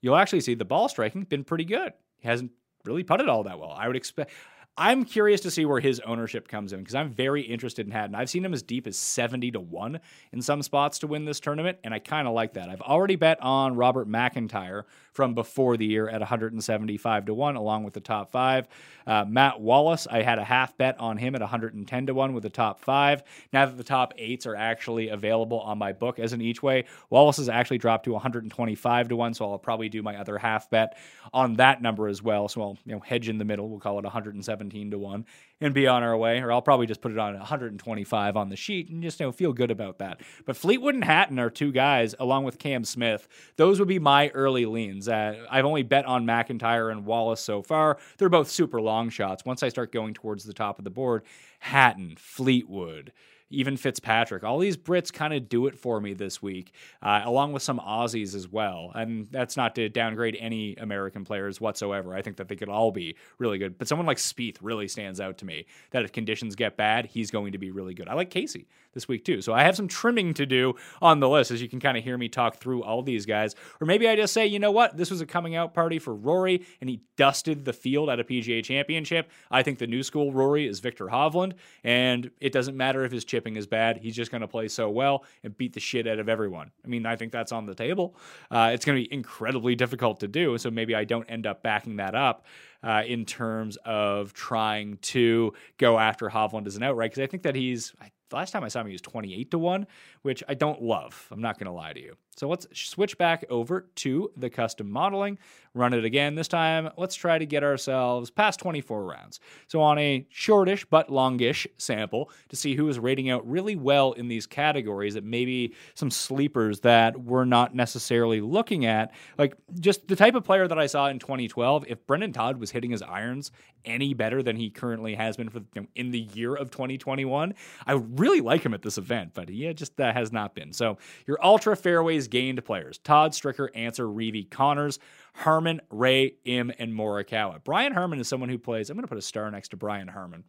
you'll 0.02 0.18
actually 0.18 0.42
see 0.42 0.54
the 0.54 0.66
ball 0.66 0.90
striking 0.90 1.24
been 1.24 1.44
pretty 1.44 1.66
good. 1.66 1.94
He 2.20 2.28
hasn't 2.28 2.52
really 2.84 3.04
putted 3.04 3.30
all 3.30 3.44
that 3.44 3.60
well. 3.60 3.72
I 3.72 3.88
would 3.88 3.96
expect 3.96 4.32
I'm 4.78 5.06
curious 5.06 5.40
to 5.42 5.52
see 5.52 5.66
where 5.66 5.80
his 5.80 6.02
ownership 6.02 6.50
comes 6.50 6.74
in 6.74 6.80
because 6.80 6.96
I'm 6.96 7.10
very 7.10 7.42
interested 7.42 7.86
in 7.86 7.94
Hatton. 7.94 8.14
I've 8.14 8.30
seen 8.30 8.44
him 8.44 8.54
as 8.54 8.62
deep 8.62 8.88
as 8.88 8.98
70 8.98 9.52
to 9.52 9.60
1 9.62 10.02
in 10.34 10.42
some 10.42 10.62
spots 10.62 11.00
to 11.00 11.08
win 11.08 11.24
this 11.24 11.40
tournament, 11.40 11.78
and 11.86 11.94
I 11.94 12.00
kind 12.00 12.28
of 12.28 12.34
like 12.34 12.56
that. 12.56 12.68
I've 12.68 12.82
already 12.82 13.16
bet 13.16 13.42
on 13.42 13.78
Robert 13.78 14.10
McIntyre 14.10 14.84
from 15.14 15.34
before 15.34 15.78
the 15.78 15.86
year 15.86 16.10
at 16.10 16.20
175 16.20 17.26
to 17.26 17.34
1, 17.34 17.56
along 17.56 17.86
with 17.86 17.94
the 17.94 18.02
top 18.02 18.32
five. 18.32 18.68
Uh, 19.08 19.24
Matt 19.26 19.62
Wallace, 19.62 20.08
I 20.12 20.24
had 20.24 20.40
a 20.40 20.44
half 20.44 20.78
bet 20.78 21.00
on 21.00 21.16
him 21.16 21.36
at 21.36 21.42
110 21.42 22.08
to 22.08 22.14
1 22.14 22.34
with 22.34 22.44
the 22.44 22.50
top 22.50 22.82
five. 22.82 23.24
Now 23.54 23.66
that 23.68 23.78
the 23.78 23.84
top 23.84 24.14
eights 24.18 24.46
are 24.46 24.58
actually 24.58 25.08
available 25.08 25.62
on 25.62 25.78
my 25.78 25.94
book 25.94 26.20
as 26.20 26.34
an 26.34 26.42
each 26.42 26.62
way, 26.62 26.84
Wallace 27.10 27.38
has 27.38 27.48
actually 27.48 27.78
dropped 27.78 28.04
to 28.06 28.12
125 28.12 29.08
to 29.08 29.16
1, 29.16 29.34
so 29.36 29.50
I'll 29.50 29.58
probably 29.58 29.88
do 29.88 30.04
my 30.04 30.18
other 30.18 30.38
half 30.38 30.70
bet 30.70 30.98
on 31.32 31.54
that 31.54 31.82
number 31.82 32.10
as 32.10 32.22
well. 32.22 32.50
So 32.50 32.62
I'll 32.62 32.78
you 32.86 32.96
know, 32.96 33.00
hedge 33.00 33.30
in 33.30 33.38
the 33.38 33.46
middle. 33.46 33.70
We'll 33.70 33.80
call 33.80 34.00
it 34.00 34.04
170 34.04 34.65
17 34.66 34.92
to 34.92 34.98
1 34.98 35.26
and 35.62 35.74
be 35.74 35.88
on 35.88 36.04
our 36.04 36.18
way. 36.18 36.40
Or 36.40 36.52
I'll 36.52 36.62
probably 36.62 36.88
just 36.88 37.02
put 37.02 37.12
it 37.12 37.18
on 37.18 37.34
125 37.38 38.38
on 38.38 38.50
the 38.50 38.56
sheet 38.56 38.90
and 38.90 39.02
just 39.02 39.20
you 39.20 39.26
know, 39.26 39.32
feel 39.32 39.54
good 39.54 39.72
about 39.72 40.00
that. 40.00 40.22
But 40.46 40.58
Fleetwood 40.58 40.96
and 40.96 41.04
Hatton 41.04 41.40
are 41.40 41.50
two 41.50 41.72
guys, 41.72 42.16
along 42.20 42.44
with 42.44 42.60
Cam 42.60 42.84
Smith. 42.84 43.28
Those 43.58 43.80
would 43.80 43.88
be 43.88 44.00
my 44.00 44.30
early 44.30 44.66
leans. 44.66 45.08
Uh, 45.08 45.46
I've 45.50 45.66
only 45.66 45.84
bet 45.84 46.06
on 46.06 46.26
McIntyre 46.26 46.92
and 46.92 47.06
Wallace 47.06 47.42
so 47.42 47.62
far. 47.62 47.98
They're 48.18 48.30
both 48.30 48.50
super 48.50 48.82
long 48.82 49.10
shots. 49.10 49.46
Once 49.46 49.64
I 49.64 49.70
start 49.70 49.92
going 49.92 50.14
towards 50.14 50.44
the 50.44 50.54
top 50.54 50.80
of 50.80 50.84
the 50.84 50.90
board, 50.90 51.24
Hatton, 51.60 52.16
Fleetwood, 52.18 53.12
even 53.56 53.78
Fitzpatrick. 53.78 54.44
All 54.44 54.60
these 54.60 54.78
Brits 54.78 55.12
kind 55.12 55.34
of 55.34 55.50
do 55.50 55.68
it 55.68 55.78
for 55.78 56.00
me 56.02 56.14
this 56.14 56.42
week, 56.42 56.74
uh, 57.02 57.22
along 57.24 57.54
with 57.54 57.64
some 57.64 57.80
Aussies 57.80 58.36
as 58.36 58.48
well. 58.48 58.92
And 58.94 59.28
that's 59.32 59.58
not 59.58 59.76
to 59.76 59.90
downgrade 59.90 60.38
any 60.40 60.76
American 60.76 61.24
players 61.24 61.62
whatsoever. 61.62 62.14
I 62.14 62.22
think 62.22 62.38
that 62.38 62.50
they 62.50 62.56
could 62.56 62.70
all 62.70 62.92
be 62.92 63.16
really 63.40 63.58
good. 63.58 63.78
But 63.78 63.88
someone 63.88 64.06
like 64.06 64.18
Spieth 64.18 64.58
really 64.62 64.88
stands 64.88 65.20
out 65.20 65.38
to 65.40 65.46
me 65.46 65.66
that 65.92 66.04
if 66.04 66.12
conditions 66.12 66.56
get 66.56 66.78
bad, 66.78 67.06
he's 67.06 67.32
going 67.32 67.54
to 67.54 67.58
be 67.58 67.72
really 67.72 67.94
good. 67.94 68.10
I 68.10 68.14
like 68.14 68.30
Casey 68.30 68.68
this 68.94 69.08
week 69.08 69.24
too. 69.24 69.42
So 69.42 69.54
I 69.54 69.64
have 69.64 69.76
some 69.76 69.88
trimming 69.88 70.34
to 70.36 70.46
do 70.46 70.76
on 71.02 71.20
the 71.20 71.30
list 71.30 71.52
as 71.52 71.62
you 71.62 71.70
can 71.70 71.80
kind 71.80 71.98
of 71.98 72.04
hear 72.04 72.18
me 72.18 72.28
talk 72.30 72.58
through 72.58 72.84
all 72.84 73.04
these 73.04 73.26
guys. 73.26 73.56
Or 73.80 73.86
maybe 73.86 74.08
I 74.08 74.16
just 74.16 74.34
say, 74.34 74.48
you 74.48 74.58
know 74.58 74.72
what? 74.72 74.98
This 74.98 75.12
was 75.12 75.22
a 75.22 75.26
coming 75.26 75.56
out 75.56 75.74
party 75.74 76.00
for 76.00 76.16
Rory 76.16 76.66
and 76.82 76.90
he 76.90 77.02
dusted 77.18 77.66
the 77.66 77.74
field 77.74 78.10
at 78.10 78.20
a 78.20 78.24
PGA 78.24 78.64
championship. 78.64 79.30
I 79.52 79.64
think 79.64 79.80
the 79.80 79.88
new 79.88 80.02
school 80.02 80.32
Rory 80.32 80.68
is 80.68 80.80
Viktor 80.80 81.08
Hovland. 81.08 81.54
And 81.84 82.32
it 82.40 82.52
doesn't 82.52 82.76
matter 82.76 83.04
if 83.04 83.12
his 83.12 83.26
chipping 83.46 83.58
is 83.58 83.68
bad. 83.68 83.98
He's 83.98 84.16
just 84.16 84.32
going 84.32 84.42
to 84.42 84.48
play 84.48 84.68
so 84.68 84.90
well 84.90 85.24
and 85.44 85.56
beat 85.56 85.74
the 85.74 85.80
shit 85.80 86.08
out 86.08 86.20
of 86.20 86.28
everyone. 86.28 86.72
I 86.84 86.88
mean, 86.88 87.06
I 87.06 87.16
think 87.16 87.32
that's 87.32 87.52
on 87.52 87.66
the 87.66 87.76
table. 87.76 88.16
Uh, 88.50 88.72
it's 88.74 88.86
going 88.86 89.02
to 89.02 89.08
be 89.08 89.14
incredibly 89.14 89.76
difficult 89.76 90.20
to 90.22 90.28
do. 90.28 90.58
So 90.58 90.72
maybe 90.72 90.96
I 90.96 91.04
don't 91.04 91.30
end 91.30 91.46
up 91.46 91.62
backing 91.62 91.98
that 91.98 92.16
up 92.16 92.46
uh, 92.84 93.04
in 93.06 93.26
terms 93.26 93.78
of 93.86 94.34
trying 94.34 94.98
to 94.98 95.54
go 95.78 96.00
after 96.00 96.30
Hovland 96.30 96.68
as 96.68 96.76
an 96.76 96.84
outright 96.84 97.12
because 97.12 97.24
I 97.24 97.28
think 97.28 97.44
that 97.44 97.56
he's. 97.56 97.94
I 98.02 98.10
the 98.30 98.38
last 98.38 98.52
time 98.52 98.64
I 98.64 98.70
saw 98.70 98.82
him, 98.82 98.88
he 98.88 98.94
was 98.94 99.02
28 99.02 99.52
to 99.52 99.60
1, 99.60 99.86
which 100.24 100.44
I 100.50 100.56
don't 100.56 100.82
love. 100.82 101.28
I'm 101.32 101.42
not 101.42 101.60
going 101.60 101.68
to 101.68 101.72
lie 101.72 101.94
to 101.94 102.02
you. 102.02 102.16
So 102.36 102.50
let's 102.50 102.68
switch 102.74 103.18
back 103.18 103.46
over 103.50 103.88
to 103.96 104.30
the 104.36 104.50
custom 104.50 104.92
modeling, 104.92 105.40
run 105.74 105.94
it 105.94 106.04
again. 106.04 106.36
This 106.36 106.48
time, 106.48 106.90
let's 106.98 107.16
try 107.16 107.38
to 107.38 107.46
get 107.46 107.64
ourselves 107.64 108.30
past 108.30 108.60
24 108.60 109.06
rounds. 109.06 109.40
So 109.68 109.82
on 109.82 109.98
a 109.98 110.26
shortish 110.30 110.86
but 110.86 111.10
longish 111.10 111.66
sample 111.78 112.30
to 112.50 112.56
see 112.56 112.76
who 112.76 112.90
is 112.90 113.00
rating 113.00 113.30
out 113.30 113.48
really 113.50 113.76
well 113.76 114.12
in 114.14 114.28
these 114.28 114.46
categories 114.46 115.14
that 115.14 115.24
maybe 115.24 115.74
some 115.94 116.12
sleepers 116.12 116.82
that 116.82 117.20
we're 117.20 117.46
not 117.46 117.74
necessarily 117.74 118.42
looking 118.42 118.86
at. 118.86 119.14
Like 119.38 119.56
just 119.80 120.08
the 120.08 120.16
type 120.16 120.36
of 120.36 120.44
player 120.44 120.68
that 120.68 120.78
I 120.80 120.88
saw 120.88 121.08
in 121.08 121.20
2012, 121.20 121.86
if 121.88 122.06
Brendan 122.06 122.34
Todd 122.34 122.58
was 122.58 122.72
hitting 122.72 122.92
his 122.92 123.02
irons 123.02 123.52
any 123.86 124.14
better 124.14 124.42
than 124.42 124.56
he 124.56 124.70
currently 124.70 125.16
has 125.16 125.38
been 125.38 125.50
for 125.50 125.60
you 125.76 125.82
know, 125.82 125.88
in 125.96 126.12
the 126.12 126.20
year 126.20 126.56
of 126.56 126.72
2021, 126.72 127.54
I 127.86 127.94
really 127.94 128.42
like 128.42 128.64
him 128.64 128.74
at 128.74 128.82
this 128.82 128.98
event, 128.98 129.32
but 129.34 129.50
he 129.50 129.72
just 129.74 130.00
uh, 130.00 130.12
has 130.12 130.32
not 130.32 130.56
been. 130.56 130.74
So 130.74 130.98
your 131.28 131.38
ultra 131.44 131.76
fairways 131.76 132.25
gained 132.28 132.64
players: 132.66 132.98
Todd, 133.00 133.32
Stricker, 133.32 133.70
Ancer, 133.76 134.06
Reavie, 134.06 134.50
Conners, 134.50 135.00
Harman, 135.34 135.82
Ray, 135.90 136.36
Im, 136.46 136.72
and 136.80 136.94
Morikawa. 136.94 137.64
Brian 137.64 137.94
Harman 137.94 138.20
is 138.20 138.28
someone 138.28 138.50
who 138.50 138.58
plays. 138.58 138.90
I'm 138.90 138.98
going 138.98 139.04
to 139.04 139.08
put 139.08 139.18
a 139.18 139.22
star 139.22 139.50
next 139.52 139.70
to 139.70 139.78
Brian 139.78 140.08
Harman. 140.08 140.44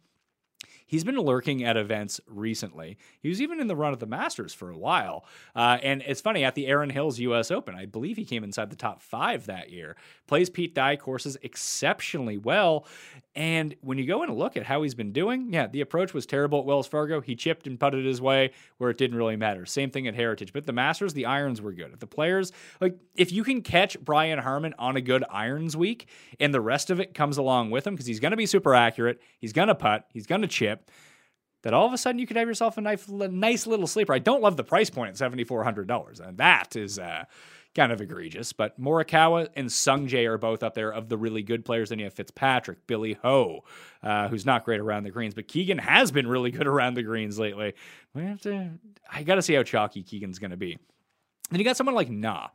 He's 0.87 1.03
been 1.03 1.17
lurking 1.17 1.65
at 1.65 1.75
events 1.75 2.21
recently. 2.27 2.97
He 3.19 3.27
was 3.27 3.41
even 3.41 3.59
in 3.59 3.67
the 3.67 3.75
run 3.75 3.91
of 3.91 3.99
the 3.99 4.05
Masters 4.05 4.53
for 4.53 4.69
a 4.69 4.77
while. 4.77 5.25
Uh, 5.53 5.77
and 5.83 6.01
it's 6.07 6.21
funny, 6.21 6.45
at 6.45 6.55
the 6.55 6.65
Erin 6.65 6.89
Hills 6.89 7.19
US 7.19 7.51
Open, 7.51 7.75
I 7.75 7.85
believe 7.85 8.15
he 8.15 8.23
came 8.23 8.43
inside 8.43 8.69
the 8.69 8.77
top 8.77 9.01
five 9.01 9.47
that 9.47 9.69
year. 9.69 9.97
Plays 10.27 10.49
Pete 10.49 10.73
Dye 10.73 10.95
courses 10.95 11.37
exceptionally 11.41 12.37
well. 12.37 12.85
And 13.37 13.75
when 13.81 13.99
you 13.99 14.07
go 14.07 14.23
and 14.23 14.35
look 14.35 14.57
at 14.57 14.63
how 14.63 14.81
he's 14.81 14.95
been 14.95 15.11
doing, 15.11 15.53
yeah, 15.53 15.67
the 15.67 15.81
approach 15.81 16.11
was 16.11 16.25
terrible 16.25 16.57
at 16.61 16.65
Wells 16.65 16.87
Fargo. 16.87 17.21
He 17.21 17.35
chipped 17.35 17.67
and 17.67 17.79
putted 17.79 18.03
his 18.03 18.19
way 18.19 18.49
where 18.79 18.89
it 18.89 18.97
didn't 18.97 19.15
really 19.15 19.35
matter. 19.35 19.63
Same 19.67 19.91
thing 19.91 20.07
at 20.07 20.15
Heritage. 20.15 20.53
But 20.53 20.65
the 20.65 20.73
Masters, 20.73 21.13
the 21.13 21.27
irons 21.27 21.61
were 21.61 21.71
good. 21.71 21.93
If 21.93 21.99
the 21.99 22.07
players, 22.07 22.51
like 22.81 22.97
if 23.13 23.31
you 23.31 23.43
can 23.43 23.61
catch 23.61 23.99
Brian 23.99 24.39
Harman 24.39 24.73
on 24.79 24.97
a 24.97 25.01
good 25.01 25.23
irons 25.29 25.77
week 25.77 26.09
and 26.39 26.51
the 26.51 26.59
rest 26.59 26.89
of 26.89 26.99
it 26.99 27.13
comes 27.13 27.37
along 27.37 27.69
with 27.69 27.85
him, 27.85 27.93
because 27.93 28.07
he's 28.07 28.19
going 28.19 28.31
to 28.31 28.37
be 28.37 28.47
super 28.47 28.73
accurate, 28.73 29.21
he's 29.37 29.53
going 29.53 29.67
to 29.67 29.75
putt, 29.75 30.07
he's 30.11 30.25
going 30.25 30.41
to 30.41 30.47
chip 30.47 30.89
that 31.61 31.75
all 31.75 31.85
of 31.85 31.93
a 31.93 31.97
sudden 31.97 32.17
you 32.17 32.25
could 32.25 32.37
have 32.37 32.47
yourself 32.47 32.77
a 32.77 32.81
nice, 32.81 33.07
nice 33.07 33.67
little 33.67 33.85
sleeper. 33.85 34.13
I 34.13 34.19
don't 34.19 34.41
love 34.41 34.57
the 34.57 34.63
price 34.63 34.89
point 34.89 35.09
at 35.09 35.31
$7,400. 35.31 36.27
And 36.27 36.37
that 36.37 36.75
is 36.75 36.97
uh, 36.97 37.25
kind 37.77 37.93
of 37.93 38.01
egregious. 38.01 38.51
But 38.51 38.79
Morikawa 38.81 39.47
and 39.55 39.69
Sungjae 39.69 40.27
are 40.27 40.37
both 40.37 40.63
up 40.63 40.73
there 40.73 40.91
of 40.91 41.07
the 41.07 41.17
really 41.17 41.43
good 41.43 41.63
players. 41.63 41.89
Then 41.89 41.99
you 41.99 42.05
have 42.05 42.13
Fitzpatrick, 42.13 42.85
Billy 42.87 43.13
Ho, 43.21 43.63
uh, 44.03 44.27
who's 44.27 44.45
not 44.45 44.65
great 44.65 44.81
around 44.81 45.03
the 45.03 45.11
greens, 45.11 45.33
but 45.33 45.47
Keegan 45.47 45.77
has 45.77 46.11
been 46.11 46.27
really 46.27 46.51
good 46.51 46.67
around 46.67 46.95
the 46.95 47.03
greens 47.03 47.39
lately. 47.39 47.73
We 48.13 48.23
have 48.23 48.41
to. 48.41 48.71
I 49.09 49.23
got 49.23 49.35
to 49.35 49.41
see 49.41 49.53
how 49.53 49.63
chalky 49.63 50.03
Keegan's 50.03 50.39
going 50.39 50.51
to 50.51 50.57
be. 50.57 50.77
Then 51.49 51.59
you 51.59 51.63
got 51.63 51.77
someone 51.77 51.95
like 51.95 52.09
Na. 52.09 52.49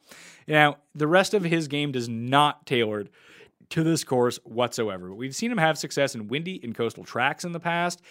Now 0.47 0.77
the 0.95 1.07
rest 1.07 1.33
of 1.33 1.45
his 1.45 1.69
game 1.69 1.93
does 1.93 2.11
not 2.11 2.67
tailored 2.67 3.09
to 3.71 3.83
this 3.83 4.05
course 4.05 4.39
whatsoever. 4.45 5.15
We've 5.15 5.35
seen 5.35 5.51
him 5.51 5.57
have 5.57 5.79
success 5.79 6.15
in 6.15 6.29
windy 6.29 6.61
and 6.63 6.75
coastal 6.75 7.05
tracks 7.05 7.45
in 7.45 7.53
the 7.53 7.61
past. 7.61 8.03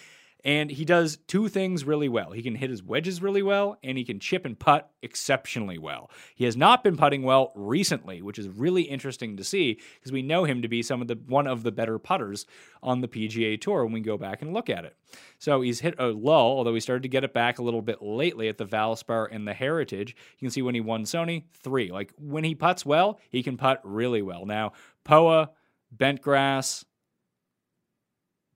And 0.44 0.72
he 0.72 0.86
does 0.86 1.18
two 1.28 1.48
things 1.50 1.86
really 1.86 2.10
well. 2.10 2.32
He 2.32 2.42
can 2.42 2.56
hit 2.56 2.70
his 2.70 2.82
wedges 2.82 3.22
really 3.22 3.44
well, 3.44 3.78
and 3.84 3.98
he 3.98 4.04
can 4.04 4.20
chip 4.20 4.46
and 4.46 4.58
putt 4.58 4.92
exceptionally 5.02 5.78
well. 5.78 6.10
He 6.36 6.46
has 6.46 6.58
not 6.58 6.84
been 6.84 6.98
putting 6.98 7.24
well 7.24 7.52
recently, 7.56 8.22
which 8.22 8.40
is 8.40 8.48
really 8.48 8.84
interesting 8.84 9.38
to 9.38 9.44
see 9.44 9.80
because 10.00 10.12
we 10.12 10.22
know 10.22 10.44
him 10.44 10.62
to 10.62 10.68
be 10.68 10.82
some 10.82 11.02
of 11.02 11.08
the 11.08 11.20
one 11.28 11.48
of 11.48 11.64
the 11.64 11.72
better 11.72 12.00
putters 12.00 12.46
on 12.82 13.02
the 13.02 13.08
PGA 13.08 13.60
Tour 13.60 13.84
when 13.84 13.94
we 13.94 14.00
go 14.00 14.18
back 14.18 14.42
and 14.42 14.54
look 14.54 14.70
at 14.70 14.86
it. 14.86 14.96
So 15.38 15.62
he's 15.62 15.80
hit 15.80 15.96
a 16.00 16.08
lull, 16.08 16.58
although 16.58 16.74
he 16.74 16.80
started 16.80 17.04
to 17.04 17.10
get 17.10 17.24
it 17.24 17.34
back 17.34 17.60
a 17.60 17.64
little 17.64 17.82
bit 17.82 18.02
lately 18.02 18.48
at 18.48 18.58
the 18.58 18.66
Valspar 18.66 19.28
and 19.32 19.48
the 19.48 19.54
Heritage. 19.54 20.16
You 20.40 20.48
can 20.48 20.52
see 20.52 20.62
when 20.62 20.76
he 20.76 20.82
won 20.82 21.04
Sony, 21.04 21.44
three. 21.54 21.92
Like 21.92 22.14
when 22.18 22.44
he 22.44 22.56
puts 22.56 22.86
well, 22.86 23.20
he 23.30 23.44
can 23.44 23.58
putt 23.58 23.82
really 23.84 24.22
well. 24.22 24.46
Now, 24.46 24.74
Poa, 25.04 25.52
bent 25.92 26.22
grass, 26.22 26.86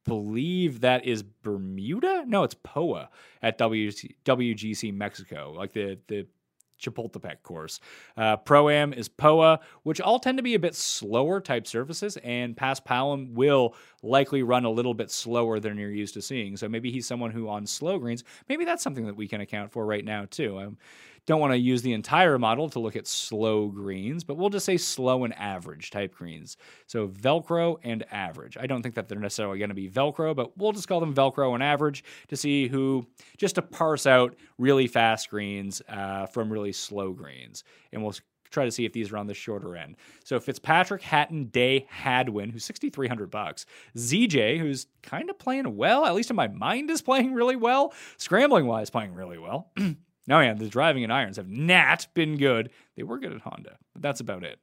believe 0.06 0.82
that 0.82 1.06
is 1.06 1.24
Bermuda. 1.24 2.24
No, 2.28 2.44
it's 2.44 2.56
POA 2.64 3.10
at 3.42 3.58
WGC, 3.58 4.16
WGC 4.24 4.94
Mexico, 4.94 5.54
like 5.56 5.74
the 5.74 5.98
the 6.08 6.28
Chapultepec 6.80 7.42
course. 7.44 7.80
Uh, 8.18 8.38
Pro 8.38 8.70
Am 8.70 8.94
is 8.94 9.08
POA, 9.08 9.60
which 9.84 10.02
all 10.02 10.20
tend 10.20 10.38
to 10.38 10.44
be 10.44 10.56
a 10.56 10.60
bit 10.60 10.76
slower 10.76 11.40
type 11.40 11.68
surfaces, 11.68 12.18
and 12.18 12.56
Paspalum 12.56 13.34
will 13.34 13.76
likely 14.04 14.44
run 14.44 14.66
a 14.66 14.70
little 14.70 14.94
bit 14.94 15.10
slower 15.10 15.60
than 15.60 15.78
you're 15.78 15.90
used 15.92 16.14
to 16.16 16.22
seeing. 16.22 16.58
So 16.58 16.68
maybe 16.68 16.92
he's 16.92 17.08
someone 17.08 17.32
who 17.32 17.48
on 17.50 17.66
slow 17.66 17.98
greens, 17.98 18.24
maybe 18.50 18.66
that's 18.66 18.84
something 18.84 19.06
that 19.06 19.16
we 19.16 19.28
can 19.28 19.42
account 19.42 19.72
for 19.72 19.86
right 19.86 20.04
now 20.04 20.26
too. 20.30 20.60
Um, 20.60 20.78
don't 21.26 21.40
want 21.40 21.54
to 21.54 21.58
use 21.58 21.82
the 21.82 21.94
entire 21.94 22.38
model 22.38 22.70
to 22.70 22.80
look 22.80 22.96
at 22.96 23.08
slow 23.08 23.68
greens, 23.68 24.24
but 24.24 24.38
we'll 24.38 24.50
just 24.50 24.66
say 24.66 24.78
slow 24.78 25.24
and 25.24 25.34
average 25.38 25.90
type 25.90 26.16
greens. 26.16 26.58
So 26.88 27.08
Velcro 27.08 27.78
and 27.84 28.06
average. 28.12 28.58
I 28.60 28.68
don't 28.68 28.82
think 28.82 28.96
that 28.96 29.08
they're 29.08 29.20
necessarily 29.20 29.58
going 29.58 29.70
to 29.70 29.76
be 29.76 29.90
Velcro, 29.90 30.36
but 30.36 30.58
we'll 30.58 30.72
just 30.72 30.88
call 30.88 31.00
them 31.00 31.14
Velcro 31.14 31.54
and 31.54 31.64
average 31.64 32.04
to 32.28 32.38
see 32.38 32.68
who, 32.68 33.08
just 33.38 33.56
to 33.56 33.62
parse 33.62 34.06
out 34.06 34.36
really 34.58 34.88
fast 34.88 35.30
greens 35.30 35.82
uh, 35.90 36.28
from 36.28 36.52
really 36.52 36.72
slow 36.72 37.12
greens. 37.12 37.64
And 37.92 38.04
we'll 38.04 38.14
try 38.52 38.66
to 38.66 38.72
see 38.72 38.86
if 38.86 38.94
these 38.94 39.12
are 39.12 39.18
on 39.18 39.28
the 39.28 39.34
shorter 39.34 39.76
end. 39.76 39.96
So 40.24 40.40
Fitzpatrick, 40.40 41.02
Hatton, 41.02 41.46
Day, 41.46 41.88
Hadwin, 41.90 42.50
who's 42.50 42.66
6,300 42.66 43.30
bucks. 43.30 43.66
ZJ, 43.98 44.60
who's 44.60 44.88
kind 45.02 45.30
of 45.30 45.38
playing 45.38 45.76
well, 45.76 46.06
at 46.06 46.16
least 46.16 46.30
in 46.30 46.36
my 46.36 46.48
mind, 46.48 46.90
is 46.90 47.02
playing 47.02 47.34
really 47.34 47.56
well. 47.56 47.94
Scrambling 48.18 48.66
wise, 48.66 48.90
playing 48.90 49.14
really 49.14 49.38
well. 49.38 49.72
Oh 50.30 50.40
yeah, 50.40 50.54
the 50.54 50.70
driving 50.70 51.04
and 51.04 51.14
irons 51.14 51.38
have 51.38 51.50
not 51.50 52.08
been 52.14 52.38
good. 52.38 52.72
They 52.96 53.04
were 53.04 53.20
good 53.20 53.34
at 53.34 53.42
Honda, 53.42 53.78
but 53.94 54.02
that's 54.02 54.20
about 54.20 54.44
it. 54.44 54.60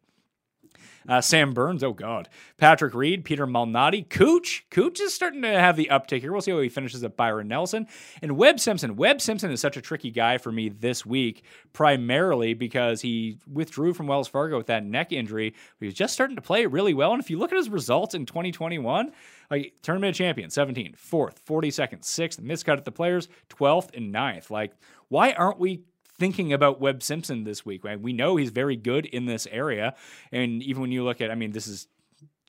Uh, 1.09 1.21
Sam 1.21 1.53
Burns, 1.53 1.83
oh 1.83 1.93
God. 1.93 2.29
Patrick 2.59 2.95
Reed, 2.95 3.25
Peter 3.25 3.47
Malnati, 3.47 4.09
Cooch. 4.09 4.65
Cooch 4.71 5.01
is 5.01 5.15
starting 5.15 5.43
to 5.43 5.49
have 5.49 5.77
the 5.77 5.89
uptick 5.91 6.21
here. 6.21 6.33
We'll 6.33 6.41
see 6.41 6.51
how 6.51 6.61
he 6.61 6.69
finishes 6.69 7.03
at 7.05 7.17
Byron 7.17 7.49
Nelson. 7.49 7.87
And 8.21 8.37
Webb 8.37 8.61
Simpson. 8.61 8.97
Webb 8.97 9.21
Simpson 9.21 9.51
is 9.51 9.61
such 9.61 9.77
a 9.77 9.81
tricky 9.81 10.11
guy 10.11 10.39
for 10.39 10.53
me 10.53 10.69
this 10.69 11.05
week, 11.05 11.45
primarily 11.73 12.55
because 12.55 13.01
he 13.01 13.39
withdrew 13.51 13.95
from 13.95 14.07
Wells 14.07 14.29
Fargo 14.29 14.57
with 14.57 14.67
that 14.67 14.85
neck 14.85 15.13
injury. 15.13 15.55
But 15.79 15.87
he's 15.87 15.95
just 15.95 16.15
starting 16.15 16.37
to 16.37 16.43
play 16.43 16.67
really 16.67 16.95
well. 16.95 17.13
And 17.13 17.23
if 17.23 17.31
you 17.31 17.39
look 17.39 17.53
at 17.53 17.59
his 17.59 17.69
results 17.69 18.15
in 18.15 18.27
2021, 18.27 19.13
like 19.51 19.75
tournament 19.83 20.17
champion, 20.17 20.51
17th, 20.51 20.97
4th, 20.97 21.37
42nd, 21.47 22.01
6th, 22.01 22.41
miscut 22.41 22.79
at 22.79 22.85
the 22.85 22.93
players, 22.93 23.29
12th, 23.51 23.95
and 23.95 24.13
9th. 24.13 24.51
Like, 24.51 24.73
why 25.09 25.33
aren't 25.33 25.59
we 25.59 25.83
thinking 26.19 26.53
about 26.53 26.81
Webb 26.81 27.03
Simpson 27.03 27.45
this 27.45 27.65
week? 27.65 27.85
Right? 27.85 28.01
We 28.01 28.13
know 28.13 28.37
he's 28.37 28.51
very 28.51 28.77
good 28.77 29.07
in 29.07 29.27
this 29.27 29.47
area. 29.51 29.95
And 30.31 30.63
even 30.63 30.83
when 30.83 30.93
you 30.93 31.05
look 31.05 31.21
at, 31.21 31.31
I 31.31 31.35
mean, 31.35 31.53
this 31.53 31.67
is 31.67 31.89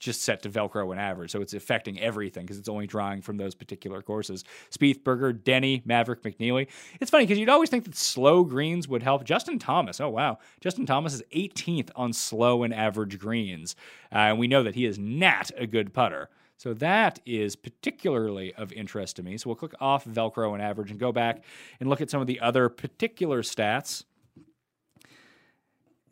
just 0.03 0.22
set 0.22 0.43
to 0.43 0.49
Velcro 0.49 0.91
and 0.91 0.99
average. 0.99 1.32
So 1.32 1.41
it's 1.41 1.53
affecting 1.53 1.99
everything 1.99 2.43
because 2.43 2.59
it's 2.59 2.70
only 2.70 2.86
drawing 2.86 3.22
from 3.22 3.38
those 3.38 3.55
particular 3.55 4.01
courses. 4.01 4.43
Spiethberger, 4.70 5.43
Denny, 5.43 5.82
Maverick 5.86 6.24
McNealy. 6.24 6.68
It's 6.99 7.09
funny 7.09 7.26
because 7.26 7.39
you'd 7.39 7.49
always 7.49 7.70
think 7.70 7.86
that 7.86 7.95
slow 7.95 8.43
greens 8.43 8.88
would 8.88 9.01
help. 9.01 9.24
Justin 9.24 9.59
Thomas, 9.59 10.01
oh 10.01 10.09
wow. 10.09 10.39
Justin 10.59 10.86
Thomas 10.86 11.14
is 11.14 11.24
18th 11.34 11.89
on 11.95 12.11
slow 12.11 12.64
and 12.64 12.74
average 12.74 13.18
greens. 13.18 13.76
Uh, 14.11 14.18
and 14.18 14.39
we 14.39 14.47
know 14.47 14.64
that 14.64 14.76
he 14.76 14.86
is 14.86 14.99
not 14.99 15.51
a 15.57 15.66
good 15.66 15.93
putter. 15.93 16.30
So 16.64 16.74
that 16.76 17.20
is 17.26 17.57
particularly 17.57 18.53
of 18.53 18.72
interest 18.72 19.18
to 19.18 19.24
me. 19.24 19.38
So 19.38 19.49
we'll 19.49 19.57
click 19.57 19.74
off 19.82 20.05
Velcro 20.05 20.53
and 20.53 20.61
average 20.61 20.91
and 20.91 20.97
go 20.97 21.11
back 21.11 21.43
and 21.82 21.89
look 21.89 21.99
at 21.99 22.09
some 22.09 22.22
of 22.22 22.28
the 22.28 22.39
other 22.39 22.70
particular 22.70 23.41
stats 23.41 24.05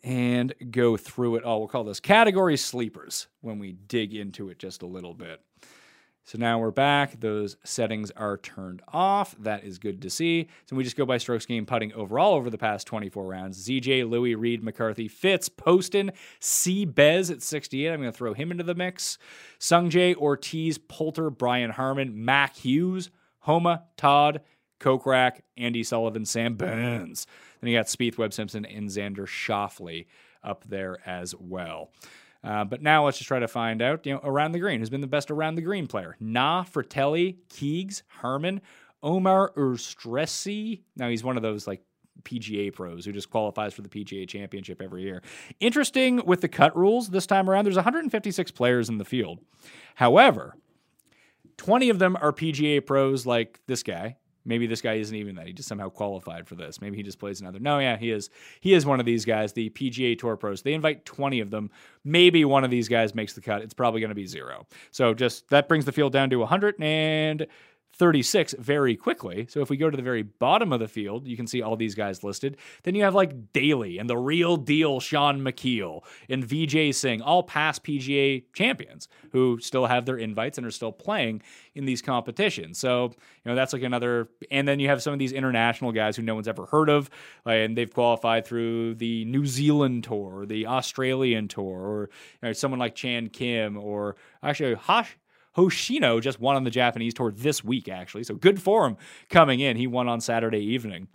and 0.04 0.54
go 0.70 0.98
through 0.98 1.38
it 1.38 1.46
all. 1.46 1.60
We'll 1.60 1.70
call 1.70 1.86
this 1.86 2.02
category 2.02 2.58
sleepers 2.58 3.28
when 3.40 3.60
we 3.60 3.72
dig 3.72 4.14
into 4.14 4.50
it 4.50 4.60
just 4.60 4.82
a 4.82 4.86
little 4.86 5.14
bit. 5.14 5.40
So 6.24 6.38
now 6.38 6.60
we're 6.60 6.72
back. 6.72 7.20
Those 7.20 7.58
settings 7.64 8.12
are 8.12 8.38
turned 8.38 8.82
off. 8.88 9.36
That 9.40 9.64
is 9.64 9.80
good 9.80 10.02
to 10.04 10.10
see. 10.10 10.48
So 10.66 10.76
we 10.76 10.84
just 10.84 10.96
go 10.96 11.06
by 11.06 11.18
strokes 11.18 11.46
gained 11.46 11.68
putting 11.68 11.92
overall 11.94 12.36
over 12.36 12.50
the 12.50 12.58
past 12.58 12.88
24 12.88 13.26
rounds. 13.26 13.68
ZJ, 13.68 14.10
Louis, 14.10 14.36
Reed, 14.36 14.64
McCarthy, 14.64 15.08
Fitz, 15.08 15.50
Poston, 15.50 16.12
C. 16.40 16.86
Bez 16.86 17.32
at 17.32 17.42
68. 17.42 17.92
I'm 17.92 18.00
going 18.00 18.12
to 18.12 18.18
throw 18.18 18.34
him 18.34 18.52
into 18.52 18.64
the 18.64 18.76
mix. 18.76 19.18
Sungjae, 19.60 20.16
Ortiz, 20.16 20.78
Poulter, 20.78 21.30
Brian 21.30 21.72
Harman, 21.72 22.24
Mac 22.24 22.56
Hughes, 22.56 23.10
Homa, 23.40 23.84
Todd, 23.98 24.42
Kokrak, 24.80 25.42
Andy 25.58 25.84
Sullivan, 25.84 26.26
Sam 26.26 26.56
Burns. 26.56 27.26
Then 27.60 27.72
you 27.72 27.78
got 27.78 27.88
Spieth, 27.88 28.18
Webb 28.18 28.34
Simpson, 28.34 28.66
and 28.66 28.90
Xander 28.90 29.28
Schauffele 29.28 30.06
up 30.44 30.66
there 30.68 31.00
as 31.06 31.36
well. 31.36 31.92
Uh, 32.44 32.64
but 32.64 32.82
now 32.82 33.06
let's 33.06 33.18
just 33.18 33.28
try 33.28 33.40
to 33.40 33.48
find 33.48 33.82
out, 33.82 34.06
you 34.06 34.14
know, 34.14 34.22
around 34.24 34.52
the 34.52 34.60
green, 34.60 34.80
who's 34.80 34.90
been 34.90 35.02
the 35.02 35.08
best 35.08 35.30
around 35.30 35.56
the 35.56 35.62
green 35.62 35.88
player? 35.88 36.16
Na, 36.20 36.64
Fratelli, 36.64 37.38
Keegs, 37.50 38.02
Harman, 38.08 38.62
Omar 39.04 39.52
Uresti. 39.56 40.82
Now 40.96 41.10
he's 41.10 41.24
one 41.24 41.38
of 41.38 41.44
those 41.44 41.68
like 41.68 41.84
PGA 42.24 42.74
pros 42.74 43.06
who 43.06 43.12
just 43.12 43.30
qualifies 43.30 43.74
for 43.74 43.82
the 43.82 43.90
PGA 43.90 44.28
championship 44.28 44.82
every 44.82 45.04
year. 45.04 45.22
Interesting 45.60 46.26
with 46.26 46.42
the 46.42 46.48
cut 46.48 46.76
rules 46.76 47.10
this 47.10 47.26
time 47.26 47.50
around, 47.50 47.66
there's 47.66 47.76
156 47.76 48.52
players 48.52 48.90
in 48.90 48.98
the 48.98 49.06
field. 49.06 49.40
However, 49.96 50.56
20 51.58 51.90
of 51.90 52.00
them 52.00 52.18
are 52.20 52.32
PGA 52.32 52.86
pros 52.86 53.26
like 53.26 53.60
this 53.68 53.84
guy, 53.84 54.18
Maybe 54.46 54.68
this 54.68 54.82
guy 54.82 54.96
isn't 54.96 55.16
even 55.16 55.36
that. 55.36 55.48
He 55.48 55.54
just 55.54 55.70
somehow 55.70 55.90
qualified 55.90 56.48
for 56.48 56.56
this. 56.56 56.82
Maybe 56.82 56.98
he 56.98 57.04
just 57.04 57.20
plays 57.20 57.42
another. 57.42 57.60
No, 57.60 57.80
yeah, 57.80 57.98
he 57.98 58.12
is. 58.12 58.30
He 58.60 58.74
is 58.74 58.86
one 58.86 59.00
of 59.00 59.06
these 59.06 59.26
guys, 59.26 59.54
the 59.54 59.70
PGA 59.70 60.18
Tour 60.18 60.36
pros. 60.36 60.62
They 60.62 60.74
invite 60.74 61.06
20 61.06 61.40
of 61.40 61.52
them. 61.52 61.70
Maybe 62.04 62.46
one 62.46 62.64
of 62.64 62.72
these 62.72 62.88
guys 62.88 63.14
makes 63.14 63.34
the 63.34 63.42
cut. 63.42 63.62
It's 63.62 63.74
probably 63.74 64.02
going 64.02 64.10
to 64.10 64.16
be 64.16 64.26
zero. 64.26 64.66
So 64.92 65.14
just 65.14 65.50
that 65.50 65.68
brings 65.68 65.86
the 65.86 65.92
field 65.92 66.14
down 66.14 66.30
to 66.32 66.38
100 66.38 66.82
and 66.82 67.46
36 68.02 68.56
very 68.58 68.96
quickly. 68.96 69.46
So 69.48 69.60
if 69.60 69.70
we 69.70 69.78
go 69.78 69.88
to 69.88 69.96
the 69.96 70.02
very 70.02 70.24
bottom 70.24 70.74
of 70.74 70.80
the 70.80 70.88
field, 70.88 71.28
you 71.28 71.38
can 71.38 71.46
see 71.46 71.62
all 71.62 71.76
these 71.76 71.94
guys 71.94 72.24
listed. 72.24 72.58
Then 72.82 72.96
you 72.96 73.04
have 73.04 73.14
like 73.14 73.54
Daly 73.54 74.00
and 74.00 74.10
the 74.10 74.18
real 74.18 74.58
deal 74.58 75.00
Shaun 75.00 75.42
Micheel 75.42 76.02
and 76.28 76.44
Vijay 76.44 76.96
Singh, 76.96 77.22
all 77.22 77.44
past 77.44 77.84
PGA 77.84 78.44
champions 78.56 79.08
who 79.34 79.60
still 79.60 79.86
have 79.86 80.08
their 80.08 80.18
invites 80.18 80.58
and 80.58 80.66
are 80.66 80.72
still 80.72 80.92
playing 80.92 81.44
in 81.76 81.86
these 81.86 82.02
competitions. 82.02 82.80
So, 82.80 83.12
you 83.14 83.52
know, 83.52 83.54
that's 83.54 83.72
like 83.72 83.84
another 83.84 84.30
and 84.50 84.68
then 84.68 84.80
you 84.80 84.88
have 84.88 85.04
some 85.04 85.14
of 85.14 85.20
these 85.20 85.32
international 85.32 85.92
guys 85.92 86.16
who 86.16 86.24
no 86.24 86.34
one's 86.34 86.48
ever 86.48 86.66
heard 86.66 86.90
of 86.90 87.08
and 87.46 87.78
they've 87.78 87.94
qualified 87.94 88.48
through 88.48 88.96
the 88.96 89.26
New 89.26 89.46
Zealand 89.46 90.06
tour, 90.06 90.48
the 90.48 90.66
Australian 90.66 91.48
tour 91.48 91.80
or 91.80 92.10
you 92.42 92.48
know, 92.48 92.54
someone 92.54 92.80
like 92.80 92.96
Chan 92.96 93.30
Kim 93.30 93.78
or 93.78 94.16
actually 94.42 94.74
Hash 94.74 95.20
Hoshino 95.58 96.22
just 96.22 96.40
won 96.40 96.56
on 96.56 96.64
the 96.64 96.70
Japanese 96.70 97.14
tour 97.14 97.32
this 97.32 97.64
week, 97.64 97.90
actually. 97.90 98.24
So 98.24 98.36
good 98.36 98.62
for 98.62 98.86
him 98.86 98.98
coming 99.30 99.60
in. 99.60 99.78
He 99.78 99.88
won 99.88 100.08
on 100.08 100.22
Saturday 100.22 100.60
evening. 100.60 101.08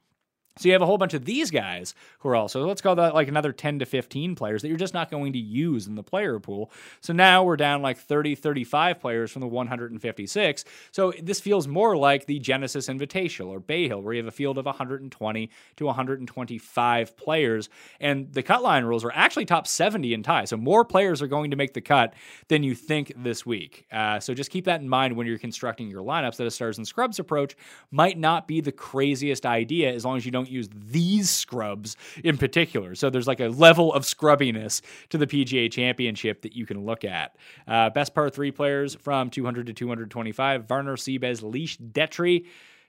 So 0.58 0.68
you 0.68 0.72
have 0.72 0.82
a 0.82 0.86
whole 0.86 0.96
bunch 0.96 1.12
of 1.12 1.24
these 1.24 1.50
guys 1.50 1.94
who 2.20 2.30
are 2.30 2.36
also, 2.36 2.66
let's 2.66 2.80
call 2.80 2.94
that 2.96 3.14
like 3.14 3.28
another 3.28 3.52
10 3.52 3.80
to 3.80 3.86
15 3.86 4.34
players 4.34 4.62
that 4.62 4.68
you're 4.68 4.76
just 4.76 4.94
not 4.94 5.10
going 5.10 5.34
to 5.34 5.38
use 5.38 5.86
in 5.86 5.94
the 5.94 6.02
player 6.02 6.38
pool. 6.38 6.70
So 7.02 7.12
now 7.12 7.44
we're 7.44 7.56
down 7.56 7.82
like 7.82 7.98
30, 7.98 8.34
35 8.34 8.98
players 8.98 9.30
from 9.30 9.40
the 9.40 9.48
156. 9.48 10.64
So 10.92 11.12
this 11.22 11.40
feels 11.40 11.68
more 11.68 11.96
like 11.96 12.24
the 12.24 12.38
Genesis 12.38 12.88
Invitational 12.88 13.48
or 13.48 13.60
Bay 13.60 13.86
Hill, 13.86 14.00
where 14.00 14.14
you 14.14 14.18
have 14.18 14.28
a 14.28 14.30
field 14.30 14.56
of 14.56 14.64
120 14.64 15.50
to 15.76 15.84
125 15.84 17.16
players. 17.16 17.68
And 18.00 18.32
the 18.32 18.42
cut 18.42 18.62
line 18.62 18.84
rules 18.84 19.04
are 19.04 19.12
actually 19.12 19.44
top 19.44 19.66
70 19.66 20.14
in 20.14 20.22
tie. 20.22 20.46
So 20.46 20.56
more 20.56 20.84
players 20.86 21.20
are 21.20 21.26
going 21.26 21.50
to 21.50 21.56
make 21.56 21.74
the 21.74 21.82
cut 21.82 22.14
than 22.48 22.62
you 22.62 22.74
think 22.74 23.12
this 23.16 23.44
week. 23.44 23.86
Uh, 23.92 24.20
so 24.20 24.32
just 24.32 24.50
keep 24.50 24.64
that 24.64 24.80
in 24.80 24.88
mind 24.88 25.16
when 25.16 25.26
you're 25.26 25.38
constructing 25.38 25.90
your 25.90 26.02
lineups 26.02 26.36
that 26.36 26.46
a 26.46 26.50
stars 26.50 26.78
and 26.78 26.86
scrubs 26.86 27.18
approach 27.18 27.54
might 27.90 28.18
not 28.18 28.48
be 28.48 28.62
the 28.62 28.72
craziest 28.72 29.44
idea 29.44 29.92
as 29.92 30.04
long 30.04 30.16
as 30.16 30.24
you 30.24 30.32
don't 30.32 30.45
don't 30.46 30.52
use 30.52 30.68
these 30.72 31.30
scrubs 31.30 31.96
in 32.22 32.38
particular. 32.38 32.94
So 32.94 33.10
there's 33.10 33.26
like 33.26 33.40
a 33.40 33.48
level 33.48 33.92
of 33.92 34.04
scrubbiness 34.04 34.82
to 35.10 35.18
the 35.18 35.26
PGA 35.26 35.70
Championship 35.70 36.42
that 36.42 36.54
you 36.54 36.66
can 36.66 36.84
look 36.84 37.04
at. 37.04 37.36
Uh, 37.66 37.90
best 37.90 38.14
par 38.14 38.30
three 38.30 38.50
players 38.50 38.94
from 38.96 39.30
200 39.30 39.66
to 39.66 39.72
225: 39.72 40.64
Varner, 40.66 40.96
Seabez, 40.96 41.42
Leash, 41.42 41.78
Detry. 41.78 42.46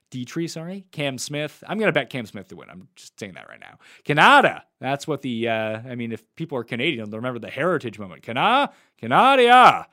Dietrich, 0.09 0.49
sorry, 0.49 0.85
Cam 0.91 1.17
Smith. 1.17 1.61
I'm 1.67 1.77
going 1.77 1.89
to 1.89 1.91
bet 1.91 2.09
Cam 2.09 2.25
Smith 2.25 2.47
to 2.47 2.55
win. 2.55 2.69
I'm 2.69 2.87
just 2.95 3.19
saying 3.19 3.33
that 3.33 3.49
right 3.49 3.59
now. 3.59 3.77
Canada. 4.05 4.63
That's 4.79 5.05
what 5.05 5.21
the, 5.21 5.49
uh, 5.49 5.81
I 5.85 5.95
mean, 5.95 6.13
if 6.13 6.23
people 6.37 6.57
are 6.57 6.63
Canadian, 6.63 7.09
they'll 7.09 7.19
remember 7.19 7.39
the 7.39 7.49
heritage 7.49 7.99
moment. 7.99 8.21
Cana, 8.21 8.71
Canada. 8.97 9.85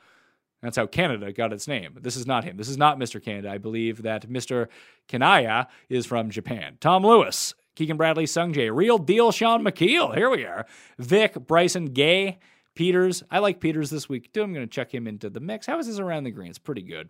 That's 0.65 0.77
how 0.77 0.87
Canada 0.87 1.31
got 1.31 1.53
its 1.53 1.67
name. 1.67 1.97
This 2.01 2.15
is 2.15 2.25
not 2.25 2.43
him. 2.43 2.57
This 2.57 2.69
is 2.69 2.77
not 2.77 2.97
Mr. 2.97 3.23
Canada. 3.23 3.51
I 3.51 3.57
believe 3.57 4.01
that 4.01 4.27
Mr. 4.27 4.67
Kanaya 5.07 5.67
is 5.89 6.05
from 6.05 6.31
Japan. 6.31 6.77
Tom 6.79 7.05
Lewis, 7.05 7.53
Keegan 7.75 7.97
Bradley, 7.97 8.25
Sungjae, 8.25 8.75
real 8.75 8.97
deal 8.97 9.31
Shaun 9.31 9.63
Micheel. 9.63 10.15
Here 10.15 10.29
we 10.29 10.43
are. 10.43 10.65
Vic, 10.97 11.35
Bryson, 11.45 11.85
Gay, 11.85 12.39
Pieters. 12.75 13.23
I 13.31 13.39
like 13.39 13.61
Pieters 13.61 13.89
this 13.89 14.09
week 14.09 14.33
too. 14.33 14.41
I'm 14.41 14.53
going 14.53 14.67
to 14.67 14.71
check 14.71 14.93
him 14.93 15.07
into 15.07 15.29
the 15.29 15.39
mix. 15.39 15.65
How 15.67 15.79
is 15.79 15.87
his 15.87 15.99
around 15.99 16.23
the 16.23 16.31
green? 16.31 16.49
It's 16.49 16.57
pretty 16.57 16.81
good. 16.81 17.09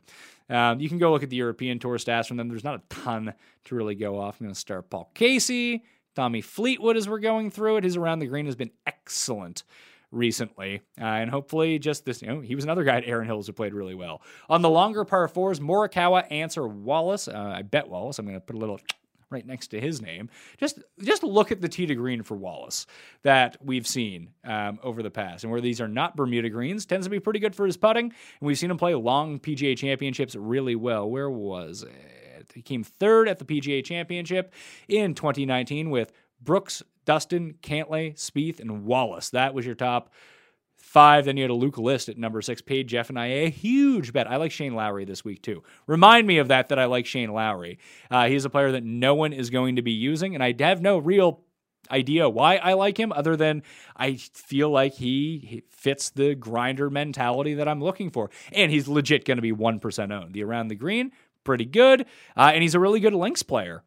Um, 0.50 0.80
you 0.80 0.90
can 0.90 0.98
go 0.98 1.12
look 1.12 1.24
at 1.24 1.30
the 1.30 1.38
European 1.38 1.80
Tour 1.80 1.98
stats 1.98 2.28
from 2.28 2.38
them. 2.38 2.50
There's 2.50 2.64
not 2.64 2.76
a 2.76 2.84
ton 2.90 3.34
to 3.66 3.76
really 3.76 3.96
go 3.96 4.20
off. 4.20 4.40
I'm 4.40 4.48
going 4.48 4.54
to 4.54 4.60
start 4.60 4.90
Paul 4.90 5.10
Casey, 5.14 5.84
Tommy 6.14 6.42
Fleetwood 6.42 6.98
as 6.98 7.10
we're 7.10 7.20
going 7.20 7.50
through 7.50 7.78
it. 7.78 7.84
His 7.84 7.96
around 7.96 8.20
the 8.20 8.28
green 8.28 8.46
has 8.46 8.56
been 8.56 8.72
excellent 8.86 9.64
recently. 10.12 10.82
Uh, 11.00 11.06
and 11.06 11.30
hopefully, 11.30 11.80
just 11.80 12.06
this, 12.06 12.22
you 12.22 12.28
know, 12.28 12.40
he 12.40 12.56
was 12.56 12.64
another 12.64 12.84
guy 12.84 12.98
at 12.98 13.08
Erin 13.08 13.26
Hills 13.26 13.48
who 13.48 13.54
played 13.54 13.74
really 13.74 13.96
well. 13.96 14.22
On 14.50 14.62
the 14.62 14.70
longer 14.70 15.06
par 15.06 15.28
fours, 15.28 15.60
Morikawa, 15.60 16.26
Ancer, 16.32 16.68
Wallace. 16.68 17.28
Uh, 17.28 17.54
I 17.56 17.62
bet 17.62 17.88
Wallace. 17.88 18.20
I'm 18.20 18.26
going 18.26 18.38
to 18.38 18.42
put 18.42 18.56
a 18.56 18.60
little 18.60 18.80
right 19.30 19.46
next 19.46 19.68
to 19.68 19.82
his 19.82 20.02
name. 20.02 20.30
Just 20.58 20.80
just 21.02 21.24
look 21.24 21.52
at 21.52 21.60
the 21.60 21.68
tee 21.68 21.86
to 21.88 21.96
green 21.96 22.24
for 22.24 22.36
Wallace 22.36 22.86
that 23.24 23.58
we've 23.64 23.88
seen 23.88 24.30
um, 24.44 24.80
over 24.84 25.02
the 25.02 25.12
past, 25.12 25.44
and 25.44 25.52
where 25.52 25.62
these 25.62 25.82
are 25.82 25.88
not 25.88 26.16
Bermuda 26.16 26.50
greens, 26.50 26.86
tends 26.86 27.06
to 27.08 27.10
be 27.10 27.20
pretty 27.20 27.40
good 27.40 27.56
for 27.56 27.66
his 27.66 27.78
putting. 27.78 28.06
And 28.06 28.14
we've 28.42 28.58
seen 28.58 28.72
him 28.72 28.78
play 28.78 28.94
long 28.96 29.40
PGA 29.40 29.78
Championships 29.78 30.36
really 30.36 30.76
well. 30.76 31.10
Where 31.10 31.30
was 31.30 31.84
it? 31.84 32.52
He 32.54 32.62
came 32.62 32.84
third 32.84 33.28
at 33.28 33.40
the 33.40 33.46
PGA 33.46 33.84
Championship 33.84 34.54
in 34.88 35.14
2019 35.16 35.90
with 35.90 36.12
Brooks, 36.42 36.84
Dustin, 37.06 37.56
Cantlay, 37.62 38.16
Spieth, 38.16 38.60
and 38.60 38.86
Wallace. 38.86 39.30
That 39.30 39.54
was 39.54 39.66
your 39.66 39.76
top 39.76 40.12
five. 40.78 41.26
Then 41.26 41.38
you 41.38 41.44
had 41.44 41.52
a 41.52 41.56
Luke 41.56 41.78
List 41.78 42.10
at 42.10 42.18
number 42.18 42.42
six. 42.42 42.62
Paid 42.62 42.88
Jeff 42.88 43.10
and 43.10 43.20
I 43.20 43.26
a 43.28 43.50
huge 43.50 44.14
bet. 44.14 44.30
I 44.30 44.38
like 44.38 44.52
Shane 44.52 44.76
Lowry 44.76 45.06
this 45.06 45.26
week 45.26 45.42
too. 45.42 45.64
Remind 45.88 46.28
me 46.28 46.38
of 46.38 46.48
that 46.50 46.70
that 46.70 46.80
I 46.80 46.86
like 46.86 47.06
Shane 47.06 47.32
Lowry. 47.32 47.80
Uh, 48.10 48.28
he's 48.28 48.46
a 48.46 48.50
player 48.50 48.72
that 48.72 48.84
no 48.84 49.16
one 49.16 49.34
is 49.34 49.50
going 49.50 49.76
to 49.78 49.82
be 49.82 49.92
using, 49.92 50.36
and 50.36 50.44
I 50.44 50.54
have 50.60 50.82
no 50.82 50.98
real 50.98 51.42
idea 51.92 52.30
why 52.30 52.58
I 52.58 52.74
like 52.74 53.00
him 53.00 53.12
other 53.12 53.36
than 53.36 53.64
I 53.96 54.16
feel 54.16 54.70
like 54.70 54.94
he 54.94 55.64
fits 55.70 56.10
the 56.10 56.36
grinder 56.36 56.90
mentality 56.90 57.56
that 57.56 57.68
I'm 57.68 57.82
looking 57.82 58.10
for. 58.10 58.30
And 58.52 58.72
he's 58.72 58.88
legit 58.88 59.26
going 59.26 59.38
to 59.38 59.42
be 59.42 59.52
1% 59.52 60.12
owned. 60.12 60.34
The 60.34 60.44
around 60.44 60.70
the 60.70 60.76
green, 60.76 61.12
pretty 61.44 61.66
good. 61.66 62.02
Uh, 62.36 62.52
and 62.54 62.62
he's 62.64 62.76
a 62.76 62.80
really 62.80 63.00
good 63.00 63.14
links 63.14 63.44
player. 63.44 63.84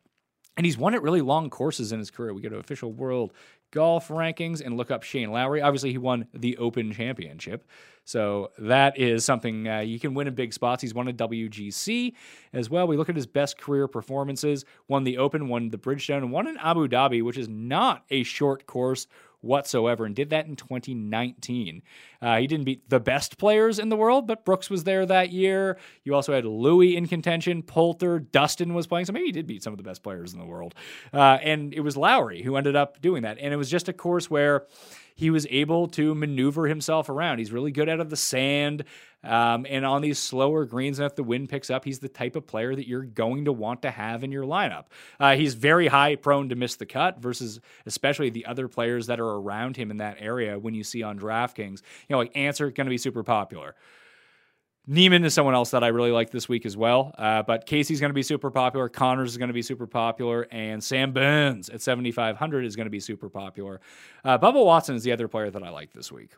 And 0.59 0.67
he's 0.67 0.77
won 0.77 0.93
at 0.93 1.03
really 1.03 1.21
long 1.21 1.51
courses 1.51 1.93
in 1.93 2.01
his 2.01 2.11
career. 2.11 2.35
We 2.35 2.43
go 2.43 2.49
to 2.49 2.57
official 2.57 2.93
world 2.93 3.33
golf 3.71 4.09
rankings 4.09 4.61
and 4.61 4.77
look 4.77 4.91
up 4.91 5.05
Shane 5.05 5.31
Lowry. 5.31 5.63
Obviously, 5.63 5.93
he 5.93 5.99
won 5.99 6.27
the 6.35 6.57
Open 6.57 6.93
Championship. 6.93 7.65
So 8.05 8.51
that 8.59 8.99
is 8.99 9.25
something 9.25 9.69
uh, 9.69 9.81
you 9.81 10.01
can 10.01 10.15
win 10.15 10.27
in 10.27 10.35
big 10.35 10.53
spots. 10.53 10.83
He's 10.83 10.95
won 10.95 11.07
a 11.07 11.13
WGC 11.13 12.13
as 12.53 12.69
well. 12.71 12.89
We 12.89 12.97
look 12.97 13.09
at 13.09 13.15
his 13.15 13.27
best 13.27 13.57
career 13.57 13.87
performances 13.87 14.65
won 14.89 15.05
the 15.05 15.19
Open, 15.19 15.47
won 15.47 15.69
the 15.69 15.79
Bridgestone, 15.79 16.19
and 16.19 16.33
won 16.33 16.49
in 16.49 16.57
Abu 16.57 16.89
Dhabi, 16.89 17.23
which 17.23 17.39
is 17.39 17.49
not 17.49 18.05
a 18.11 18.25
short 18.25 18.67
course 18.67 19.07
whatsoever 19.41 20.05
and 20.05 20.15
did 20.15 20.31
that 20.31 20.47
in 20.47 20.57
2019. 20.57 21.83
Uh, 22.21 22.39
he 22.39 22.47
didn't 22.47 22.65
beat 22.65 22.89
the 22.89 23.01
best 23.01 23.39
players 23.39 23.79
in 23.79 23.89
the 23.89 23.97
world, 23.97 24.27
but 24.27 24.45
Brooks 24.45 24.69
was 24.69 24.85
there 24.85 25.07
that 25.07 25.31
year. 25.31 25.79
You 26.05 26.15
also 26.15 26.35
had 26.35 26.45
Louis 26.45 26.97
in 26.97 27.07
contention, 27.07 27.63
Poulter, 27.63 28.19
Dustin 28.19 28.75
was 28.75 28.87
playing, 28.87 29.07
so 29.07 29.13
maybe 29.13 29.27
he 29.27 29.33
did 29.33 29.47
beat 29.47 29.63
some 29.63 29.73
of 29.73 29.77
the 29.77 29.85
best 29.85 30.03
players 30.03 30.33
in 30.33 30.41
the 30.41 30.47
world. 30.47 30.75
Uh, 31.13 31.39
and 31.43 31.73
it 31.73 31.81
was 31.81 31.97
Lowry 31.97 32.43
who 32.43 32.57
ended 32.57 32.77
up 32.77 33.01
doing 33.01 33.23
that. 33.23 33.39
And 33.41 33.55
it 33.55 33.57
was 33.57 33.71
just 33.71 33.89
a 33.89 33.93
course 33.93 34.29
where 34.31 34.67
he 35.19 35.31
was 35.31 35.49
able 35.51 35.89
to 35.89 36.15
maneuver 36.15 36.69
himself 36.69 37.09
around. 37.09 37.39
He's 37.39 37.51
really 37.51 37.73
good 37.73 37.89
out 37.89 37.99
of 37.99 38.09
the 38.09 38.17
sand. 38.17 38.85
Um, 39.25 39.67
and 39.69 39.85
on 39.85 40.01
these 40.01 40.17
slower 40.17 40.65
greens, 40.65 41.01
and 41.01 41.07
if 41.07 41.17
the 41.17 41.25
wind 41.25 41.49
picks 41.49 41.71
up, 41.71 41.85
he's 41.85 41.99
the 41.99 42.09
type 42.09 42.37
of 42.37 42.47
player 42.47 42.73
that 42.73 42.87
you're 42.87 43.03
going 43.03 43.47
to 43.47 43.53
want 43.53 43.83
to 43.83 43.91
have 43.91 44.23
in 44.23 44.31
your 44.31 44.45
lineup. 44.45 44.85
Uh, 45.19 45.35
he's 45.35 45.55
very 45.55 45.89
high 45.89 46.15
prone 46.15 46.51
to 46.51 46.55
miss 46.55 46.77
the 46.77 46.87
cut 46.87 47.21
versus 47.21 47.59
especially 47.85 48.31
the 48.31 48.47
other 48.47 48.69
players 48.69 49.09
that 49.09 49.19
are 49.19 49.29
around 49.29 49.77
him 49.77 49.91
in 49.91 49.97
that 49.97 50.19
area 50.21 50.57
when 50.57 50.73
you 50.73 50.85
see 50.85 51.03
on 51.03 51.19
DraftKings. 51.19 51.83
You 52.09 52.11
know, 52.11 52.19
like 52.19 52.37
Ancer 52.37 52.71
going 52.71 52.87
to 52.87 52.91
be 52.91 52.97
super 52.97 53.25
popular. 53.25 53.75
Niemann 54.91 55.23
is 55.27 55.35
someone 55.35 55.55
else 55.55 55.73
that 55.73 55.85
I 55.85 55.89
really 55.89 56.11
like 56.11 56.31
this 56.31 56.49
week 56.49 56.65
as 56.65 56.75
well. 56.75 57.15
Uh, 57.19 57.43
but 57.43 57.67
Casey's 57.67 58.01
going 58.01 58.09
to 58.09 58.15
be 58.15 58.23
super 58.23 58.51
popular. 58.51 58.89
Conners 58.89 59.33
is 59.33 59.37
going 59.37 59.49
to 59.49 59.55
be 59.55 59.61
super 59.61 59.87
popular. 59.87 60.49
And 60.51 60.83
Sam 60.83 61.13
Burns 61.13 61.69
at 61.69 61.83
7,500 61.83 62.65
is 62.65 62.75
going 62.75 62.87
to 62.87 62.91
be 62.91 62.99
super 62.99 63.29
popular. 63.29 63.83
Uh, 64.25 64.39
Bubba 64.39 64.65
Watson 64.65 64.97
is 64.97 65.03
the 65.03 65.13
other 65.13 65.29
player 65.29 65.51
that 65.51 65.63
I 65.63 65.69
like 65.69 65.93
this 65.93 66.11
week. 66.11 66.33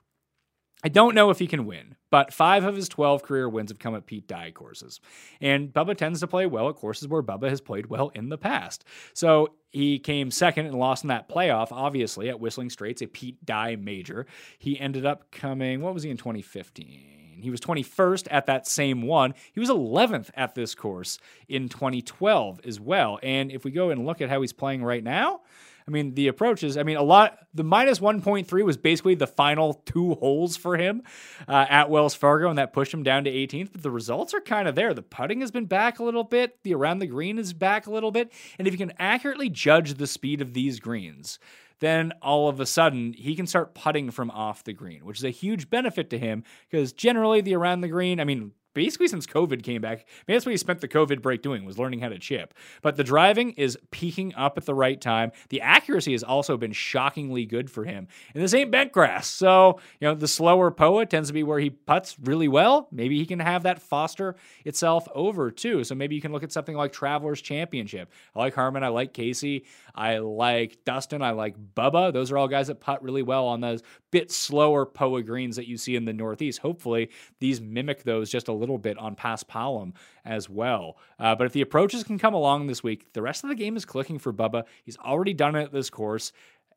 I 0.83 0.89
don't 0.89 1.15
know 1.15 1.31
if 1.31 1.39
he 1.39 1.47
can 1.47 1.67
win, 1.67 1.95
but 2.11 2.33
five 2.33 2.65
of 2.65 2.75
his 2.75 2.89
12 2.89 3.23
career 3.23 3.49
wins 3.49 3.71
have 3.71 3.79
come 3.79 3.95
at 3.95 4.07
Pete 4.07 4.27
Dye 4.27 4.51
courses. 4.51 4.99
And 5.41 5.73
Bubba 5.73 5.97
tends 5.97 6.21
to 6.21 6.27
play 6.27 6.47
well 6.47 6.71
at 6.71 6.77
courses 6.77 7.07
where 7.07 7.23
Bubba 7.23 7.51
has 7.51 7.61
played 7.61 7.87
well 7.87 8.09
in 8.15 8.31
the 8.31 8.39
past. 8.39 8.85
So 9.13 9.51
he 9.71 9.99
came 9.99 10.31
second 10.31 10.67
and 10.67 10.75
lost 10.75 11.05
in 11.05 11.09
that 11.09 11.29
playoff, 11.29 11.69
obviously, 11.71 12.31
at 12.31 12.41
Whistling 12.41 12.71
Straits, 12.71 13.03
a 13.03 13.07
Pete 13.07 13.45
Dye 13.45 13.77
major. 13.77 14.27
He 14.59 14.81
ended 14.81 15.05
up 15.05 15.31
coming, 15.31 15.83
what 15.83 15.93
was 15.93 16.03
he 16.03 16.11
in 16.11 16.17
2015? 16.17 17.20
He 17.41 17.51
was 17.51 17.61
21st 17.61 18.29
at 18.31 18.47
that 18.47 18.67
same 18.67 19.03
one. 19.03 19.35
He 19.53 19.61
was 19.61 19.69
11th 19.69 20.31
at 20.35 20.55
this 20.55 20.75
course 20.75 21.19
in 21.49 21.69
2012 21.69 22.61
as 22.65 22.81
well. 22.81 23.19
And 23.23 23.51
if 23.51 23.65
we 23.65 23.71
go 23.71 23.91
and 23.91 24.07
look 24.07 24.21
at 24.21 24.29
how 24.29 24.41
he's 24.41 24.53
playing 24.53 24.83
right 24.83 25.05
now, 25.05 25.41
I 25.91 25.93
mean, 25.93 26.15
the 26.15 26.29
approach 26.29 26.63
is, 26.63 26.77
I 26.77 26.85
mean, 26.85 26.97
a 26.97 27.03
lot, 27.03 27.39
the 27.53 27.65
minus 27.65 27.99
1.3 27.99 28.65
was 28.65 28.77
basically 28.77 29.17
the 29.17 29.27
final 29.27 29.75
two 29.75 30.15
holes 30.15 30.57
for 30.57 30.77
him 30.77 31.03
uh, 31.49 31.67
at 31.69 31.91
Wells 31.91 32.15
Fargo, 32.15 32.49
and 32.49 32.59
that 32.59 32.73
pushed 32.73 32.95
him 32.95 33.03
down 33.03 33.25
to 33.25 33.31
18th. 33.31 33.73
But 33.73 33.83
the 33.83 33.91
results 33.91 34.33
are 34.33 34.41
kind 34.41 34.69
of 34.69 34.77
there. 34.77 34.95
The 34.95 35.03
putting 35.03 35.41
has 35.41 35.51
been 35.51 35.67
back 35.67 35.99
a 35.99 36.05
little 36.05 36.23
bit, 36.23 36.63
the 36.63 36.75
around 36.75 37.01
the 37.01 37.09
green 37.09 37.39
is 37.39 37.53
back 37.53 37.89
a 37.89 37.91
little 37.91 38.13
bit. 38.13 38.33
And 38.59 38.69
if 38.69 38.75
you 38.75 38.79
can 38.79 38.93
accurately 39.01 39.49
judge 39.49 39.95
the 39.95 40.07
speed 40.07 40.41
of 40.41 40.55
these 40.55 40.79
greens, 40.79 41.41
then 41.81 42.13
all 42.23 42.49
of 42.49 42.61
a 42.61 42.67
sudden 42.67 43.13
he 43.15 43.35
can 43.35 43.47
start 43.47 43.75
putting 43.75 44.11
from 44.11 44.31
off 44.31 44.65
the 44.65 44.73
green, 44.73 45.05
which 45.05 45.19
is 45.19 45.25
a 45.25 45.31
huge 45.31 45.69
benefit 45.69 46.11
to 46.11 46.19
him 46.19 46.45
because 46.71 46.93
generally 46.93 47.41
the 47.41 47.55
around 47.55 47.81
the 47.81 47.89
green, 47.89 48.21
I 48.21 48.25
mean, 48.25 48.53
basically 48.75 49.09
since 49.09 49.27
COVID 49.27 49.63
came 49.63 49.81
back. 49.81 50.07
Maybe 50.27 50.37
that's 50.37 50.47
what 50.47 50.53
he 50.53 50.57
spent 50.57 50.81
the 50.81 50.89
COVID 50.89 51.23
break 51.23 51.43
doing 51.43 51.65
was 51.65 51.79
learning 51.79 52.01
how 52.01 52.09
to 52.09 52.19
chip. 52.19 52.55
But 52.83 52.97
the 52.97 53.05
driving 53.05 53.51
is 53.53 53.79
peaking 53.91 54.35
up 54.35 54.57
at 54.57 54.67
the 54.67 54.75
right 54.75 55.01
time. 55.01 55.33
The 55.49 55.61
accuracy 55.61 56.13
has 56.13 56.23
also 56.23 56.57
been 56.57 56.73
shockingly 56.73 57.47
good 57.47 57.71
for 57.71 57.85
him. 57.85 58.09
And 58.35 58.43
this 58.43 58.55
ain't 58.55 58.71
bent 58.71 58.93
grass. 58.93 59.27
So, 59.27 59.81
you 60.01 60.09
know, 60.09 60.15
the 60.15 60.29
slower 60.29 60.71
Poa 60.71 61.07
tends 61.07 61.29
to 61.29 61.33
be 61.33 61.43
where 61.43 61.59
he 61.59 61.71
puts 61.71 62.17
really 62.21 62.49
well. 62.49 62.89
Maybe 62.91 63.19
he 63.19 63.27
can 63.27 63.41
have 63.41 63.65
that 63.65 63.83
foster 63.83 64.37
itself 64.65 65.09
over 65.15 65.51
too. 65.51 65.85
So 65.85 65.95
maybe 65.95 66.15
you 66.15 66.21
can 66.21 66.33
look 66.33 66.43
at 66.43 66.53
something 66.53 66.77
like 66.77 66.93
Travelers 66.93 67.41
Championship. 67.43 68.11
I 68.35 68.39
like 68.39 68.55
Harman. 68.55 68.85
I 68.85 68.89
like 68.89 69.13
Casey. 69.13 69.67
I 69.95 70.19
like 70.19 70.85
Dustin. 70.85 71.23
I 71.23 71.33
like 71.33 71.57
Bubba. 71.75 72.13
Those 72.13 72.31
are 72.31 72.39
all 72.39 72.49
guys 72.49 72.69
that 72.69 72.81
putt 72.81 73.03
really 73.03 73.23
well 73.23 73.47
on 73.47 73.61
those 73.61 73.83
bit 74.11 74.31
slower 74.31 74.85
Poa 74.87 75.23
greens 75.23 75.57
that 75.57 75.67
you 75.67 75.77
see 75.77 75.97
in 75.97 76.05
the 76.05 76.13
Northeast. 76.13 76.61
Hopefully, 76.61 77.11
these 77.39 77.61
mimic 77.61 78.03
those 78.03 78.31
just 78.31 78.49
a 78.49 78.53
little 78.61 78.79
bit 78.79 78.99
on 78.99 79.17
Paspalum 79.17 79.93
as 80.25 80.49
well. 80.49 80.97
Uh, 81.19 81.35
but 81.35 81.47
if 81.47 81.53
the 81.53 81.63
approaches 81.63 82.05
can 82.05 82.19
come 82.19 82.35
along 82.35 82.67
this 82.67 82.83
week, 82.83 83.13
the 83.13 83.23
rest 83.23 83.43
of 83.45 83.49
the 83.49 83.57
game 83.57 83.77
is 83.77 83.85
clicking 83.85 84.19
for 84.19 84.33
Bubba. 84.33 84.65
He's 84.85 84.99
already 84.99 85.35
done 85.35 85.57
it 85.57 85.73
this 85.73 85.91
course. 85.91 86.33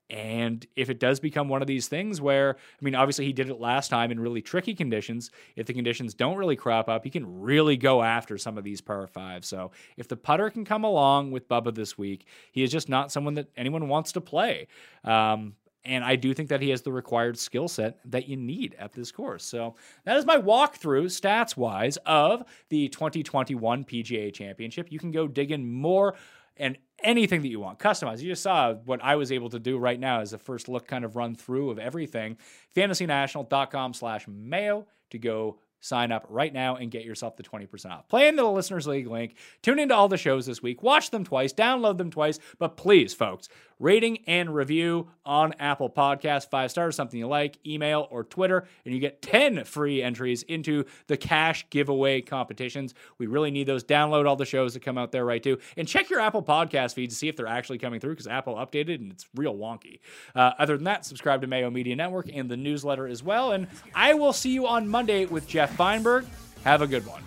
And 0.09 0.65
if 0.75 0.89
it 0.89 0.99
does 0.99 1.19
become 1.19 1.49
one 1.49 1.61
of 1.61 1.67
these 1.67 1.87
things 1.87 2.21
where, 2.21 2.55
I 2.55 2.85
mean, 2.85 2.93
obviously 2.93 3.25
he 3.25 3.33
did 3.33 3.49
it 3.49 3.59
last 3.59 3.87
time 3.87 4.11
in 4.11 4.19
really 4.19 4.41
tricky 4.41 4.75
conditions. 4.75 5.31
If 5.55 5.65
the 5.65 5.73
conditions 5.73 6.13
don't 6.13 6.37
really 6.37 6.57
crop 6.57 6.89
up, 6.89 7.03
he 7.03 7.09
can 7.09 7.41
really 7.41 7.77
go 7.77 8.03
after 8.03 8.37
some 8.37 8.57
of 8.57 8.63
these 8.63 8.81
par 8.81 9.07
fives. 9.07 9.47
So 9.47 9.71
if 9.97 10.07
the 10.07 10.17
putter 10.17 10.49
can 10.49 10.65
come 10.65 10.83
along 10.83 11.31
with 11.31 11.47
Bubba 11.47 11.73
this 11.73 11.97
week, 11.97 12.27
he 12.51 12.63
is 12.63 12.71
just 12.71 12.89
not 12.89 13.11
someone 13.11 13.35
that 13.35 13.47
anyone 13.55 13.87
wants 13.87 14.11
to 14.11 14.21
play. 14.21 14.67
Um, 15.03 15.55
and 15.85 16.03
I 16.03 16.15
do 16.15 16.33
think 16.33 16.49
that 16.49 16.61
he 16.61 16.69
has 16.69 16.81
the 16.81 16.91
required 16.91 17.37
skill 17.37 17.67
set 17.67 17.99
that 18.05 18.27
you 18.27 18.37
need 18.37 18.75
at 18.79 18.93
this 18.93 19.11
course. 19.11 19.43
So 19.43 19.75
that 20.05 20.17
is 20.17 20.25
my 20.25 20.37
walkthrough, 20.37 21.05
stats 21.05 21.57
wise, 21.57 21.97
of 22.05 22.43
the 22.69 22.87
2021 22.89 23.83
PGA 23.83 24.33
Championship. 24.33 24.91
You 24.91 24.99
can 24.99 25.11
go 25.11 25.27
dig 25.27 25.51
in 25.51 25.69
more 25.71 26.15
and 26.55 26.77
anything 27.03 27.41
that 27.41 27.47
you 27.49 27.59
want, 27.59 27.79
customize. 27.79 28.21
You 28.21 28.29
just 28.29 28.43
saw 28.43 28.73
what 28.73 29.03
I 29.03 29.15
was 29.15 29.31
able 29.31 29.49
to 29.49 29.59
do 29.59 29.77
right 29.77 29.99
now 29.99 30.21
as 30.21 30.33
a 30.33 30.37
first 30.37 30.69
look 30.69 30.87
kind 30.87 31.03
of 31.03 31.15
run 31.15 31.35
through 31.35 31.71
of 31.71 31.79
everything. 31.79 32.37
FantasyNational.com 32.75 33.93
slash 33.93 34.27
mayo 34.27 34.85
to 35.09 35.17
go 35.17 35.57
sign 35.83 36.13
up 36.13 36.25
right 36.29 36.53
now 36.53 36.77
and 36.77 36.91
get 36.91 37.03
yourself 37.03 37.35
the 37.35 37.43
20% 37.43 37.91
off. 37.91 38.07
Play 38.07 38.29
into 38.29 38.41
the 38.41 38.49
Listeners 38.49 38.87
League 38.87 39.07
link. 39.07 39.35
Tune 39.61 39.79
into 39.79 39.93
all 39.93 40.07
the 40.07 40.17
shows 40.17 40.45
this 40.45 40.63
week. 40.63 40.81
Watch 40.81 41.11
them 41.11 41.25
twice. 41.25 41.53
Download 41.53 41.97
them 41.97 42.09
twice. 42.09 42.39
But 42.57 42.77
please, 42.77 43.13
folks, 43.13 43.49
rating 43.83 44.19
and 44.27 44.55
review 44.55 45.09
on 45.25 45.53
Apple 45.59 45.89
Podcasts. 45.89 46.49
Five 46.49 46.71
stars, 46.71 46.95
something 46.95 47.19
you 47.19 47.27
like, 47.27 47.57
email 47.67 48.07
or 48.09 48.23
Twitter, 48.23 48.65
and 48.85 48.93
you 48.93 48.99
get 48.99 49.21
10 49.21 49.65
free 49.65 50.01
entries 50.01 50.41
into 50.43 50.85
the 51.07 51.17
cash 51.17 51.65
giveaway 51.69 52.21
competitions. 52.21 52.93
We 53.17 53.27
really 53.27 53.51
need 53.51 53.67
those. 53.67 53.83
Download 53.83 54.25
all 54.25 54.37
the 54.37 54.45
shows 54.45 54.73
that 54.73 54.79
come 54.81 54.97
out 54.97 55.11
there, 55.11 55.25
right, 55.25 55.43
too. 55.43 55.59
And 55.75 55.87
check 55.87 56.09
your 56.09 56.21
Apple 56.21 56.41
Podcast 56.41 56.93
feed 56.93 57.09
to 57.09 57.15
see 57.15 57.27
if 57.27 57.35
they're 57.35 57.45
actually 57.45 57.77
coming 57.77 57.99
through 57.99 58.13
because 58.13 58.27
Apple 58.27 58.55
updated 58.55 58.95
and 58.95 59.11
it's 59.11 59.27
real 59.35 59.55
wonky. 59.55 59.99
Uh, 60.33 60.51
other 60.57 60.77
than 60.77 60.85
that, 60.85 61.05
subscribe 61.05 61.41
to 61.41 61.47
Mayo 61.47 61.69
Media 61.69 61.95
Network 61.95 62.29
and 62.33 62.49
the 62.49 62.57
newsletter 62.57 63.05
as 63.05 63.21
well. 63.21 63.51
And 63.51 63.67
I 63.93 64.13
will 64.13 64.33
see 64.33 64.51
you 64.51 64.65
on 64.65 64.87
Monday 64.87 65.25
with 65.25 65.47
Jeff 65.47 65.75
Feinberg. 65.75 66.25
Have 66.63 66.81
a 66.81 66.87
good 66.87 67.05
one. 67.05 67.21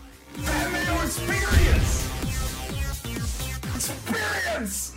Experience. 1.05 2.07
Experience. 3.75 4.97